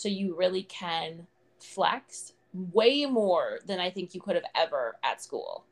so 0.00 0.08
you 0.08 0.36
really 0.36 0.62
can 0.62 1.26
flex 1.60 2.32
way 2.52 3.06
more 3.06 3.58
than 3.66 3.78
i 3.78 3.90
think 3.90 4.14
you 4.14 4.20
could 4.20 4.34
have 4.34 4.50
ever 4.54 4.96
at 5.04 5.22
school 5.22 5.64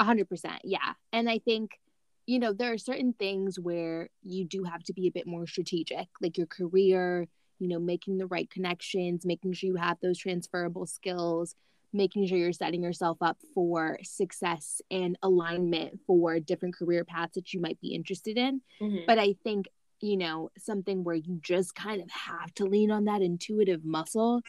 A 0.00 0.04
hundred 0.04 0.28
percent, 0.28 0.60
yeah. 0.64 0.94
And 1.12 1.28
I 1.30 1.38
think, 1.38 1.78
you 2.26 2.38
know, 2.40 2.52
there 2.52 2.72
are 2.72 2.78
certain 2.78 3.12
things 3.12 3.60
where 3.60 4.08
you 4.24 4.44
do 4.44 4.64
have 4.64 4.82
to 4.84 4.92
be 4.92 5.06
a 5.06 5.12
bit 5.12 5.26
more 5.26 5.46
strategic, 5.46 6.08
like 6.20 6.36
your 6.38 6.48
career, 6.48 7.28
you 7.60 7.68
know, 7.68 7.78
making 7.78 8.18
the 8.18 8.26
right 8.26 8.48
connections, 8.50 9.24
making 9.24 9.52
sure 9.52 9.68
you 9.68 9.76
have 9.76 9.98
those 10.00 10.18
transferable 10.18 10.86
skills, 10.86 11.54
making 11.92 12.26
sure 12.26 12.38
you're 12.38 12.52
setting 12.52 12.82
yourself 12.82 13.18
up 13.20 13.38
for 13.54 13.98
success 14.02 14.80
and 14.90 15.16
alignment 15.22 16.00
for 16.06 16.40
different 16.40 16.74
career 16.74 17.04
paths 17.04 17.34
that 17.34 17.52
you 17.52 17.60
might 17.60 17.80
be 17.80 17.94
interested 17.94 18.36
in. 18.36 18.60
Mm-hmm. 18.80 19.04
But 19.06 19.18
I 19.20 19.36
think, 19.44 19.68
you 20.02 20.16
know, 20.16 20.50
something 20.58 21.04
where 21.04 21.14
you 21.14 21.38
just 21.40 21.74
kind 21.74 22.02
of 22.02 22.10
have 22.10 22.52
to 22.54 22.64
lean 22.64 22.90
on 22.90 23.04
that 23.04 23.22
intuitive 23.22 23.84
muscle 23.84 24.42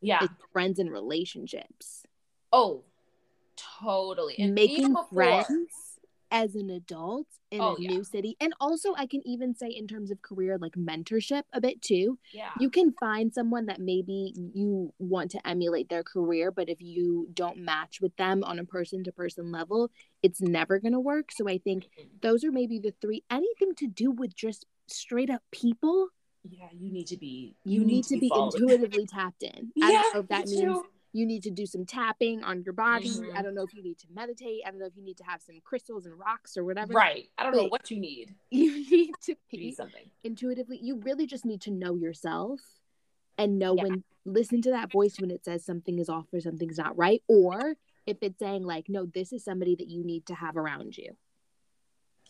yeah. 0.00 0.26
friends 0.52 0.78
and 0.78 0.90
relationships. 0.90 2.04
oh 2.52 2.84
totally. 3.82 4.36
And 4.38 4.54
making 4.54 4.94
before- 4.94 5.06
friends 5.12 5.70
as 6.30 6.54
an 6.54 6.70
adult 6.70 7.26
in 7.50 7.60
Oh, 7.60 7.74
a 7.76 7.82
yeah. 7.82 7.90
new 7.90 8.04
city. 8.04 8.36
And 8.40 8.54
also 8.60 8.94
i 8.96 9.04
can 9.06 9.20
even 9.26 9.54
say 9.54 9.68
in 9.68 9.86
terms 9.88 10.10
of 10.10 10.22
career 10.22 10.56
like 10.58 10.72
mentorship 10.74 11.42
a 11.52 11.60
bit 11.60 11.82
too. 11.82 12.18
Yeah. 12.32 12.50
You 12.58 12.70
can 12.70 12.94
find 13.00 13.34
someone 13.34 13.66
that 13.66 13.80
maybe 13.80 14.32
you 14.54 14.94
want 14.98 15.32
to 15.32 15.46
emulate 15.46 15.88
their 15.88 16.04
career 16.04 16.50
but 16.52 16.68
if 16.68 16.80
you 16.80 17.28
don't 17.34 17.58
match 17.58 18.00
with 18.00 18.16
them 18.16 18.44
on 18.44 18.58
a 18.58 18.64
person 18.64 19.02
to 19.04 19.12
person 19.12 19.50
level 19.52 19.90
it's 20.22 20.40
never 20.40 20.78
going 20.78 20.92
to 20.92 21.00
work. 21.00 21.32
So 21.32 21.48
i 21.48 21.58
think 21.58 21.84
mm-hmm. 21.84 22.08
those 22.22 22.44
are 22.44 22.52
maybe 22.52 22.78
the 22.78 22.94
three. 23.02 23.24
Anything 23.30 23.74
to 23.76 23.86
do 23.86 24.10
with 24.12 24.34
just 24.34 24.64
straight 24.90 25.30
up 25.30 25.42
people 25.52 26.08
yeah 26.48 26.68
you 26.72 26.90
need 26.90 27.06
to 27.06 27.16
be 27.16 27.54
you, 27.64 27.84
need, 27.84 28.04
to 28.04 28.18
be, 28.18 28.28
followed. 28.28 28.54
intuitively 28.54 29.06
tapped 29.06 29.42
in 29.42 29.70
i 29.82 29.90
yeah 29.90 30.02
don't 30.02 30.14
know 30.14 30.20
if 30.20 30.28
that 30.28 30.46
me 30.46 30.56
means 30.56 30.78
too. 30.78 30.84
you 31.12 31.26
need 31.26 31.42
to 31.42 31.50
do 31.50 31.66
some 31.66 31.84
tapping 31.84 32.44
on 32.44 32.62
your 32.62 32.72
body. 32.72 33.08
Mhm. 33.10 33.36
I 33.36 33.42
don't 33.42 33.54
know 33.56 33.64
if 33.64 33.74
you 33.74 33.82
need 33.82 33.98
to 33.98 34.06
meditate. 34.14 34.60
I 34.64 34.70
don't 34.70 34.78
know 34.78 34.86
if 34.86 34.96
you 34.96 35.02
need 35.02 35.16
to 35.16 35.24
have 35.24 35.42
some 35.42 35.56
crystals 35.64 36.06
and 36.06 36.16
rocks 36.16 36.56
or 36.56 36.64
whatever. 36.64 36.92
right 36.94 37.28
i 37.36 37.42
don't 37.42 37.54
know 37.56 37.66
what 37.66 37.90
you 37.90 37.98
need 37.98 38.34
You 38.50 38.72
need 38.88 39.10
to 39.22 39.32
you 39.50 39.58
need 39.58 39.70
be 39.70 39.72
something 39.72 40.08
intuitively. 40.24 40.78
You 40.80 41.00
really 41.04 41.26
just 41.26 41.44
need 41.44 41.60
to 41.62 41.70
know 41.72 41.94
yourself 41.94 42.60
and 43.38 43.58
know 43.58 43.74
Yeah. 43.76 43.82
when 43.84 44.04
listen 44.24 44.62
to 44.62 44.70
that 44.70 44.92
voice 44.92 45.16
when 45.18 45.30
it 45.30 45.44
says 45.44 45.64
something 45.64 45.98
is 45.98 46.08
off 46.08 46.26
or 46.32 46.40
something's 46.40 46.78
not 46.78 46.96
right, 46.96 47.22
or 47.26 47.74
if 48.06 48.18
it's 48.22 48.38
saying 48.38 48.64
like, 48.64 48.88
no, 48.88 49.06
this 49.06 49.32
is 49.32 49.42
somebody 49.44 49.74
that 49.76 49.88
you 49.88 50.04
need 50.04 50.26
to 50.26 50.34
have 50.34 50.56
around 50.56 50.96
you. 50.96 51.16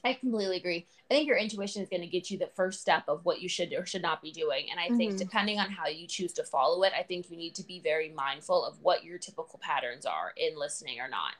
I 0.02 0.14
completely 0.14 0.56
agree. 0.56 0.86
I 1.10 1.14
think 1.14 1.26
your 1.26 1.36
intuition 1.36 1.82
is 1.82 1.90
going 1.90 2.00
to 2.00 2.06
get 2.06 2.30
you 2.30 2.38
the 2.38 2.50
first 2.56 2.80
step 2.80 3.04
of 3.06 3.24
what 3.26 3.42
you 3.42 3.50
should 3.50 3.72
or 3.74 3.84
should 3.84 4.00
not 4.00 4.22
be 4.22 4.32
doing. 4.32 4.66
And 4.70 4.80
I 4.80 4.88
think 4.90 5.16
Mhm. 5.16 5.16
depending 5.16 5.58
on 5.58 5.70
how 5.70 5.88
you 5.88 6.06
choose 6.06 6.32
to 6.34 6.44
follow 6.44 6.82
it, 6.84 6.92
I 6.98 7.02
think 7.02 7.30
you 7.30 7.36
need 7.36 7.54
to 7.56 7.62
be 7.64 7.80
very 7.80 8.08
mindful 8.08 8.64
of 8.64 8.80
what 8.80 9.04
your 9.04 9.18
typical 9.18 9.58
patterns 9.62 10.06
are 10.06 10.32
in 10.38 10.58
listening 10.58 11.00
or 11.00 11.08
not. 11.08 11.34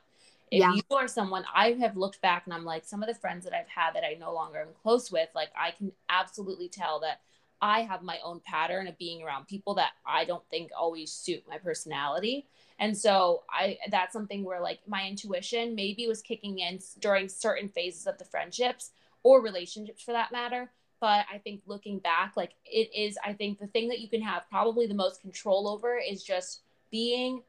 If 0.51 0.63
Yeah. 0.63 0.69
you 0.69 0.83
are 0.91 1.07
someone 1.07 1.45
I 1.55 1.71
have 1.73 1.97
looked 1.97 2.21
back 2.21 2.43
and 2.45 2.53
I'm 2.53 2.65
like 2.65 2.85
some 2.85 3.01
of 3.01 3.09
the 3.09 3.15
friends 3.15 3.45
that 3.45 3.53
I've 3.53 3.69
had 3.69 3.95
that 3.95 4.03
I 4.03 4.13
no 4.19 4.31
longer 4.33 4.59
am 4.61 4.73
close 4.83 5.11
with, 5.11 5.29
like 5.33 5.49
I 5.55 5.71
can 5.71 5.91
absolutely 6.09 6.69
tell 6.69 6.99
that 6.99 7.21
I 7.61 7.81
have 7.81 8.03
my 8.03 8.19
own 8.23 8.41
pattern 8.41 8.87
of 8.87 8.97
being 8.97 9.23
around 9.23 9.47
people 9.47 9.75
that 9.75 9.93
I 10.05 10.25
don't 10.25 10.47
think 10.49 10.71
always 10.77 11.11
suit 11.11 11.43
my 11.47 11.57
personality. 11.57 12.47
And 12.81 12.97
so 12.97 13.43
I 13.49 13.77
that's 13.89 14.11
something 14.11 14.43
where 14.43 14.59
like 14.59 14.79
my 14.87 15.07
intuition 15.07 15.75
maybe 15.75 16.07
was 16.07 16.21
kicking 16.21 16.59
in 16.59 16.79
during 16.99 17.29
certain 17.29 17.69
phases 17.69 18.07
of 18.07 18.17
the 18.17 18.25
friendships 18.25 18.91
or 19.23 19.41
relationships 19.41 20.01
for 20.03 20.11
that 20.11 20.33
matter. 20.33 20.71
But 20.99 21.25
I 21.33 21.37
think 21.37 21.61
looking 21.65 21.99
back, 21.99 22.33
like 22.35 22.51
it 22.65 22.89
is, 22.93 23.17
I 23.23 23.33
think 23.33 23.59
the 23.59 23.67
thing 23.67 23.87
that 23.89 23.99
you 23.99 24.09
can 24.09 24.21
have 24.21 24.49
probably 24.49 24.87
the 24.87 24.93
most 24.95 25.21
control 25.21 25.67
over 25.67 25.97
is 25.97 26.23
just 26.23 26.61
being 26.91 27.43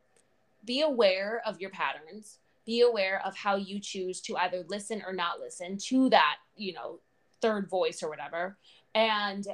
be 0.64 0.82
aware 0.82 1.42
of 1.44 1.60
your 1.60 1.70
patterns 1.70 2.38
be 2.64 2.82
aware 2.82 3.20
of 3.24 3.36
how 3.36 3.56
you 3.56 3.80
choose 3.80 4.20
to 4.20 4.36
either 4.36 4.64
listen 4.68 5.02
or 5.06 5.12
not 5.12 5.40
listen 5.40 5.76
to 5.76 6.08
that 6.10 6.36
you 6.56 6.72
know 6.72 6.98
third 7.40 7.68
voice 7.68 8.02
or 8.02 8.08
whatever 8.08 8.56
and 8.94 9.48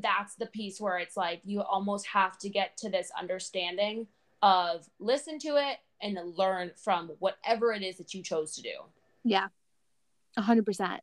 that's 0.00 0.34
the 0.34 0.46
piece 0.46 0.80
where 0.80 0.98
it's 0.98 1.16
like 1.16 1.40
you 1.44 1.62
almost 1.62 2.06
have 2.08 2.36
to 2.38 2.48
get 2.48 2.76
to 2.76 2.90
this 2.90 3.10
understanding 3.18 4.06
of 4.42 4.88
listen 4.98 5.38
to 5.40 5.56
it 5.56 5.78
and 6.00 6.18
learn 6.36 6.70
from 6.76 7.10
whatever 7.18 7.72
it 7.72 7.82
is 7.82 7.96
that 7.96 8.14
you 8.14 8.22
chose 8.22 8.54
to 8.54 8.62
do 8.62 8.70
Yeah, 9.24 9.48
a 10.36 10.42
hundred 10.42 10.66
percent. 10.66 11.02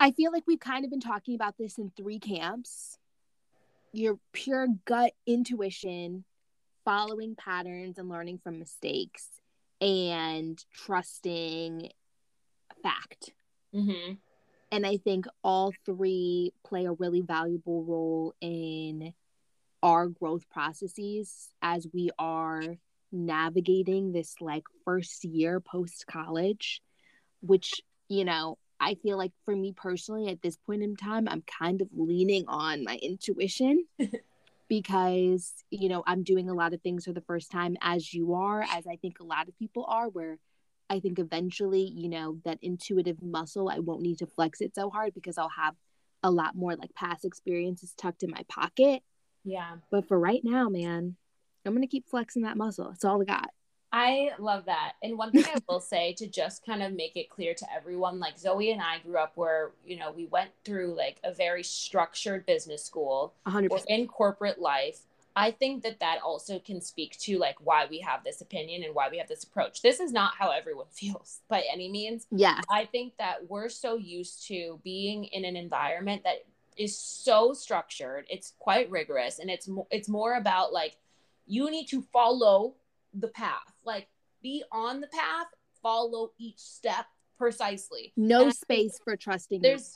I 0.00 0.12
feel 0.12 0.30
like 0.30 0.44
we've 0.46 0.60
kind 0.60 0.84
of 0.84 0.90
been 0.90 1.00
talking 1.00 1.34
about 1.34 1.58
this 1.58 1.78
in 1.78 1.90
three 1.96 2.20
camps. 2.20 2.98
Your 3.92 4.18
pure 4.32 4.68
gut 4.84 5.12
intuition, 5.26 6.24
following 6.84 7.34
patterns 7.34 7.98
and 7.98 8.08
learning 8.08 8.38
from 8.38 8.58
mistakes, 8.58 9.26
and 9.80 10.62
trusting 10.72 11.90
fact. 12.82 13.30
mm-hmm. 13.74 14.14
And 14.70 14.86
I 14.86 14.98
think 14.98 15.26
all 15.42 15.72
three 15.86 16.52
play 16.64 16.84
a 16.84 16.92
really 16.92 17.22
valuable 17.22 17.84
role 17.84 18.34
in 18.40 19.14
our 19.82 20.08
growth 20.08 20.48
processes 20.50 21.48
as 21.62 21.86
we 21.92 22.10
are 22.18 22.62
navigating 23.12 24.12
this 24.12 24.34
like 24.40 24.64
first 24.84 25.24
year 25.24 25.60
post 25.60 26.06
college, 26.06 26.82
which, 27.40 27.80
you 28.08 28.24
know, 28.24 28.58
I 28.80 28.94
feel 28.94 29.16
like 29.16 29.32
for 29.44 29.56
me 29.56 29.72
personally, 29.72 30.28
at 30.28 30.42
this 30.42 30.56
point 30.56 30.82
in 30.82 30.96
time, 30.96 31.28
I'm 31.28 31.42
kind 31.42 31.80
of 31.80 31.88
leaning 31.96 32.44
on 32.46 32.84
my 32.84 32.96
intuition 33.02 33.84
because, 34.68 35.52
you 35.70 35.88
know, 35.88 36.04
I'm 36.06 36.22
doing 36.22 36.48
a 36.48 36.54
lot 36.54 36.74
of 36.74 36.82
things 36.82 37.04
for 37.04 37.12
the 37.12 37.20
first 37.22 37.50
time 37.50 37.76
as 37.80 38.12
you 38.12 38.34
are, 38.34 38.62
as 38.62 38.86
I 38.86 38.96
think 38.96 39.18
a 39.18 39.24
lot 39.24 39.48
of 39.48 39.58
people 39.58 39.84
are, 39.88 40.08
where 40.08 40.38
I 40.90 41.00
think 41.00 41.18
eventually, 41.18 41.82
you 41.82 42.08
know, 42.08 42.38
that 42.44 42.58
intuitive 42.62 43.20
muscle, 43.20 43.68
I 43.68 43.80
won't 43.80 44.02
need 44.02 44.18
to 44.18 44.26
flex 44.26 44.60
it 44.60 44.74
so 44.74 44.90
hard 44.90 45.12
because 45.12 45.38
I'll 45.38 45.50
have 45.50 45.74
a 46.22 46.30
lot 46.30 46.56
more 46.56 46.76
like 46.76 46.94
past 46.94 47.24
experiences 47.24 47.94
tucked 47.96 48.22
in 48.22 48.30
my 48.30 48.42
pocket. 48.48 49.02
Yeah. 49.48 49.76
But 49.90 50.06
for 50.06 50.18
right 50.18 50.42
now, 50.44 50.68
man, 50.68 51.16
I'm 51.64 51.72
going 51.72 51.82
to 51.82 51.88
keep 51.88 52.08
flexing 52.08 52.42
that 52.42 52.56
muscle. 52.56 52.90
It's 52.90 53.04
all 53.04 53.20
I 53.22 53.24
got. 53.24 53.50
I 53.90 54.32
love 54.38 54.66
that. 54.66 54.92
And 55.02 55.16
one 55.16 55.32
thing 55.32 55.46
I 55.46 55.56
will 55.68 55.80
say 55.80 56.12
to 56.14 56.26
just 56.26 56.64
kind 56.66 56.82
of 56.82 56.92
make 56.92 57.16
it 57.16 57.30
clear 57.30 57.54
to 57.54 57.66
everyone 57.74 58.20
like 58.20 58.38
Zoe 58.38 58.70
and 58.70 58.82
I 58.82 58.98
grew 58.98 59.16
up 59.16 59.32
where, 59.34 59.72
you 59.86 59.96
know, 59.96 60.12
we 60.12 60.26
went 60.26 60.50
through 60.64 60.94
like 60.94 61.18
a 61.24 61.32
very 61.32 61.62
structured 61.62 62.44
business 62.44 62.84
school. 62.84 63.32
100%. 63.46 63.70
We're 63.70 63.78
in 63.88 64.06
corporate 64.06 64.60
life. 64.60 65.00
I 65.34 65.52
think 65.52 65.84
that 65.84 66.00
that 66.00 66.18
also 66.22 66.58
can 66.58 66.80
speak 66.80 67.16
to 67.20 67.38
like 67.38 67.64
why 67.64 67.86
we 67.88 68.00
have 68.00 68.24
this 68.24 68.40
opinion 68.42 68.82
and 68.82 68.94
why 68.94 69.08
we 69.08 69.18
have 69.18 69.28
this 69.28 69.44
approach. 69.44 69.80
This 69.80 70.00
is 70.00 70.12
not 70.12 70.32
how 70.38 70.50
everyone 70.50 70.86
feels 70.90 71.40
by 71.48 71.64
any 71.72 71.88
means. 71.88 72.26
Yeah. 72.30 72.60
I 72.70 72.84
think 72.84 73.14
that 73.18 73.48
we're 73.48 73.70
so 73.70 73.96
used 73.96 74.46
to 74.48 74.80
being 74.84 75.24
in 75.24 75.46
an 75.46 75.56
environment 75.56 76.24
that 76.24 76.44
is 76.78 76.98
so 76.98 77.52
structured. 77.52 78.24
It's 78.30 78.54
quite 78.58 78.90
rigorous 78.90 79.38
and 79.38 79.50
it's 79.50 79.68
mo- 79.68 79.88
it's 79.90 80.08
more 80.08 80.34
about 80.36 80.72
like 80.72 80.96
you 81.46 81.70
need 81.70 81.86
to 81.88 82.02
follow 82.12 82.74
the 83.14 83.28
path. 83.28 83.72
Like 83.84 84.08
be 84.42 84.62
on 84.72 85.00
the 85.00 85.08
path, 85.08 85.46
follow 85.82 86.32
each 86.38 86.58
step 86.58 87.06
precisely. 87.36 88.12
No 88.16 88.44
And 88.44 88.54
space 88.54 88.98
for 89.02 89.16
trusting. 89.16 89.60
there's- 89.62 89.94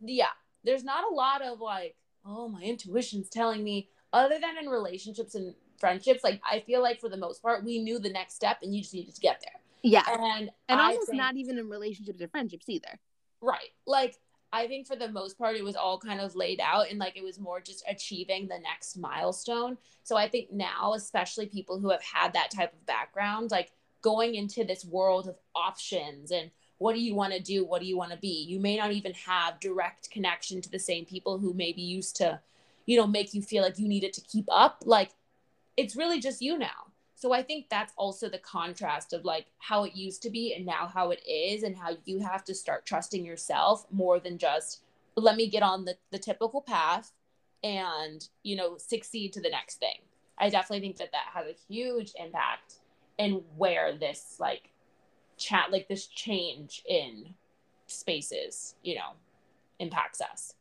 yeah, 0.00 0.26
there's 0.64 0.84
not 0.84 1.04
a 1.10 1.14
lot 1.14 1.42
of 1.42 1.60
like, 1.60 1.96
oh, 2.24 2.48
my 2.48 2.60
intuition's 2.62 3.28
telling 3.28 3.62
me 3.64 3.88
other 4.12 4.38
than 4.38 4.58
in 4.58 4.68
relationships 4.68 5.34
and 5.34 5.54
friendships, 5.78 6.22
like 6.22 6.40
I 6.48 6.60
feel 6.60 6.82
like 6.82 7.00
for 7.00 7.08
the 7.08 7.16
most 7.16 7.42
part 7.42 7.64
we 7.64 7.78
knew 7.80 7.98
the 7.98 8.10
next 8.10 8.34
step 8.34 8.58
and 8.62 8.74
you 8.74 8.82
just 8.82 8.94
needed 8.94 9.14
to 9.14 9.20
get 9.20 9.40
there. 9.40 9.60
Yeah. 9.82 10.04
And 10.08 10.50
And 10.68 10.80
I 10.80 10.88
almost 10.90 11.08
think- 11.08 11.18
not 11.18 11.36
even 11.36 11.58
in 11.58 11.68
relationships 11.68 12.20
or 12.20 12.28
friendships 12.28 12.68
either. 12.68 12.98
Right. 13.40 13.70
Like 13.86 14.18
I 14.52 14.66
think 14.66 14.86
for 14.86 14.96
the 14.96 15.08
most 15.08 15.38
part 15.38 15.56
it 15.56 15.64
was 15.64 15.76
all 15.76 15.98
kind 15.98 16.20
of 16.20 16.36
laid 16.36 16.60
out 16.60 16.90
and 16.90 16.98
like 16.98 17.16
it 17.16 17.24
was 17.24 17.40
more 17.40 17.60
just 17.60 17.84
achieving 17.88 18.46
the 18.46 18.58
next 18.58 18.96
milestone. 18.98 19.78
So 20.02 20.16
I 20.16 20.28
think 20.28 20.52
now, 20.52 20.92
especially 20.94 21.46
people 21.46 21.78
who 21.78 21.90
have 21.90 22.02
had 22.02 22.34
that 22.34 22.50
type 22.50 22.72
of 22.72 22.86
background, 22.86 23.50
like 23.50 23.72
going 24.02 24.34
into 24.34 24.64
this 24.64 24.84
world 24.84 25.26
of 25.28 25.36
options 25.54 26.32
and 26.32 26.50
what 26.78 26.94
do 26.94 27.00
you 27.00 27.14
want 27.14 27.32
to 27.32 27.40
do? 27.40 27.64
What 27.64 27.80
do 27.80 27.86
you 27.86 27.96
want 27.96 28.10
to 28.10 28.18
be? 28.18 28.44
You 28.46 28.60
may 28.60 28.76
not 28.76 28.92
even 28.92 29.14
have 29.14 29.60
direct 29.60 30.10
connection 30.10 30.60
to 30.60 30.70
the 30.70 30.80
same 30.80 31.06
people 31.06 31.38
who 31.38 31.54
maybe 31.54 31.80
used 31.80 32.16
to, 32.16 32.40
you 32.86 32.98
know, 32.98 33.06
make 33.06 33.32
you 33.32 33.40
feel 33.40 33.62
like 33.62 33.78
you 33.78 33.88
needed 33.88 34.12
to 34.14 34.20
keep 34.20 34.46
up. 34.50 34.82
Like 34.84 35.10
it's 35.76 35.96
really 35.96 36.20
just 36.20 36.42
you 36.42 36.58
now. 36.58 36.91
So 37.22 37.32
I 37.32 37.40
think 37.40 37.68
that's 37.68 37.92
also 37.96 38.28
the 38.28 38.38
contrast 38.38 39.12
of 39.12 39.24
like 39.24 39.46
how 39.58 39.84
it 39.84 39.94
used 39.94 40.22
to 40.22 40.30
be 40.30 40.54
and 40.54 40.66
now 40.66 40.90
how 40.92 41.12
it 41.12 41.20
is 41.24 41.62
and 41.62 41.76
how 41.76 41.90
you 42.04 42.18
have 42.18 42.42
to 42.46 42.52
start 42.52 42.84
trusting 42.84 43.24
yourself 43.24 43.86
more 43.92 44.18
than 44.18 44.38
just 44.38 44.82
let 45.14 45.36
me 45.36 45.48
get 45.48 45.62
on 45.62 45.84
the, 45.84 45.94
the 46.10 46.18
typical 46.18 46.60
path 46.60 47.12
and 47.62 48.26
you 48.42 48.56
know 48.56 48.76
succeed 48.76 49.32
to 49.34 49.40
the 49.40 49.50
next 49.50 49.76
thing. 49.76 50.00
I 50.36 50.50
definitely 50.50 50.80
think 50.80 50.96
that 50.96 51.12
that 51.12 51.26
has 51.32 51.46
a 51.46 51.72
huge 51.72 52.10
impact 52.18 52.80
in 53.18 53.44
where 53.56 53.96
this 53.96 54.38
like 54.40 54.70
chat 55.36 55.70
like 55.70 55.86
this 55.86 56.08
change 56.08 56.82
in 56.88 57.34
spaces, 57.86 58.74
you 58.82 58.96
know, 58.96 59.12
impacts 59.78 60.20
us. 60.20 60.54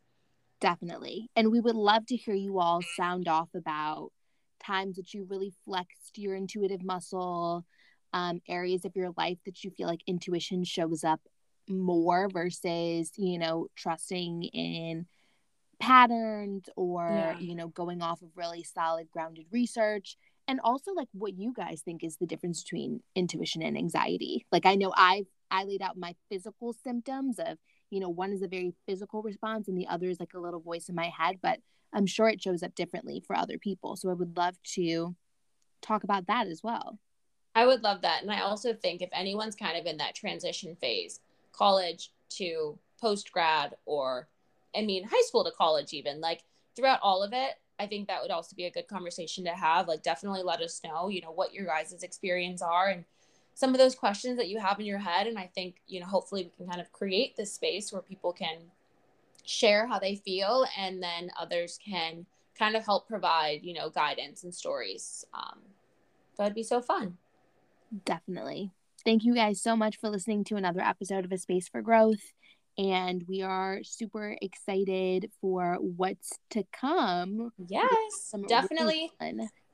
Definitely. 0.59 1.31
And 1.35 1.51
we 1.51 1.59
would 1.59 1.75
love 1.75 2.05
to 2.05 2.15
hear 2.15 2.35
you 2.35 2.59
all 2.59 2.81
sound 2.95 3.27
off 3.27 3.49
about 3.55 4.11
times 4.63 4.97
that 4.97 5.11
you 5.11 5.25
really 5.27 5.53
flexed 6.11 6.17
your 6.17 6.35
intuitive 6.35 6.83
muscle, 6.83 7.65
um, 8.13 8.41
areas 8.47 8.85
of 8.85 8.95
your 8.95 9.11
life 9.17 9.37
that 9.45 9.63
you 9.63 9.71
feel 9.71 9.87
like 9.87 10.01
intuition 10.07 10.63
shows 10.63 11.03
up 11.03 11.21
more 11.69 12.27
versus, 12.29 13.11
you 13.17 13.39
know, 13.39 13.67
trusting 13.75 14.43
in 14.43 15.05
patterns 15.79 16.69
or, 16.75 17.09
Yeah. 17.09 17.39
you 17.39 17.55
know, 17.55 17.69
going 17.69 18.01
off 18.01 18.21
of 18.21 18.29
really 18.35 18.63
solid 18.63 19.09
grounded 19.11 19.45
research. 19.51 20.17
And 20.47 20.59
also 20.63 20.93
like 20.93 21.07
what 21.13 21.33
you 21.37 21.53
guys 21.53 21.81
think 21.81 22.03
is 22.03 22.17
the 22.17 22.25
difference 22.25 22.63
between 22.63 23.01
intuition 23.15 23.61
and 23.61 23.77
anxiety. 23.77 24.45
Like 24.51 24.65
I 24.65 24.75
know 24.75 24.91
I 24.95 25.25
I 25.49 25.63
laid 25.65 25.81
out 25.81 25.97
my 25.97 26.15
physical 26.29 26.73
symptoms 26.73 27.39
of 27.39 27.57
you 27.89 27.99
know, 27.99 28.07
one 28.09 28.31
is 28.31 28.41
a 28.41 28.47
very 28.47 28.73
physical 28.87 29.21
response 29.21 29.67
and 29.67 29.77
the 29.77 29.87
other 29.87 30.09
is 30.09 30.17
like 30.19 30.33
a 30.33 30.39
little 30.39 30.61
voice 30.61 30.87
in 30.87 30.95
my 30.95 31.09
head, 31.17 31.35
but 31.41 31.59
I'm 31.91 32.05
sure 32.05 32.29
it 32.29 32.41
shows 32.41 32.63
up 32.63 32.73
differently 32.73 33.19
for 33.19 33.35
other 33.35 33.57
people. 33.57 33.97
So 33.97 34.09
I 34.09 34.13
would 34.13 34.37
love 34.37 34.55
to 34.75 35.13
talk 35.81 36.03
about 36.03 36.27
that 36.27 36.47
as 36.47 36.63
well. 36.63 36.97
I 37.53 37.65
would 37.65 37.83
love 37.83 38.01
that. 38.01 38.21
And 38.21 38.31
I 38.31 38.41
also 38.41 38.73
think 38.73 39.01
if 39.01 39.09
anyone's 39.11 39.55
kind 39.55 39.77
of 39.77 39.85
in 39.85 39.97
that 39.97 40.15
transition 40.15 40.75
phase, 40.75 41.19
college 41.51 42.11
to 42.37 42.77
post 42.99 43.31
grad, 43.31 43.75
or 43.85 44.27
I 44.75 44.83
mean, 44.83 45.03
high 45.03 45.23
school 45.27 45.43
to 45.43 45.51
college, 45.51 45.93
even 45.93 46.21
like 46.21 46.43
throughout 46.75 46.99
all 47.01 47.23
of 47.23 47.33
it, 47.33 47.55
I 47.79 47.87
think 47.87 48.07
that 48.07 48.21
would 48.21 48.31
also 48.31 48.55
be 48.55 48.65
a 48.65 48.71
good 48.71 48.87
conversation 48.87 49.43
to 49.45 49.51
have. 49.51 49.87
Like, 49.87 50.03
definitely 50.03 50.43
let 50.43 50.61
us 50.61 50.81
know, 50.83 51.09
you 51.09 51.21
know, 51.21 51.31
what 51.31 51.53
your 51.53 51.65
guys' 51.65 52.03
experience 52.03 52.61
are 52.61 52.89
and 52.89 53.03
some 53.55 53.71
of 53.71 53.79
those 53.79 53.95
questions 53.95 54.37
that 54.37 54.47
you 54.47 54.59
have 54.59 54.79
in 54.79 54.85
your 54.85 54.99
head. 54.99 55.27
And 55.27 55.37
I 55.37 55.49
think, 55.53 55.77
you 55.87 55.99
know, 55.99 56.05
hopefully 56.05 56.43
we 56.43 56.51
can 56.55 56.67
kind 56.67 56.79
of 56.79 56.91
create 56.91 57.35
this 57.35 57.51
space 57.51 57.91
where 57.91 58.01
people 58.01 58.33
can 58.33 58.57
share 59.45 59.87
how 59.87 59.99
they 59.99 60.15
feel 60.15 60.65
and 60.77 61.01
then 61.01 61.31
others 61.39 61.79
can 61.83 62.27
kind 62.57 62.75
of 62.75 62.85
help 62.85 63.07
provide, 63.07 63.61
you 63.63 63.73
know, 63.73 63.89
guidance 63.89 64.43
and 64.43 64.53
stories. 64.53 65.25
Um, 65.33 65.59
that'd 66.37 66.55
be 66.55 66.63
so 66.63 66.81
fun. 66.81 67.17
Definitely. 68.05 68.71
Thank 69.03 69.23
you 69.23 69.33
guys 69.33 69.61
so 69.61 69.75
much 69.75 69.97
for 69.97 70.09
listening 70.09 70.43
to 70.45 70.55
another 70.55 70.81
episode 70.81 71.25
of 71.25 71.31
A 71.31 71.37
Space 71.37 71.67
for 71.67 71.81
Growth. 71.81 72.33
And 72.77 73.25
we 73.27 73.41
are 73.41 73.79
super 73.83 74.37
excited 74.41 75.29
for 75.41 75.77
what's 75.81 76.39
to 76.51 76.63
come. 76.71 77.51
Yes, 77.67 77.89
really 78.33 78.47
definitely. 78.47 79.11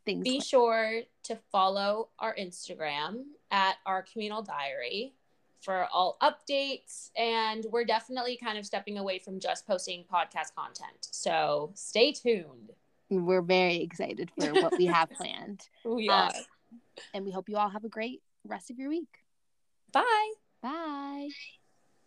things. 0.06 0.24
Be 0.24 0.42
sure 0.42 1.02
to 1.24 1.38
follow 1.52 2.10
our 2.18 2.36
Instagram 2.36 3.24
at 3.52 3.76
our 3.86 4.04
communal 4.12 4.42
diary 4.42 5.14
for 5.62 5.88
all 5.94 6.18
updates. 6.22 7.12
And 7.18 7.66
we're 7.72 7.86
definitely 7.86 8.38
kind 8.38 8.58
of 8.58 8.66
stepping 8.66 8.98
away 8.98 9.20
from 9.20 9.40
just 9.40 9.68
posting 9.68 10.04
podcast 10.12 10.56
content. 10.56 11.08
So 11.12 11.72
stay 11.76 12.12
tuned. 12.12 12.72
We're 13.10 13.42
very 13.42 13.78
excited 13.78 14.32
for 14.38 14.54
what 14.54 14.78
we 14.78 14.86
have 14.88 15.10
planned. 15.18 15.68
We 15.86 16.10
um, 16.10 16.30
are. 16.30 16.32
And 17.14 17.26
we 17.26 17.32
hope 17.32 17.50
you 17.50 17.58
all 17.58 17.70
have 17.70 17.86
a 17.86 17.90
great 17.90 18.22
rest 18.46 18.70
of 18.70 18.78
your 18.80 18.90
week. 18.90 19.24
Bye. 19.94 20.32
Bye. 20.62 21.30